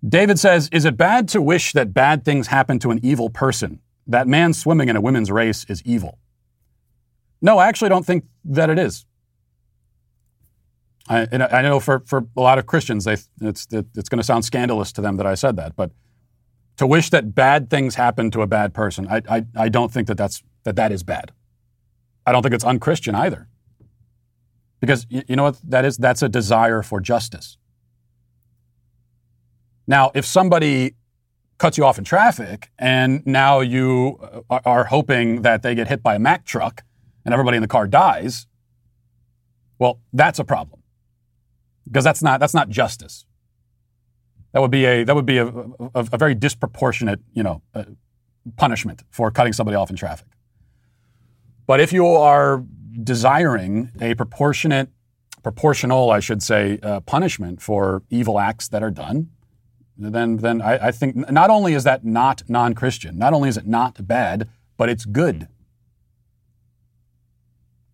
David 0.08 0.40
says, 0.40 0.70
Is 0.72 0.86
it 0.86 0.98
bad 0.98 1.28
to 1.30 1.42
wish 1.42 1.74
that 1.74 1.94
bad 1.94 2.26
things 2.26 2.48
happen 2.48 2.80
to 2.80 2.92
an 2.92 3.00
evil 3.04 3.30
person? 3.30 3.80
That 4.06 4.28
man 4.28 4.54
swimming 4.54 4.90
in 4.90 4.96
a 4.96 5.02
women's 5.02 5.32
race 5.32 5.66
is 5.68 5.82
evil. 5.84 6.18
No, 7.42 7.58
I 7.58 7.68
actually 7.68 7.90
don't 7.90 8.06
think 8.06 8.26
that 8.46 8.70
it 8.70 8.80
is. 8.80 9.06
I, 11.10 11.28
I 11.32 11.62
know 11.62 11.80
for, 11.80 12.04
for 12.06 12.28
a 12.36 12.42
lot 12.42 12.58
of 12.58 12.66
Christians, 12.66 13.06
they, 13.06 13.18
it's, 13.42 13.68
it's 13.72 14.10
going 14.10 14.20
to 14.20 14.24
sound 14.24 14.44
scandalous 14.44 14.92
to 14.94 15.02
them 15.02 15.18
that 15.18 15.26
I 15.26 15.36
said 15.36 15.56
that, 15.56 15.76
but 15.76 15.92
to 16.78 16.86
wish 16.86 17.10
that 17.12 17.34
bad 17.34 17.70
things 17.70 17.96
happen 17.96 18.30
to 18.32 18.42
a 18.42 18.48
bad 18.48 18.74
person, 18.74 19.08
I, 19.08 19.22
I, 19.30 19.46
I 19.56 19.70
don't 19.70 19.92
think 19.92 20.08
that 20.08 20.18
that's, 20.18 20.44
that 20.64 20.76
that 20.76 20.92
is 20.92 21.04
bad. 21.04 21.32
I 22.26 22.32
don't 22.32 22.44
think 22.44 22.54
it's 22.54 22.64
unchristian 22.64 23.16
either. 23.16 23.48
Because 24.80 25.08
you, 25.10 25.24
you 25.28 25.36
know 25.36 25.44
what 25.44 25.60
that 25.64 25.86
is? 25.86 25.98
That's 25.98 26.22
a 26.22 26.30
desire 26.30 26.84
for 26.84 27.00
justice. 27.00 27.58
Now, 29.88 30.12
if 30.14 30.26
somebody 30.26 30.96
cuts 31.58 31.78
you 31.78 31.86
off 31.86 31.98
in 31.98 32.04
traffic 32.04 32.70
and 32.78 33.26
now 33.26 33.62
you 33.62 34.20
uh, 34.50 34.60
are 34.66 34.86
hoping 34.86 35.42
that 35.42 35.64
they 35.64 35.74
get 35.74 35.88
hit 35.88 36.04
by 36.04 36.16
a 36.16 36.20
Mack 36.20 36.46
truck 36.46 36.84
and 37.26 37.34
everybody 37.34 37.58
in 37.58 37.62
the 37.62 37.68
car 37.68 37.88
dies, 37.88 38.48
well, 39.80 40.00
that's 40.14 40.40
a 40.40 40.44
problem. 40.44 40.82
Because 41.86 42.04
that's 42.04 42.22
not, 42.22 42.40
that's 42.40 42.54
not 42.54 42.70
justice. 42.70 43.26
That 44.54 44.62
would 44.62 44.72
be 44.72 44.86
a 44.86 45.04
that 45.04 45.14
would 45.14 45.26
be 45.26 45.38
a, 45.38 45.48
a, 45.48 46.08
a 46.14 46.18
very 46.18 46.34
disproportionate, 46.34 47.20
you 47.34 47.44
know, 47.44 47.62
uh, 47.76 47.84
punishment 48.56 49.04
for 49.12 49.30
cutting 49.30 49.54
somebody 49.54 49.76
off 49.76 49.90
in 49.90 49.96
traffic. 49.96 50.28
But 51.68 51.80
if 51.80 51.94
you 51.94 52.08
are 52.08 52.64
desiring 53.04 53.92
a 54.02 54.16
proportionate, 54.16 54.90
proportional, 55.44 56.10
I 56.10 56.22
should 56.22 56.42
say, 56.42 56.80
uh, 56.82 57.02
punishment 57.02 57.62
for 57.62 58.02
evil 58.10 58.40
acts 58.40 58.70
that 58.70 58.82
are 58.82 58.90
done, 58.90 59.30
then 59.98 60.38
then 60.38 60.62
I, 60.62 60.88
I 60.88 60.92
think 60.92 61.30
not 61.32 61.50
only 61.50 61.74
is 61.74 61.84
that 61.84 62.06
not 62.06 62.44
non-Christian, 62.48 63.18
not 63.18 63.34
only 63.34 63.50
is 63.50 63.58
it 63.58 63.68
not 63.68 64.08
bad, 64.08 64.50
but 64.78 64.90
it's 64.90 65.06
good. 65.06 65.48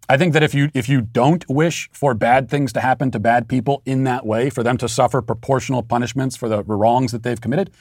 I 0.10 0.18
think 0.18 0.34
that 0.34 0.44
if 0.44 0.54
you 0.54 0.70
if 0.74 0.90
you 0.90 1.02
don't 1.02 1.48
wish 1.50 1.90
for 1.94 2.14
bad 2.14 2.50
things 2.50 2.74
to 2.74 2.82
happen 2.82 3.10
to 3.12 3.20
bad 3.20 3.48
people 3.48 3.82
in 3.86 4.04
that 4.04 4.26
way, 4.26 4.50
for 4.50 4.62
them 4.62 4.78
to 4.78 4.90
suffer 4.90 5.22
proportional 5.22 5.82
punishments 5.82 6.36
for 6.36 6.50
the 6.50 6.64
wrongs 6.64 7.12
that 7.14 7.24
they've 7.24 7.40
committed, 7.40 7.72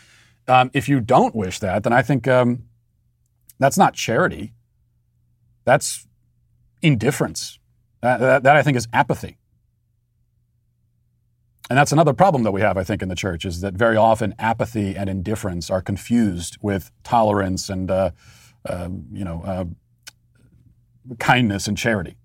um, 0.49 0.71
if 0.73 0.89
you 0.89 1.01
don't 1.01 1.35
wish 1.35 1.59
that, 1.59 1.83
then 1.83 1.93
I 1.93 2.03
think 2.03 2.29
um, 2.29 2.65
that's 3.59 3.77
not 3.77 3.95
charity. 3.95 4.55
That's 5.65 6.07
indifference. 6.81 7.59
That, 8.01 8.19
that, 8.21 8.43
that 8.43 8.57
I 8.57 8.63
think 8.63 8.77
is 8.77 8.89
apathy. 8.93 9.37
And 11.73 11.79
that's 11.79 11.91
another 11.91 12.13
problem 12.13 12.43
that 12.43 12.51
we 12.51 12.61
have, 12.61 12.77
I 12.77 12.85
think, 12.85 13.01
in 13.01 13.09
the 13.09 13.15
church 13.15 13.47
is 13.47 13.63
that 13.63 13.73
very 13.73 13.97
often 13.97 14.35
apathy 14.39 14.95
and 14.95 15.09
indifference 15.09 15.71
are 15.71 15.81
confused 15.81 16.59
with 16.61 16.91
tolerance 17.03 17.71
and, 17.71 17.91
uh, 17.91 18.11
uh, 18.69 18.91
you 19.11 19.25
know, 19.25 19.43
uh, 19.43 19.65
kindness 21.19 21.69
and 21.69 21.79
charity. 21.79 22.19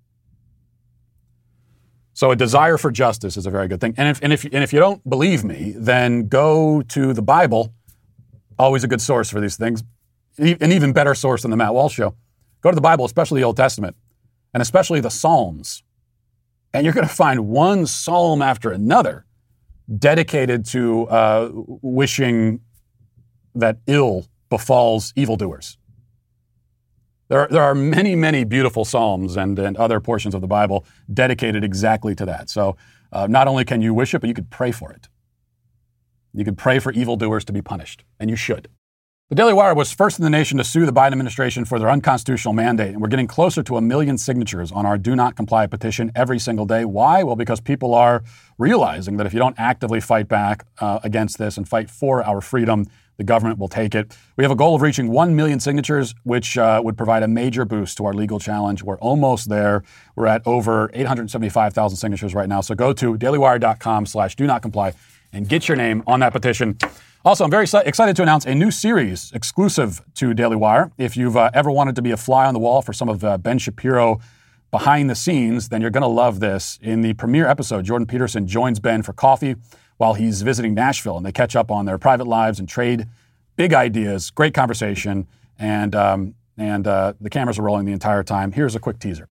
So 2.11 2.29
a 2.31 2.35
desire 2.35 2.77
for 2.77 2.91
justice 2.91 3.37
is 3.37 3.45
a 3.45 3.49
very 3.49 3.69
good 3.69 3.79
thing. 3.79 3.93
And 3.95 4.09
if, 4.09 4.19
and 4.21 4.33
if, 4.33 4.43
and 4.43 4.65
if 4.65 4.73
you 4.73 4.79
don't 4.79 5.09
believe 5.09 5.45
me, 5.45 5.73
then 5.77 6.27
go 6.27 6.81
to 6.81 7.13
the 7.13 7.21
Bible, 7.21 7.73
always 8.59 8.83
a 8.83 8.87
good 8.89 8.99
source 8.99 9.29
for 9.29 9.39
these 9.39 9.55
things, 9.55 9.81
an 10.37 10.73
even 10.73 10.91
better 10.91 11.15
source 11.15 11.43
than 11.43 11.51
the 11.51 11.57
Matt 11.57 11.73
Walsh 11.73 11.93
show. 11.93 12.15
Go 12.59 12.69
to 12.69 12.75
the 12.75 12.81
Bible, 12.81 13.05
especially 13.05 13.39
the 13.39 13.45
Old 13.45 13.55
Testament, 13.55 13.95
and 14.53 14.61
especially 14.61 14.99
the 14.99 15.09
Psalms. 15.09 15.83
And 16.73 16.83
you're 16.83 16.93
going 16.93 17.07
to 17.07 17.15
find 17.15 17.47
one 17.47 17.85
psalm 17.85 18.41
after 18.41 18.71
another 18.71 19.23
dedicated 19.95 20.65
to 20.65 21.07
uh, 21.07 21.49
wishing 21.53 22.59
that 23.55 23.77
ill 23.87 24.27
befalls 24.49 25.13
evildoers. 25.15 25.77
There, 27.29 27.47
there 27.49 27.63
are 27.63 27.75
many, 27.75 28.15
many 28.15 28.43
beautiful 28.43 28.85
Psalms 28.85 29.35
and, 29.35 29.59
and 29.59 29.75
other 29.77 29.99
portions 29.99 30.33
of 30.33 30.41
the 30.41 30.47
Bible 30.47 30.85
dedicated 31.13 31.63
exactly 31.63 32.15
to 32.15 32.25
that. 32.25 32.49
So 32.49 32.77
uh, 33.11 33.27
not 33.27 33.47
only 33.47 33.65
can 33.65 33.81
you 33.81 33.93
wish 33.93 34.13
it, 34.13 34.19
but 34.19 34.27
you 34.27 34.33
could 34.33 34.49
pray 34.49 34.71
for 34.71 34.91
it. 34.91 35.09
You 36.33 36.45
could 36.45 36.57
pray 36.57 36.79
for 36.79 36.91
evildoers 36.91 37.43
to 37.45 37.53
be 37.53 37.61
punished, 37.61 38.03
and 38.19 38.29
you 38.29 38.35
should. 38.35 38.69
The 39.29 39.35
Daily 39.35 39.51
Wire 39.51 39.75
was 39.75 39.91
first 39.91 40.19
in 40.19 40.23
the 40.23 40.29
nation 40.29 40.57
to 40.57 40.63
sue 40.63 40.85
the 40.85 40.93
Biden 40.93 41.11
administration 41.11 41.65
for 41.65 41.79
their 41.79 41.89
unconstitutional 41.89 42.53
mandate, 42.53 42.93
and 42.93 43.01
we're 43.01 43.09
getting 43.09 43.27
closer 43.27 43.61
to 43.61 43.75
a 43.75 43.81
million 43.81 44.17
signatures 44.17 44.71
on 44.71 44.85
our 44.85 44.97
do 44.97 45.17
not 45.17 45.35
comply 45.35 45.67
petition 45.67 46.13
every 46.15 46.39
single 46.39 46.65
day. 46.65 46.85
Why? 46.85 47.23
Well, 47.23 47.35
because 47.35 47.59
people 47.59 47.93
are 47.93 48.23
realizing 48.57 49.17
that 49.17 49.27
if 49.27 49.33
you 49.33 49.39
don't 49.39 49.59
actively 49.59 49.99
fight 49.99 50.29
back 50.29 50.65
uh, 50.79 50.99
against 51.03 51.39
this 51.39 51.57
and 51.57 51.67
fight 51.67 51.89
for 51.89 52.23
our 52.23 52.39
freedom, 52.39 52.85
the 53.17 53.25
government 53.25 53.59
will 53.59 53.67
take 53.67 53.95
it. 53.95 54.15
We 54.37 54.45
have 54.45 54.51
a 54.51 54.55
goal 54.55 54.75
of 54.75 54.81
reaching 54.81 55.09
1 55.09 55.35
million 55.35 55.59
signatures, 55.59 56.15
which 56.23 56.57
uh, 56.57 56.79
would 56.81 56.95
provide 56.95 57.21
a 57.21 57.27
major 57.27 57.65
boost 57.65 57.97
to 57.97 58.05
our 58.05 58.13
legal 58.13 58.39
challenge. 58.39 58.81
We're 58.81 58.99
almost 58.99 59.49
there. 59.49 59.83
We're 60.15 60.27
at 60.27 60.41
over 60.47 60.89
875,000 60.93 61.97
signatures 61.97 62.33
right 62.33 62.47
now. 62.47 62.61
So 62.61 62.75
go 62.75 62.93
to 62.93 63.17
dailywire.com 63.17 64.05
slash 64.05 64.37
do 64.37 64.47
not 64.47 64.61
comply 64.61 64.93
and 65.33 65.49
get 65.49 65.67
your 65.67 65.75
name 65.75 66.01
on 66.07 66.21
that 66.21 66.31
petition. 66.31 66.77
Also, 67.27 67.43
I'm 67.43 67.51
very 67.51 67.65
excited 67.65 68.15
to 68.15 68.21
announce 68.21 68.45
a 68.45 68.55
new 68.55 68.71
series 68.71 69.33
exclusive 69.33 70.01
to 70.13 70.33
Daily 70.33 70.55
Wire. 70.55 70.93
If 70.97 71.17
you've 71.17 71.35
uh, 71.35 71.51
ever 71.53 71.69
wanted 71.69 71.97
to 71.97 72.01
be 72.01 72.11
a 72.11 72.15
fly 72.15 72.45
on 72.45 72.53
the 72.53 72.59
wall 72.61 72.81
for 72.81 72.93
some 72.93 73.09
of 73.09 73.21
uh, 73.21 73.37
Ben 73.37 73.59
Shapiro 73.59 74.21
behind 74.71 75.09
the 75.09 75.15
scenes, 75.15 75.67
then 75.67 75.81
you're 75.81 75.89
going 75.89 76.03
to 76.03 76.07
love 76.07 76.39
this. 76.39 76.79
In 76.81 77.01
the 77.01 77.11
premiere 77.15 77.45
episode, 77.45 77.83
Jordan 77.83 78.07
Peterson 78.07 78.47
joins 78.47 78.79
Ben 78.79 79.03
for 79.03 79.11
coffee 79.11 79.57
while 79.97 80.13
he's 80.13 80.41
visiting 80.41 80.73
Nashville, 80.73 81.17
and 81.17 81.25
they 81.25 81.33
catch 81.33 81.53
up 81.53 81.69
on 81.69 81.83
their 81.85 81.97
private 81.97 82.27
lives 82.27 82.59
and 82.61 82.69
trade 82.69 83.07
big 83.57 83.73
ideas. 83.73 84.31
Great 84.31 84.53
conversation, 84.53 85.27
and 85.59 85.95
um, 85.95 86.33
and 86.57 86.87
uh, 86.87 87.11
the 87.19 87.29
cameras 87.29 87.59
are 87.59 87.63
rolling 87.63 87.85
the 87.85 87.91
entire 87.91 88.23
time. 88.23 88.53
Here's 88.53 88.73
a 88.73 88.79
quick 88.79 88.99
teaser. 88.99 89.27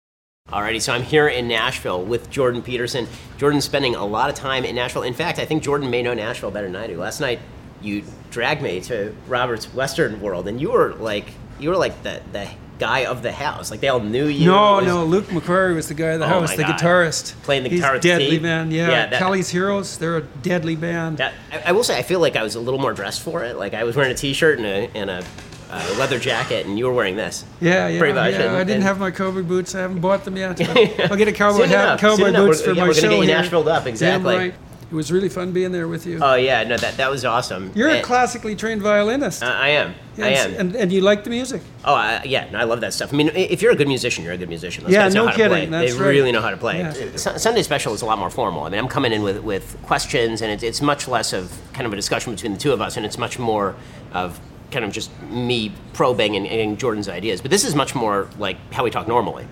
Alrighty, 0.51 0.83
so 0.83 0.93
I'm 0.93 1.03
here 1.03 1.29
in 1.29 1.49
Nashville 1.49 2.05
with 2.05 2.29
Jordan 2.29 2.61
Peterson. 2.61 3.09
Jordan's 3.39 3.65
spending 3.65 3.95
a 3.95 4.05
lot 4.05 4.29
of 4.29 4.37
time 4.37 4.67
in 4.67 4.77
Nashville. 4.77 5.03
In 5.03 5.15
fact, 5.15 5.39
I 5.39 5.47
think 5.47 5.63
Jordan 5.63 5.91
may 5.91 6.03
know 6.03 6.13
Nashville 6.13 6.51
better 6.51 6.67
than 6.67 6.77
I 6.77 6.87
do. 6.89 6.99
Last 6.99 7.21
night, 7.21 7.41
you 7.83 8.05
dragged 8.31 8.63
me 8.63 8.81
to 8.83 9.15
Robert's 9.27 9.73
Western 9.73 10.21
World, 10.21 10.49
and 10.49 10.61
you 10.61 10.73
were 10.73 10.95
like 10.95 11.27
you 11.59 11.71
were 11.71 11.77
like 11.77 12.03
the 12.03 12.23
the 12.33 12.49
guy 12.79 13.07
of 13.07 13.23
the 13.23 13.33
house. 13.33 13.71
Like 13.71 13.81
they 13.81 13.89
all 13.89 14.01
knew 14.01 14.27
you. 14.27 14.47
No, 14.47 14.77
was, 14.77 14.87
no, 14.87 15.05
Luke 15.05 15.27
McQuarrie 15.27 15.75
was 15.75 15.89
the 15.89 15.95
guy 15.95 16.09
of 16.09 16.21
the 16.21 16.27
oh 16.27 16.41
house, 16.41 16.57
the 16.57 16.63
God. 16.63 16.79
guitarist. 16.79 17.35
Playing 17.43 17.65
the 17.65 17.69
guitar. 17.71 17.95
He's 17.95 18.03
deadly 18.03 18.39
band. 18.39 18.73
Yeah, 18.73 18.89
yeah 18.89 19.07
that, 19.07 19.19
Kelly's 19.19 19.49
Heroes. 19.49 19.99
They're 19.99 20.19
a 20.19 20.23
deadly 20.23 20.77
band. 20.77 21.19
That, 21.19 21.35
I, 21.53 21.63
I, 21.67 21.73
will 21.73 21.85
say, 21.85 21.99
I 21.99 22.03
feel 22.03 22.21
like 22.21 22.37
I 22.37 22.43
was 22.43 22.55
a 22.55 22.61
little 22.61 22.81
more 22.81 22.93
dressed 22.93 23.23
for 23.23 23.45
it. 23.45 23.57
Like 23.57 23.75
I 23.75 23.85
was 23.85 23.97
wearing 23.97 24.13
a 24.13 24.17
t-shirt 24.17 24.59
and 24.59 24.67
a 24.67 24.91
and 24.97 25.11
a 25.11 25.25
uh, 25.71 25.97
leather 25.99 26.19
jacket, 26.19 26.67
and 26.67 26.79
you 26.79 26.87
were 26.87 26.93
wearing 26.93 27.17
this. 27.17 27.45
Yeah, 27.61 27.89
yeah. 27.89 27.99
Pretty 27.99 28.15
much. 28.15 28.35
Yeah, 28.35 28.43
and, 28.43 28.57
I 28.57 28.65
didn't 28.65 28.83
have 28.83 28.99
my 28.99 29.11
cowboy 29.11 29.43
boots. 29.43 29.75
I 29.75 29.81
haven't 29.81 30.01
bought 30.01 30.25
them 30.25 30.37
yet. 30.37 30.61
I'll 31.11 31.17
get 31.17 31.29
a 31.29 31.33
cowboy 31.33 31.67
hat, 31.67 31.99
cowboy 31.99 32.33
boots 32.33 32.63
for 32.63 32.73
yeah, 32.73 32.83
my 32.83 32.89
we're 32.89 32.95
show. 32.95 33.03
We're 33.03 33.15
gonna 33.15 33.27
get 33.27 33.29
you 33.29 33.35
Nashville 33.35 33.69
up, 33.69 33.87
exactly. 33.87 34.53
It 34.89 34.95
was 34.95 35.11
really 35.11 35.29
fun 35.29 35.51
being 35.51 35.73
there 35.73 35.89
with 35.89 36.07
you. 36.07 36.21
Oh 36.23 36.37
yeah, 36.37 36.63
no, 36.63 36.77
that 36.77 36.97
that 36.97 37.11
was 37.11 37.25
awesome. 37.25 37.73
You're 37.75 37.89
and, 37.89 37.99
a 37.99 38.03
classically 38.03 38.55
trained 38.55 38.83
violinist. 38.83 39.43
Uh, 39.43 39.47
I 39.47 39.71
am. 39.71 39.95
Yeah, 40.17 40.25
I 40.25 40.29
am. 40.29 40.55
And, 40.55 40.77
and 40.77 40.93
you 40.93 41.01
like 41.01 41.25
the 41.25 41.31
music. 41.31 41.61
Oh 41.85 41.95
uh, 41.95 42.21
yeah, 42.25 42.49
no, 42.53 42.59
I 42.59 42.65
love 42.65 42.81
that 42.83 42.95
stuff. 42.95 43.13
I 43.13 43.17
mean, 43.17 43.31
if 43.35 43.63
you're 43.63 43.73
a 43.73 43.77
good 43.77 43.89
musician, 43.89 44.23
you're 44.23 44.35
a 44.35 44.39
good 44.39 44.49
musician. 44.49 44.85
Those 44.85 44.93
yeah, 44.93 45.05
guys 45.05 45.15
no 45.15 45.25
know 45.25 45.31
how 45.31 45.37
kidding. 45.37 45.51
To 45.51 45.55
play. 45.55 45.67
That's 45.67 45.95
they 45.95 46.01
right. 46.01 46.09
really 46.09 46.31
know 46.31 46.41
how 46.41 46.51
to 46.51 46.57
play. 46.57 46.79
Yeah. 46.79 47.17
Sunday 47.17 47.63
special 47.63 47.95
is 47.95 48.03
a 48.03 48.07
lot 48.07 48.19
more 48.19 48.31
formal. 48.31 48.63
I 48.63 48.69
mean, 48.69 48.79
I'm 48.79 48.87
coming 48.87 49.13
in 49.13 49.23
with 49.23 49.43
with 49.43 49.77
questions, 49.83 50.41
and 50.41 50.53
it's 50.53 50.63
it's 50.63 50.81
much 50.81 51.09
less 51.09 51.33
of 51.33 51.53
kind 51.73 51.85
of 51.85 51.93
a 51.93 51.97
discussion 51.97 52.33
between 52.33 52.53
the 52.53 52.59
two 52.59 52.73
of 52.73 52.81
us, 52.81 52.97
and 52.97 53.05
it's 53.05 53.19
much 53.19 53.41
more 53.41 53.75
of 54.13 54.39
kind 54.71 54.85
of 54.85 54.93
just 54.93 55.11
me 55.23 55.73
probing 55.95 56.37
and, 56.37 56.47
and 56.47 56.79
Jordan's 56.79 57.09
ideas. 57.09 57.41
But 57.41 57.51
this 57.51 57.65
is 57.65 57.75
much 57.75 57.97
more 57.97 58.29
like 58.39 58.57
how 58.73 58.85
we 58.85 58.91
talk 58.91 59.09
normally. 59.09 59.47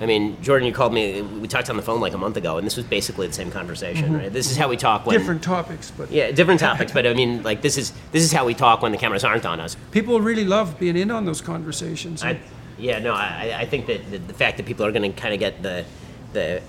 I 0.00 0.06
mean, 0.06 0.42
Jordan, 0.42 0.66
you 0.66 0.72
called 0.72 0.94
me. 0.94 1.20
We 1.20 1.46
talked 1.46 1.68
on 1.68 1.76
the 1.76 1.82
phone 1.82 2.00
like 2.00 2.14
a 2.14 2.18
month 2.18 2.38
ago, 2.38 2.56
and 2.56 2.66
this 2.66 2.76
was 2.76 2.86
basically 2.86 3.26
the 3.26 3.34
same 3.34 3.50
conversation, 3.50 4.06
mm-hmm. 4.06 4.16
right? 4.16 4.32
This 4.32 4.50
is 4.50 4.56
how 4.56 4.68
we 4.68 4.78
talk 4.78 5.04
when 5.04 5.18
different 5.18 5.42
topics, 5.42 5.90
but 5.90 6.10
yeah, 6.10 6.30
different 6.30 6.60
topics. 6.60 6.90
but 6.92 7.06
I 7.06 7.12
mean, 7.12 7.42
like 7.42 7.60
this 7.60 7.76
is 7.76 7.92
this 8.10 8.22
is 8.22 8.32
how 8.32 8.46
we 8.46 8.54
talk 8.54 8.80
when 8.80 8.92
the 8.92 8.98
cameras 8.98 9.24
aren't 9.24 9.44
on 9.44 9.60
us. 9.60 9.76
People 9.90 10.20
really 10.22 10.44
love 10.44 10.78
being 10.78 10.96
in 10.96 11.10
on 11.10 11.26
those 11.26 11.42
conversations. 11.42 12.22
I, 12.22 12.40
yeah, 12.78 12.98
no, 12.98 13.12
I, 13.12 13.54
I 13.58 13.66
think 13.66 13.86
that 13.86 14.10
the, 14.10 14.16
the 14.16 14.32
fact 14.32 14.56
that 14.56 14.64
people 14.64 14.86
are 14.86 14.92
going 14.92 15.12
to 15.12 15.20
kind 15.20 15.34
of 15.34 15.40
get 15.40 15.62
the 15.62 15.84
the, 16.32 16.62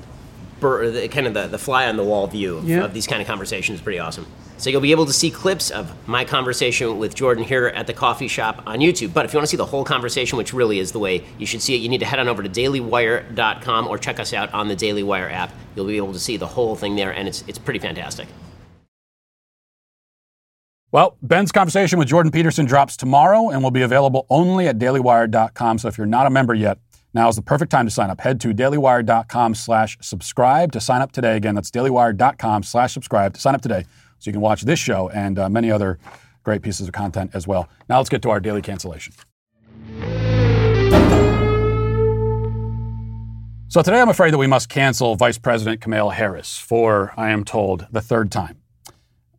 the 0.62 1.07
kind 1.09 1.28
of 1.28 1.34
the, 1.34 1.47
the 1.47 1.57
fly 1.57 1.88
on 1.88 1.97
the 1.97 2.03
wall 2.03 2.28
view 2.28 2.57
of, 2.57 2.70
yeah. 2.70 2.84
of 2.84 2.93
these 2.93 3.07
kind 3.07 3.22
of 3.22 3.28
conversations 3.28 3.80
is 3.80 3.84
pretty 3.84 3.99
awesome. 3.99 4.26
So 4.57 4.70
you'll 4.70 4.82
be 4.82 4.91
able 4.91 5.07
to 5.07 5.14
see 5.14 5.32
clips 5.32 5.72
of 5.72 5.91
my 6.07 6.24
conversation 6.24 6.99
with 6.99 7.16
Jordan 7.16 7.43
here 7.43 7.68
at 7.68 7.88
the 7.88 7.93
coffee 7.93 8.28
shop 8.28 8.62
on 8.68 8.78
YouTube. 8.78 9.12
But 9.12 9.26
if 9.26 9.34
you 9.34 9.38
want 9.39 9.47
to 9.47 9.49
see 9.49 9.57
the 9.57 9.66
whole 9.66 9.84
conversation, 9.84 10.38
which 10.38 10.53
really 10.53 10.78
is 10.78 10.91
the 10.91 10.99
way 10.99 11.24
you 11.39 11.47
should 11.47 11.64
see 11.64 11.74
it, 11.74 11.80
you 11.80 11.89
need 11.89 11.97
to 12.01 12.05
head 12.05 12.20
on 12.20 12.28
over 12.28 12.43
to 12.43 12.49
dailywire.com 12.49 13.88
or 13.88 13.97
check 13.97 14.20
us 14.20 14.34
out 14.34 14.53
on 14.53 14.68
the 14.68 14.76
Daily 14.76 15.01
Wire 15.01 15.30
app. 15.32 15.51
You'll 15.76 15.88
be 15.88 15.97
able 15.97 16.14
to 16.14 16.20
see 16.20 16.38
the 16.38 16.45
whole 16.45 16.76
thing 16.76 16.95
there, 16.95 17.09
and 17.12 17.28
it's, 17.28 17.43
it's 17.47 17.57
pretty 17.57 17.80
fantastic. 17.80 18.28
Well, 20.91 21.18
Ben's 21.24 21.51
conversation 21.51 21.97
with 21.97 22.09
Jordan 22.09 22.32
Peterson 22.32 22.66
drops 22.66 22.97
tomorrow 22.97 23.49
and 23.49 23.64
will 23.64 23.72
be 23.72 23.82
available 23.82 24.28
only 24.30 24.68
at 24.68 24.78
dailywire.com. 24.78 25.80
So 25.80 25.88
if 25.88 25.97
you're 25.97 26.05
not 26.05 26.28
a 26.28 26.30
member 26.30 26.53
yet, 26.53 26.78
now 27.14 27.28
is 27.28 27.36
the 27.36 27.41
perfect 27.41 27.72
time 27.72 27.86
to 27.86 27.91
sign 27.91 28.09
up. 28.09 28.22
Head 28.22 28.39
to 28.41 28.53
dailywire.com 28.53 29.55
slash 29.55 29.97
subscribe 30.01 30.72
to 30.72 30.80
sign 30.80 31.01
up 31.01 31.12
today. 31.12 31.36
Again, 31.36 31.55
that's 31.55 31.72
dailywire.com 31.72 32.64
slash 32.64 32.93
subscribe 32.93 33.34
to 33.34 33.41
sign 33.41 33.55
up 33.55 33.62
today 33.62 33.86
so 34.20 34.30
you 34.30 34.34
can 34.34 34.41
watch 34.41 34.62
this 34.62 34.80
show 34.80 35.09
and 35.09 35.38
uh, 35.38 35.49
many 35.49 35.72
other 35.72 35.99
great 36.43 36.62
pieces 36.62 36.88
of 36.88 36.93
content 36.93 37.32
as 37.34 37.47
well. 37.47 37.70
Now 37.89 37.97
let's 37.97 38.09
get 38.09 38.22
to 38.24 38.30
our 38.30 38.39
daily 38.39 38.62
cancellation. 38.62 39.14
So 43.68 43.82
today 43.82 44.01
I'm 44.01 44.09
afraid 44.09 44.34
that 44.34 44.38
we 44.38 44.47
must 44.47 44.68
cancel 44.68 45.16
Vice 45.16 45.38
President 45.38 45.80
Kamala 45.80 46.14
Harris 46.14 46.57
for, 46.57 47.14
I 47.16 47.30
am 47.30 47.45
told, 47.45 47.88
the 47.89 48.01
third 48.01 48.30
time. 48.30 48.57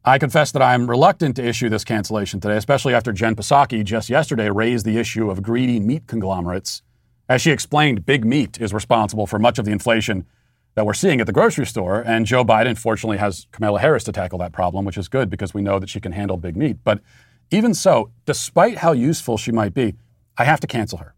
I 0.05 0.19
confess 0.19 0.51
that 0.53 0.63
I'm 0.63 0.89
reluctant 0.89 1.37
to 1.37 1.45
issue 1.47 1.69
this 1.69 1.85
cancellation 1.85 2.41
today, 2.41 2.57
especially 2.57 2.95
after 2.95 3.13
Jen 3.13 3.37
Psaki 3.37 3.85
just 3.85 4.09
yesterday 4.11 4.49
raised 4.51 4.85
the 4.85 4.99
issue 4.99 5.31
of 5.31 5.43
greedy 5.43 5.79
meat 5.79 6.07
conglomerates. 6.07 6.83
As 7.29 7.41
she 7.41 7.51
explained, 7.51 8.05
big 8.05 8.25
meat 8.25 8.61
is 8.61 8.75
responsible 8.75 9.27
for 9.27 9.39
much 9.39 9.59
of 9.59 9.65
the 9.65 9.71
inflation 9.71 10.27
that 10.75 10.87
we're 10.87 10.95
seeing 10.95 11.21
at 11.21 11.27
the 11.27 11.33
grocery 11.33 11.67
store. 11.67 12.01
And 12.01 12.27
Joe 12.27 12.45
Biden, 12.45 12.77
fortunately, 12.77 13.19
has 13.19 13.47
Kamala 13.53 13.81
Harris 13.81 14.05
to 14.05 14.13
tackle 14.13 14.39
that 14.39 14.53
problem, 14.53 14.85
which 14.85 14.97
is 14.97 15.09
good 15.09 15.31
because 15.31 15.55
we 15.55 15.63
know 15.63 15.79
that 15.79 15.89
she 15.89 16.01
can 16.01 16.13
handle 16.13 16.37
big 16.37 16.57
meat. 16.57 16.79
But 16.83 17.01
even 17.51 17.75
so, 17.75 18.11
despite 18.25 18.79
how 18.79 18.93
useful 18.93 19.37
she 19.37 19.53
might 19.53 19.75
be, 19.75 19.95
I 20.39 20.45
have 20.45 20.61
to 20.61 20.67
cancel 20.67 20.99
her. 20.99 21.15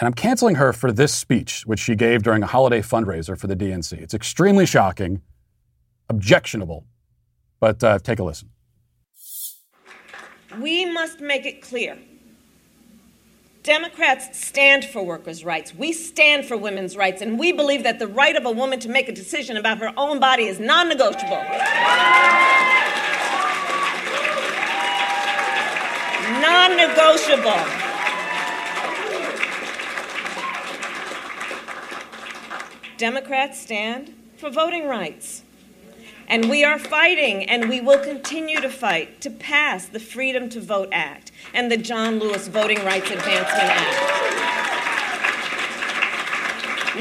And 0.00 0.06
I'm 0.06 0.14
canceling 0.14 0.56
her 0.56 0.72
for 0.72 0.90
this 0.90 1.14
speech, 1.14 1.64
which 1.66 1.80
she 1.80 1.94
gave 1.94 2.22
during 2.22 2.42
a 2.42 2.46
holiday 2.46 2.80
fundraiser 2.80 3.38
for 3.38 3.46
the 3.46 3.56
DNC. 3.56 3.92
It's 4.00 4.14
extremely 4.14 4.66
shocking, 4.66 5.22
objectionable, 6.08 6.84
but 7.60 7.82
uh, 7.82 7.98
take 7.98 8.18
a 8.18 8.24
listen. 8.24 8.50
We 10.60 10.84
must 10.84 11.20
make 11.20 11.46
it 11.46 11.62
clear 11.62 11.98
Democrats 13.64 14.38
stand 14.38 14.84
for 14.84 15.02
workers' 15.02 15.42
rights. 15.42 15.74
We 15.74 15.94
stand 15.94 16.44
for 16.44 16.54
women's 16.54 16.98
rights, 16.98 17.22
and 17.22 17.38
we 17.38 17.50
believe 17.50 17.82
that 17.84 17.98
the 17.98 18.06
right 18.06 18.36
of 18.36 18.44
a 18.44 18.50
woman 18.50 18.78
to 18.80 18.90
make 18.90 19.08
a 19.08 19.12
decision 19.12 19.56
about 19.56 19.78
her 19.78 19.90
own 19.96 20.20
body 20.20 20.44
is 20.44 20.60
non 20.60 20.86
negotiable. 20.86 21.42
non 26.42 26.76
negotiable. 26.76 27.64
Democrats 32.98 33.58
stand 33.62 34.14
for 34.36 34.50
voting 34.50 34.86
rights. 34.86 35.42
And 36.28 36.50
we 36.50 36.64
are 36.64 36.78
fighting, 36.78 37.48
and 37.48 37.70
we 37.70 37.80
will 37.80 37.98
continue 37.98 38.60
to 38.60 38.68
fight 38.68 39.22
to 39.22 39.30
pass 39.30 39.86
the 39.86 40.00
Freedom 40.00 40.50
to 40.50 40.60
Vote 40.60 40.90
Act 40.92 41.23
and 41.52 41.70
the 41.70 41.76
John 41.76 42.18
Lewis 42.18 42.48
Voting 42.48 42.84
Rights 42.84 43.10
Advancement 43.10 43.70
Act. 43.70 44.14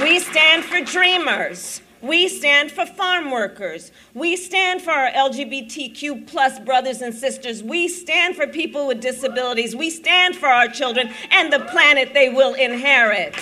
We 0.02 0.20
stand 0.20 0.66
for 0.66 0.82
dreamers. 0.82 1.82
We 2.02 2.28
stand 2.28 2.72
for 2.72 2.86
farm 2.86 3.32
workers. 3.32 3.92
We 4.14 4.36
stand 4.36 4.82
for 4.82 4.92
our 4.92 5.10
LGBTQ 5.12 6.28
plus 6.28 6.60
brothers 6.60 7.02
and 7.02 7.14
sisters. 7.16 7.64
We 7.64 7.88
stand 7.88 8.36
for 8.36 8.46
people 8.46 8.88
with 8.88 9.00
disabilities. 9.00 9.74
We 9.74 9.90
stand 9.90 10.36
for 10.36 10.48
our 10.48 10.68
children 10.68 11.14
and 11.32 11.54
the 11.54 11.60
planet 11.60 12.14
they 12.14 12.28
will 12.28 12.56
inherit. 12.56 13.36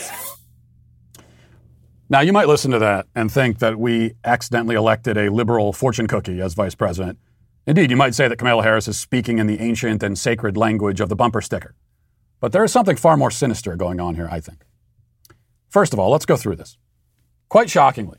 Now, 2.07 2.19
you 2.19 2.33
might 2.33 2.47
listen 2.49 2.71
to 2.71 2.79
that 2.79 3.07
and 3.15 3.31
think 3.31 3.59
that 3.59 3.79
we 3.79 4.15
accidentally 4.25 4.75
elected 4.75 5.17
a 5.17 5.29
liberal 5.29 5.73
fortune 5.73 6.07
cookie 6.07 6.41
as 6.41 6.53
vice 6.53 6.75
president. 6.75 7.17
Indeed, 7.67 7.91
you 7.91 7.97
might 7.97 8.15
say 8.15 8.27
that 8.27 8.37
Kamala 8.37 8.63
Harris 8.63 8.87
is 8.87 8.97
speaking 8.97 9.37
in 9.37 9.47
the 9.47 9.59
ancient 9.59 10.01
and 10.01 10.17
sacred 10.17 10.57
language 10.57 10.99
of 10.99 11.09
the 11.09 11.15
bumper 11.15 11.41
sticker. 11.41 11.75
But 12.39 12.51
there 12.51 12.63
is 12.63 12.71
something 12.71 12.95
far 12.95 13.17
more 13.17 13.29
sinister 13.31 13.75
going 13.75 13.99
on 13.99 14.15
here, 14.15 14.27
I 14.31 14.39
think. 14.39 14.65
First 15.69 15.93
of 15.93 15.99
all, 15.99 16.09
let's 16.09 16.25
go 16.25 16.35
through 16.35 16.55
this. 16.55 16.77
Quite 17.49 17.69
shockingly, 17.69 18.17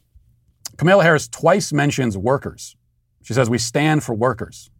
Kamala 0.76 1.02
Harris 1.02 1.28
twice 1.28 1.72
mentions 1.72 2.16
workers. 2.16 2.76
She 3.22 3.34
says, 3.34 3.50
We 3.50 3.58
stand 3.58 4.04
for 4.04 4.14
workers, 4.14 4.70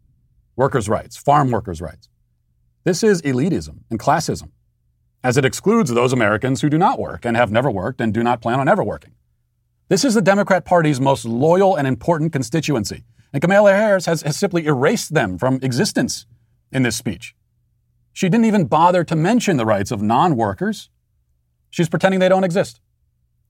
workers' 0.57 0.89
rights, 0.89 1.17
farm 1.17 1.51
workers' 1.51 1.81
rights. 1.81 2.09
This 2.85 3.03
is 3.03 3.21
elitism 3.23 3.81
and 3.91 3.99
classism 3.99 4.51
as 5.25 5.37
it 5.37 5.45
excludes 5.45 5.91
those 5.91 6.13
Americans 6.13 6.61
who 6.61 6.69
do 6.69 6.79
not 6.79 6.99
work 6.99 7.25
and 7.25 7.37
have 7.37 7.53
never 7.53 7.71
worked 7.71 8.01
and 8.01 8.13
do 8.13 8.23
not 8.23 8.41
plan 8.41 8.59
on 8.59 8.69
ever 8.69 8.83
working. 8.83 9.15
This 9.89 10.05
is 10.05 10.15
the 10.15 10.23
Democrat 10.23 10.65
Party's 10.65 11.01
most 11.01 11.25
loyal 11.25 11.77
and 11.77 11.87
important 11.87 12.33
constituency. 12.33 13.05
And 13.33 13.41
Kamala 13.41 13.73
Harris 13.73 14.07
has, 14.07 14.23
has 14.23 14.37
simply 14.37 14.67
erased 14.67 15.15
them 15.15 15.39
from 15.39 15.59
existence 15.63 16.27
in 16.71 16.83
this 16.83 16.97
speech. 16.97 17.35
She 18.13 18.29
didn't 18.29 18.45
even 18.45 18.67
bother 18.67 19.05
to 19.05 19.17
mention 19.17 19.57
the 19.57 19.65
rights 19.65 19.91
of 19.91 20.03
non 20.03 20.37
workers. 20.37 20.91
She's 21.71 21.89
pretending 21.89 22.21
they 22.21 22.29
don't 22.29 22.45
exist, 22.45 22.81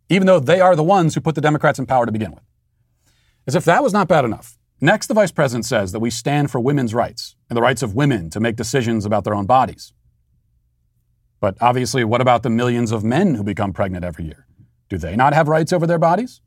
even 0.08 0.26
though 0.26 0.38
they 0.38 0.60
are 0.60 0.76
the 0.76 0.84
ones 0.84 1.14
who 1.14 1.20
put 1.20 1.34
the 1.34 1.40
Democrats 1.40 1.80
in 1.80 1.86
power 1.86 2.06
to 2.06 2.12
begin 2.12 2.30
with. 2.30 2.44
As 3.46 3.56
if 3.56 3.64
that 3.64 3.82
was 3.82 3.92
not 3.92 4.06
bad 4.06 4.24
enough. 4.24 4.56
Next, 4.80 5.08
the 5.08 5.14
vice 5.14 5.32
president 5.32 5.64
says 5.64 5.92
that 5.92 6.00
we 6.00 6.10
stand 6.10 6.50
for 6.50 6.60
women's 6.60 6.94
rights 6.94 7.36
and 7.48 7.56
the 7.56 7.62
rights 7.62 7.82
of 7.82 7.94
women 7.94 8.30
to 8.30 8.40
make 8.40 8.56
decisions 8.56 9.04
about 9.04 9.24
their 9.24 9.34
own 9.34 9.46
bodies. 9.46 9.92
But 11.40 11.56
obviously, 11.60 12.04
what 12.04 12.20
about 12.20 12.44
the 12.44 12.50
millions 12.50 12.92
of 12.92 13.02
men 13.02 13.34
who 13.34 13.42
become 13.42 13.72
pregnant 13.72 14.04
every 14.04 14.26
year? 14.26 14.46
Do 14.88 14.98
they 14.98 15.16
not 15.16 15.34
have 15.34 15.48
rights 15.48 15.72
over 15.72 15.86
their 15.86 15.98
bodies? 15.98 16.40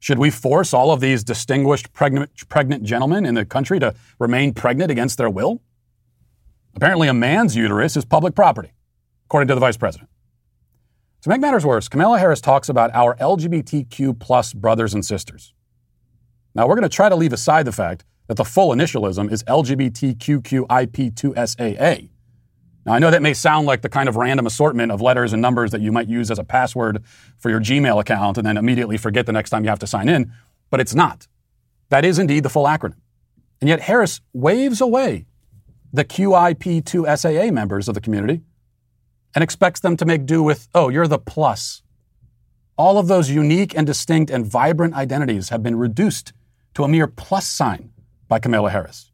Should 0.00 0.18
we 0.18 0.30
force 0.30 0.74
all 0.74 0.90
of 0.92 1.00
these 1.00 1.22
distinguished 1.22 1.92
pregnant, 1.92 2.30
pregnant 2.48 2.82
gentlemen 2.82 3.26
in 3.26 3.34
the 3.34 3.44
country 3.44 3.78
to 3.80 3.94
remain 4.18 4.54
pregnant 4.54 4.90
against 4.90 5.18
their 5.18 5.28
will? 5.28 5.60
Apparently, 6.74 7.08
a 7.08 7.14
man's 7.14 7.54
uterus 7.54 7.98
is 7.98 8.06
public 8.06 8.34
property, 8.34 8.72
according 9.26 9.48
to 9.48 9.54
the 9.54 9.60
vice 9.60 9.76
president. 9.76 10.08
To 11.22 11.28
make 11.28 11.42
matters 11.42 11.66
worse, 11.66 11.88
Kamala 11.88 12.18
Harris 12.18 12.40
talks 12.40 12.70
about 12.70 12.94
our 12.94 13.14
LGBTQ 13.16 14.18
plus 14.18 14.54
brothers 14.54 14.94
and 14.94 15.04
sisters. 15.04 15.52
Now, 16.54 16.66
we're 16.66 16.76
going 16.76 16.88
to 16.88 16.88
try 16.88 17.10
to 17.10 17.16
leave 17.16 17.34
aside 17.34 17.66
the 17.66 17.72
fact 17.72 18.06
that 18.26 18.38
the 18.38 18.44
full 18.44 18.70
initialism 18.70 19.30
is 19.30 19.42
LGBTQQIP2SAA. 19.44 22.08
Now, 22.86 22.94
I 22.94 22.98
know 22.98 23.10
that 23.10 23.22
may 23.22 23.34
sound 23.34 23.66
like 23.66 23.82
the 23.82 23.88
kind 23.88 24.08
of 24.08 24.16
random 24.16 24.46
assortment 24.46 24.90
of 24.90 25.00
letters 25.00 25.32
and 25.32 25.42
numbers 25.42 25.70
that 25.70 25.82
you 25.82 25.92
might 25.92 26.08
use 26.08 26.30
as 26.30 26.38
a 26.38 26.44
password 26.44 27.04
for 27.38 27.50
your 27.50 27.60
Gmail 27.60 28.00
account 28.00 28.38
and 28.38 28.46
then 28.46 28.56
immediately 28.56 28.96
forget 28.96 29.26
the 29.26 29.32
next 29.32 29.50
time 29.50 29.64
you 29.64 29.70
have 29.70 29.78
to 29.80 29.86
sign 29.86 30.08
in, 30.08 30.32
but 30.70 30.80
it's 30.80 30.94
not. 30.94 31.26
That 31.90 32.04
is 32.04 32.18
indeed 32.18 32.42
the 32.42 32.48
full 32.48 32.64
acronym. 32.64 32.96
And 33.60 33.68
yet, 33.68 33.80
Harris 33.80 34.22
waves 34.32 34.80
away 34.80 35.26
the 35.92 36.04
QIP2SAA 36.04 37.52
members 37.52 37.88
of 37.88 37.94
the 37.94 38.00
community 38.00 38.40
and 39.34 39.44
expects 39.44 39.80
them 39.80 39.96
to 39.96 40.06
make 40.06 40.24
do 40.24 40.42
with, 40.42 40.68
oh, 40.74 40.88
you're 40.88 41.06
the 41.06 41.18
plus. 41.18 41.82
All 42.78 42.96
of 42.96 43.08
those 43.08 43.28
unique 43.28 43.76
and 43.76 43.86
distinct 43.86 44.30
and 44.30 44.46
vibrant 44.46 44.94
identities 44.94 45.50
have 45.50 45.62
been 45.62 45.76
reduced 45.76 46.32
to 46.74 46.84
a 46.84 46.88
mere 46.88 47.06
plus 47.06 47.46
sign 47.46 47.92
by 48.28 48.38
Kamala 48.38 48.70
Harris. 48.70 49.09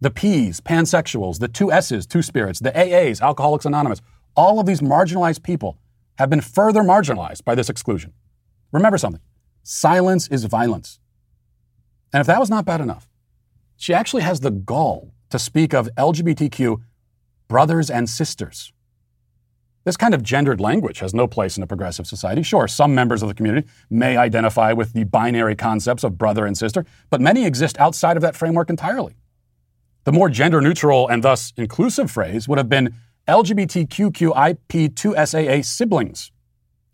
The 0.00 0.10
P's, 0.10 0.60
pansexuals, 0.60 1.38
the 1.38 1.48
two 1.48 1.72
S's, 1.72 2.06
two 2.06 2.22
spirits, 2.22 2.60
the 2.60 2.70
AAs, 2.70 3.20
Alcoholics 3.20 3.64
Anonymous, 3.64 4.02
all 4.36 4.60
of 4.60 4.66
these 4.66 4.80
marginalized 4.80 5.42
people 5.42 5.78
have 6.18 6.28
been 6.28 6.40
further 6.40 6.82
marginalized 6.82 7.44
by 7.44 7.54
this 7.54 7.70
exclusion. 7.70 8.12
Remember 8.72 8.98
something 8.98 9.22
silence 9.62 10.28
is 10.28 10.44
violence. 10.44 11.00
And 12.12 12.20
if 12.20 12.26
that 12.26 12.38
was 12.38 12.50
not 12.50 12.64
bad 12.64 12.80
enough, 12.80 13.08
she 13.76 13.92
actually 13.92 14.22
has 14.22 14.40
the 14.40 14.50
gall 14.50 15.12
to 15.30 15.38
speak 15.38 15.74
of 15.74 15.88
LGBTQ 15.96 16.80
brothers 17.48 17.90
and 17.90 18.08
sisters. 18.08 18.72
This 19.84 19.96
kind 19.96 20.14
of 20.14 20.22
gendered 20.22 20.60
language 20.60 20.98
has 20.98 21.14
no 21.14 21.28
place 21.28 21.56
in 21.56 21.62
a 21.62 21.66
progressive 21.66 22.06
society. 22.06 22.42
Sure, 22.42 22.66
some 22.66 22.94
members 22.94 23.22
of 23.22 23.28
the 23.28 23.34
community 23.34 23.68
may 23.88 24.16
identify 24.16 24.72
with 24.72 24.92
the 24.92 25.04
binary 25.04 25.54
concepts 25.54 26.02
of 26.02 26.18
brother 26.18 26.44
and 26.44 26.58
sister, 26.58 26.84
but 27.08 27.20
many 27.20 27.46
exist 27.46 27.78
outside 27.78 28.16
of 28.16 28.20
that 28.22 28.34
framework 28.34 28.68
entirely. 28.68 29.14
The 30.06 30.12
more 30.12 30.28
gender 30.28 30.60
neutral 30.60 31.08
and 31.08 31.24
thus 31.24 31.52
inclusive 31.56 32.12
phrase 32.12 32.46
would 32.46 32.58
have 32.58 32.68
been 32.68 32.94
LGBTQIP2SAA 33.26 35.64
siblings, 35.64 36.30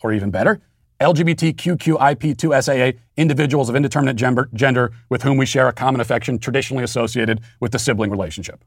or 0.02 0.14
even 0.14 0.30
better, 0.30 0.62
LGBTQIP2SAA 0.98 2.98
individuals 3.18 3.68
of 3.68 3.76
indeterminate 3.76 4.16
gender, 4.16 4.48
gender 4.54 4.92
with 5.10 5.24
whom 5.24 5.36
we 5.36 5.44
share 5.44 5.68
a 5.68 5.74
common 5.74 6.00
affection 6.00 6.38
traditionally 6.38 6.84
associated 6.84 7.42
with 7.60 7.72
the 7.72 7.78
sibling 7.78 8.10
relationship. 8.10 8.64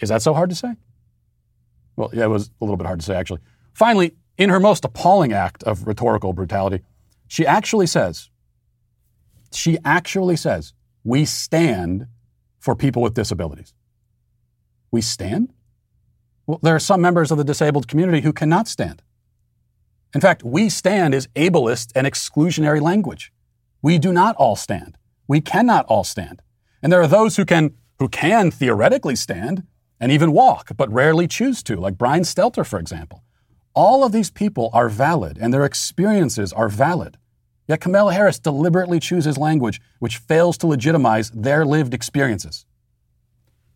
Is 0.00 0.10
that 0.10 0.20
so 0.20 0.34
hard 0.34 0.50
to 0.50 0.56
say? 0.56 0.74
Well, 1.96 2.10
yeah, 2.12 2.24
it 2.24 2.28
was 2.28 2.50
a 2.60 2.64
little 2.64 2.76
bit 2.76 2.86
hard 2.86 3.00
to 3.00 3.06
say, 3.06 3.14
actually. 3.14 3.40
Finally, 3.72 4.16
in 4.36 4.50
her 4.50 4.60
most 4.60 4.84
appalling 4.84 5.32
act 5.32 5.62
of 5.62 5.86
rhetorical 5.86 6.34
brutality, 6.34 6.82
she 7.26 7.46
actually 7.46 7.86
says, 7.86 8.28
she 9.50 9.78
actually 9.82 10.36
says, 10.36 10.74
we 11.04 11.24
stand 11.24 12.06
for 12.62 12.76
people 12.76 13.02
with 13.02 13.12
disabilities. 13.12 13.74
We 14.92 15.00
stand? 15.00 15.52
Well, 16.46 16.60
there 16.62 16.76
are 16.76 16.80
some 16.80 17.00
members 17.00 17.32
of 17.32 17.38
the 17.38 17.44
disabled 17.44 17.88
community 17.88 18.20
who 18.20 18.32
cannot 18.32 18.68
stand. 18.68 19.02
In 20.14 20.20
fact, 20.20 20.44
we 20.44 20.68
stand 20.68 21.12
is 21.12 21.26
ableist 21.34 21.90
and 21.96 22.06
exclusionary 22.06 22.80
language. 22.80 23.32
We 23.82 23.98
do 23.98 24.12
not 24.12 24.36
all 24.36 24.54
stand. 24.54 24.96
We 25.26 25.40
cannot 25.40 25.86
all 25.86 26.04
stand. 26.04 26.40
And 26.82 26.92
there 26.92 27.00
are 27.00 27.08
those 27.08 27.36
who 27.36 27.44
can, 27.44 27.74
who 27.98 28.08
can 28.08 28.52
theoretically 28.52 29.16
stand 29.16 29.66
and 29.98 30.12
even 30.12 30.30
walk, 30.32 30.70
but 30.76 30.92
rarely 30.92 31.26
choose 31.26 31.64
to, 31.64 31.76
like 31.76 31.98
Brian 31.98 32.22
Stelter, 32.22 32.64
for 32.64 32.78
example. 32.78 33.24
All 33.74 34.04
of 34.04 34.12
these 34.12 34.30
people 34.30 34.70
are 34.72 34.88
valid 34.88 35.36
and 35.40 35.52
their 35.52 35.64
experiences 35.64 36.52
are 36.52 36.68
valid. 36.68 37.16
Yet 37.72 37.80
Kamala 37.80 38.12
Harris 38.12 38.38
deliberately 38.38 39.00
chooses 39.00 39.38
language 39.38 39.80
which 39.98 40.18
fails 40.18 40.58
to 40.58 40.66
legitimize 40.66 41.30
their 41.30 41.64
lived 41.64 41.94
experiences. 41.94 42.66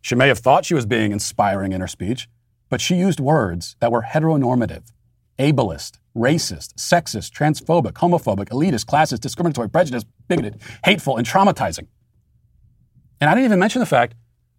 She 0.02 0.14
may 0.14 0.28
have 0.28 0.38
thought 0.38 0.66
she 0.66 0.74
was 0.74 0.84
being 0.84 1.12
inspiring 1.12 1.72
in 1.72 1.80
her 1.80 1.86
speech, 1.86 2.28
but 2.68 2.82
she 2.82 2.94
used 2.94 3.20
words 3.20 3.74
that 3.80 3.90
were 3.90 4.02
heteronormative, 4.02 4.92
ableist, 5.38 5.92
racist, 6.14 6.74
sexist, 6.74 7.30
transphobic, 7.32 7.92
homophobic, 7.92 8.50
elitist, 8.50 8.84
classist, 8.84 9.20
discriminatory, 9.20 9.70
prejudiced, 9.70 10.06
bigoted, 10.28 10.60
hateful, 10.84 11.16
and 11.16 11.26
traumatizing. 11.26 11.86
And 13.18 13.30
I 13.30 13.34
didn't 13.34 13.46
even 13.46 13.58
mention 13.58 13.80
the 13.80 13.86
fact 13.86 14.14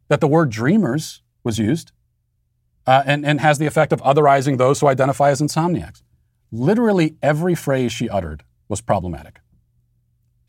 that 0.08 0.20
the 0.20 0.28
word 0.28 0.50
dreamers 0.50 1.22
was 1.44 1.60
used 1.60 1.92
uh, 2.88 3.04
and, 3.06 3.24
and 3.24 3.40
has 3.42 3.60
the 3.60 3.68
effect 3.68 3.94
of 3.94 4.02
otherizing 4.02 4.58
those 4.58 4.80
who 4.80 4.88
identify 4.88 5.30
as 5.30 5.42
insomniacs. 5.42 6.02
Literally 6.52 7.18
every 7.22 7.54
phrase 7.54 7.92
she 7.92 8.10
uttered 8.10 8.44
was 8.68 8.82
problematic. 8.82 9.40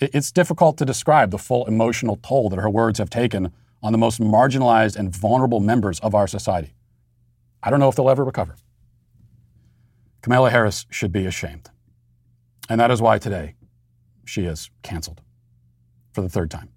It's 0.01 0.31
difficult 0.31 0.79
to 0.79 0.85
describe 0.85 1.31
the 1.31 1.39
full 1.39 1.66
emotional 1.66 2.16
toll 2.23 2.49
that 2.51 2.59
her 2.59 2.71
words 2.71 2.99
have 2.99 3.11
taken 3.11 3.53
on 3.83 3.93
the 3.93 3.99
most 3.99 4.21
marginalized 4.21 4.97
and 4.97 5.14
vulnerable 5.14 5.61
members 5.61 5.99
of 6.01 6.14
our 6.14 6.27
society. 6.27 6.73
I 7.62 7.71
don't 7.71 7.81
know 7.81 7.89
if 7.89 7.97
they'll 7.97 8.11
ever 8.11 8.25
recover. 8.25 8.57
Kamala 10.23 10.51
Harris 10.51 10.87
should 10.91 11.12
be 11.12 11.27
ashamed. 11.27 11.71
And 12.69 12.81
that 12.81 12.91
is 12.91 13.01
why 13.01 13.19
today 13.19 13.55
she 14.25 14.45
is 14.45 14.71
canceled 14.83 15.23
for 16.12 16.23
the 16.23 16.29
third 16.29 16.51
time. 16.51 16.69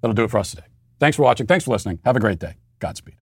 That'll 0.00 0.14
do 0.14 0.24
it 0.24 0.30
for 0.30 0.38
us 0.38 0.50
today. 0.50 0.66
Thanks 0.98 1.16
for 1.16 1.22
watching. 1.22 1.46
Thanks 1.46 1.64
for 1.64 1.70
listening. 1.70 2.00
Have 2.04 2.16
a 2.16 2.20
great 2.20 2.38
day. 2.38 2.56
Godspeed. 2.78 3.21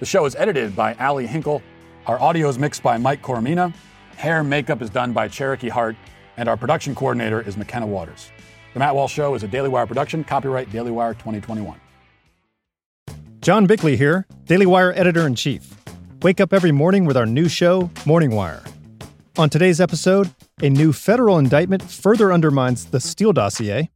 The 0.00 0.06
show 0.06 0.24
is 0.26 0.36
edited 0.36 0.76
by 0.76 0.94
Ali 0.94 1.26
Hinkle. 1.26 1.60
Our 2.06 2.20
audio 2.20 2.48
is 2.48 2.56
mixed 2.56 2.84
by 2.84 2.98
Mike 2.98 3.20
Coromina. 3.20 3.74
Hair 4.16 4.40
and 4.40 4.50
makeup 4.50 4.80
is 4.80 4.90
done 4.90 5.12
by 5.12 5.26
Cherokee 5.26 5.68
Hart. 5.68 5.96
And 6.36 6.48
our 6.48 6.56
production 6.56 6.94
coordinator 6.94 7.40
is 7.40 7.56
McKenna 7.56 7.86
Waters. 7.86 8.30
The 8.74 8.78
Matt 8.78 8.94
Walsh 8.94 9.12
Show 9.12 9.34
is 9.34 9.42
a 9.42 9.48
Daily 9.48 9.68
Wire 9.68 9.88
production, 9.88 10.22
copyright 10.22 10.70
Daily 10.70 10.92
Wire 10.92 11.14
2021. 11.14 11.80
John 13.40 13.66
Bickley 13.66 13.96
here, 13.96 14.24
Daily 14.44 14.66
Wire 14.66 14.92
editor 14.92 15.26
in 15.26 15.34
chief. 15.34 15.74
Wake 16.22 16.40
up 16.40 16.52
every 16.52 16.70
morning 16.70 17.04
with 17.04 17.16
our 17.16 17.26
new 17.26 17.48
show, 17.48 17.90
Morning 18.06 18.30
Wire. 18.30 18.62
On 19.36 19.50
today's 19.50 19.80
episode, 19.80 20.30
a 20.62 20.68
new 20.68 20.92
federal 20.92 21.38
indictment 21.38 21.82
further 21.82 22.32
undermines 22.32 22.86
the 22.86 23.00
Steele 23.00 23.32
dossier, 23.32 23.90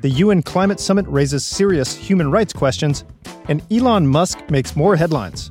the 0.00 0.08
UN 0.08 0.42
Climate 0.42 0.80
Summit 0.80 1.06
raises 1.08 1.44
serious 1.44 1.94
human 1.94 2.30
rights 2.30 2.54
questions, 2.54 3.04
and 3.48 3.62
Elon 3.70 4.06
Musk 4.06 4.38
makes 4.50 4.74
more 4.74 4.96
headlines. 4.96 5.50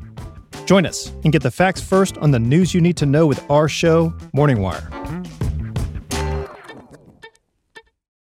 Join 0.65 0.85
us 0.87 1.11
and 1.23 1.31
get 1.31 1.43
the 1.43 1.51
facts 1.51 1.81
first 1.81 2.17
on 2.17 2.31
the 2.31 2.39
news 2.39 2.73
you 2.73 2.81
need 2.81 2.97
to 2.97 3.05
know 3.05 3.27
with 3.27 3.43
our 3.49 3.67
show, 3.67 4.13
Morning 4.33 4.59
Wire. 4.61 4.89